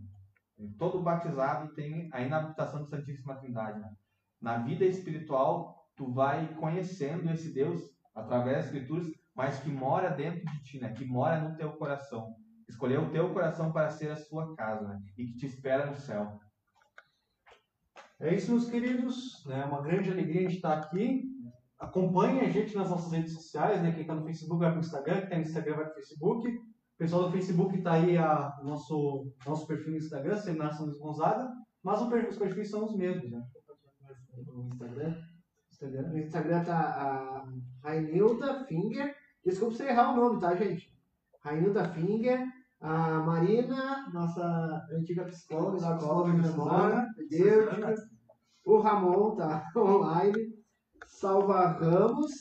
Todo 0.77 1.01
batizado 1.01 1.73
tem 1.73 2.09
a 2.11 2.21
inabitação 2.21 2.81
da 2.81 2.87
Santíssima 2.87 3.35
Trindade, 3.35 3.79
né? 3.79 3.91
Na 4.41 4.57
vida 4.57 4.85
espiritual, 4.85 5.87
tu 5.95 6.11
vai 6.11 6.53
conhecendo 6.55 7.29
esse 7.31 7.53
Deus 7.53 7.81
através 8.13 8.57
das 8.57 8.65
Escrituras, 8.65 9.07
mas 9.33 9.59
que 9.59 9.69
mora 9.69 10.09
dentro 10.09 10.45
de 10.45 10.63
ti, 10.63 10.79
né? 10.79 10.91
Que 10.93 11.05
mora 11.05 11.39
no 11.39 11.55
teu 11.55 11.71
coração 11.73 12.35
escolheu 12.69 13.01
o 13.01 13.09
teu 13.09 13.33
coração 13.33 13.71
para 13.71 13.89
ser 13.89 14.11
a 14.11 14.15
sua 14.15 14.55
casa 14.55 14.87
né? 14.87 15.01
e 15.17 15.25
que 15.25 15.37
te 15.37 15.45
espera 15.47 15.87
no 15.87 15.95
céu. 15.95 16.39
É 18.19 18.33
isso, 18.33 18.51
meus 18.51 18.69
queridos. 18.69 19.45
É 19.47 19.63
uma 19.65 19.81
grande 19.81 20.11
alegria 20.11 20.41
a 20.41 20.43
gente 20.43 20.57
estar 20.57 20.77
aqui. 20.77 21.28
Acompanhe 21.79 22.41
a 22.41 22.49
gente 22.49 22.75
nas 22.75 22.89
nossas 22.89 23.11
redes 23.11 23.33
sociais, 23.33 23.81
né? 23.81 23.93
Quem 23.93 24.01
está 24.01 24.13
no 24.13 24.25
Facebook 24.25 24.59
vai 24.59 24.69
para 24.69 24.79
o 24.79 24.83
Instagram, 24.83 25.13
quem 25.13 25.23
está 25.23 25.35
no 25.37 25.41
Instagram 25.43 25.75
vai 25.75 25.85
para 25.85 25.91
o 25.91 25.95
Facebook. 25.95 26.49
O 26.49 26.97
pessoal 26.97 27.23
do 27.23 27.31
Facebook 27.31 27.77
está 27.77 27.93
aí 27.93 28.17
a, 28.17 28.59
o 28.61 28.65
nosso, 28.65 29.31
nosso 29.45 29.65
perfil 29.65 29.91
no 29.91 29.97
Instagram, 29.97 30.35
Seminário 30.35 30.75
São 30.75 30.85
Luís 30.85 30.99
Gonzaga, 30.99 31.49
mas 31.81 32.01
os 32.01 32.37
perfis 32.37 32.69
são 32.69 32.83
os 32.83 32.95
mesmos, 32.97 33.31
né? 33.31 33.41
No 34.45 34.67
Instagram. 34.67 35.15
Instagram. 35.71 36.09
No 36.09 36.17
Instagram 36.17 36.63
tá 36.65 36.77
a 36.77 37.87
Rainilda 37.87 38.65
Finger. 38.65 39.15
Desculpa 39.45 39.75
se 39.75 39.83
eu 39.83 39.87
errar 39.87 40.11
o 40.11 40.17
nome, 40.17 40.41
tá, 40.41 40.53
gente? 40.55 40.93
Rainilda 41.41 41.87
Finger. 41.93 42.45
A 42.81 43.19
Marina, 43.19 44.09
nossa 44.13 44.87
antiga 44.91 45.25
psicóloga, 45.25 45.81
da 45.81 45.95
Psicóloga 45.95 46.31
psicóloga 46.31 46.41
de 46.41 46.47
memória, 46.47 47.07
Deus, 47.29 47.99
o 48.63 48.79
Ramon 48.79 49.35
tá 49.35 49.65
online. 49.75 50.48
Salva 51.19 51.67
Ramos, 51.67 52.31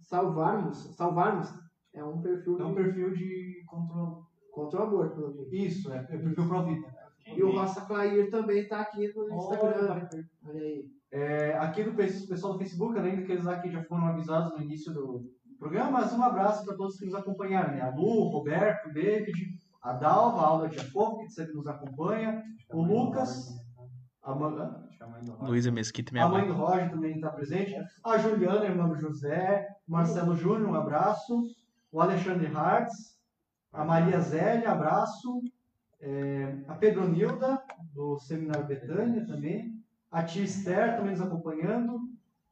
salvarmos, 0.00 0.78
salvarmos. 0.96 1.52
É 1.92 2.04
um 2.04 2.20
perfil 2.20 2.58
É 2.60 2.64
um 2.64 2.68
de, 2.68 2.74
perfil 2.82 3.12
de 3.12 3.64
controle. 3.66 4.16
contra 4.52 4.80
o 4.80 4.82
aborto, 4.84 5.16
pelo 5.16 5.32
jeito. 5.32 5.54
Isso, 5.54 5.92
é, 5.92 5.98
é 5.98 6.02
perfil 6.18 6.46
pro 6.48 6.64
vida. 6.64 6.86
E 7.26 7.42
o 7.42 7.50
Roça 7.50 7.80
Clair 7.82 8.30
também 8.30 8.68
tá 8.68 8.80
aqui 8.82 9.12
no 9.14 9.34
Instagram. 9.34 9.90
Olha, 9.90 10.08
Olha 10.46 10.60
aí. 10.62 10.84
É, 11.10 11.58
aqui 11.58 11.82
do 11.82 11.94
pe- 11.94 12.26
pessoal 12.28 12.52
do 12.52 12.58
Facebook, 12.60 12.96
além 12.98 13.16
daqueles 13.16 13.44
lá 13.44 13.58
que 13.60 13.70
já 13.70 13.82
foram 13.84 14.06
avisados 14.06 14.56
no 14.56 14.62
início 14.62 14.92
do 14.94 15.24
programa, 15.58 15.90
mas 15.90 16.12
um 16.12 16.22
abraço 16.22 16.64
para 16.64 16.76
todos 16.76 16.96
que 16.98 17.06
nos 17.06 17.14
acompanharam, 17.14 17.72
né? 17.74 17.80
A 17.80 17.90
Lu, 17.90 18.06
o 18.06 18.28
Roberto, 18.28 18.92
David, 18.92 19.32
a 19.82 19.94
Dalva, 19.94 20.40
a 20.42 20.46
Alda 20.46 20.68
Tiafogo, 20.68 21.18
que 21.18 21.30
sempre 21.30 21.54
nos 21.54 21.66
acompanha, 21.66 22.42
o 22.72 22.82
Lucas, 22.82 23.48
a, 24.22 24.32
Ma- 25.06 25.48
Luísa 25.48 25.70
Mesquita, 25.70 26.12
minha 26.12 26.24
a 26.24 26.28
mãe. 26.28 26.40
mãe. 26.42 26.48
do 26.48 26.54
Roger 26.54 26.90
também 26.90 27.14
está 27.14 27.30
presente, 27.30 27.74
a 28.04 28.18
Juliana, 28.18 28.64
irmã 28.64 28.88
do 28.88 28.96
José, 28.96 29.66
Marcelo 29.86 30.36
Júnior, 30.36 30.68
um 30.70 30.74
abraço, 30.74 31.42
o 31.92 32.00
Alexandre 32.00 32.46
Hartz, 32.54 33.18
a 33.72 33.84
Maria 33.84 34.20
Zélia, 34.20 34.70
abraço, 34.70 35.42
é, 36.00 36.58
a 36.66 36.74
Pedronilda, 36.74 37.62
do 37.94 38.18
Seminário 38.18 38.66
Betânia 38.66 39.26
também, 39.26 39.82
a 40.10 40.22
tia 40.22 40.42
Esther 40.44 40.96
também 40.96 41.12
nos 41.12 41.20
acompanhando, 41.20 42.00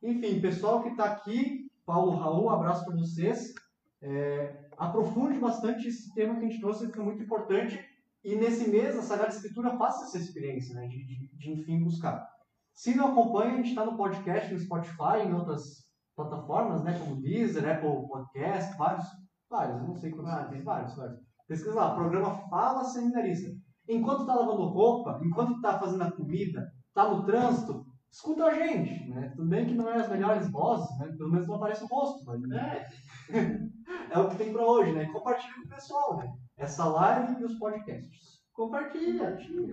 enfim, 0.03 0.41
pessoal 0.41 0.83
que 0.83 0.91
está 0.91 1.05
aqui, 1.05 1.71
Paulo 1.85 2.17
Raul, 2.17 2.51
abraço 2.51 2.85
para 2.85 2.95
vocês, 2.97 3.55
É, 4.03 4.69
aprofunde 4.77 5.39
bastante 5.41 5.89
esse 5.89 6.13
tema 6.15 6.35
que 6.37 6.45
a 6.45 6.49
gente 6.49 6.61
trouxe, 6.61 6.87
que 6.93 7.01
é 7.01 7.03
muito 7.03 7.23
importante, 7.23 7.83
e 8.23 8.37
nesse 8.37 8.69
mês 8.69 8.95
a 8.97 9.03
Sagrada 9.03 9.33
Escritura 9.35 9.77
faça 9.79 10.05
essa 10.05 10.19
experiência, 10.19 10.75
né, 10.75 10.87
de, 10.87 11.03
de, 11.03 11.29
de 11.35 11.51
enfim 11.51 11.83
buscar. 11.83 12.29
Se 12.77 12.95
não 12.95 13.09
acompanha, 13.09 13.55
a 13.55 13.57
gente 13.57 13.71
está 13.71 13.87
no 13.87 13.97
podcast, 13.97 14.53
no 14.53 14.61
Spotify, 14.61 15.25
em 15.25 15.33
outras 15.33 15.87
plataformas, 16.15 16.85
né, 16.85 16.99
como 16.99 17.23
Deezer, 17.23 17.67
Apple 17.67 18.07
Podcast, 18.07 18.77
vários, 18.77 19.07
vários, 19.49 19.83
não 19.83 19.97
sei 19.97 20.11
quantos, 20.11 20.31
ah, 20.31 20.45
tem 20.45 20.63
vários, 20.63 20.95
vários. 20.95 21.19
Pesquisa 21.49 21.75
lá, 21.75 21.95
programa 21.95 22.37
Fala 22.51 22.85
Seminarista. 22.85 23.51
Enquanto 23.89 24.21
está 24.21 24.35
lavando 24.35 24.69
roupa, 24.69 25.19
enquanto 25.25 25.57
está 25.57 25.79
fazendo 25.79 26.03
a 26.03 26.13
comida, 26.13 26.71
está 26.89 27.09
no 27.09 27.25
trânsito, 27.25 27.87
escuta 28.13 28.45
a 28.45 28.53
gente, 28.53 29.09
né? 29.09 29.33
Tudo 29.35 29.49
bem 29.49 29.65
que 29.65 29.75
não 29.75 29.89
é 29.89 29.97
as 29.97 30.11
melhores 30.11 30.51
vozes, 30.51 30.99
né? 30.99 31.15
Pelo 31.17 31.31
menos 31.31 31.49
não 31.49 31.55
aparece 31.55 31.83
o 31.83 31.87
rosto, 31.87 32.27
mas 32.27 32.43
é, 32.51 32.89
é 34.13 34.19
o 34.19 34.29
que 34.29 34.37
tem 34.37 34.53
para 34.53 34.67
hoje, 34.67 34.93
né? 34.93 35.07
Compartilha 35.07 35.55
com 35.55 35.67
o 35.67 35.69
pessoal, 35.69 36.19
né? 36.19 36.31
Essa 36.59 36.85
live 36.85 37.41
e 37.41 37.45
os 37.45 37.59
podcasts. 37.59 38.37
Compartilha. 38.53 39.39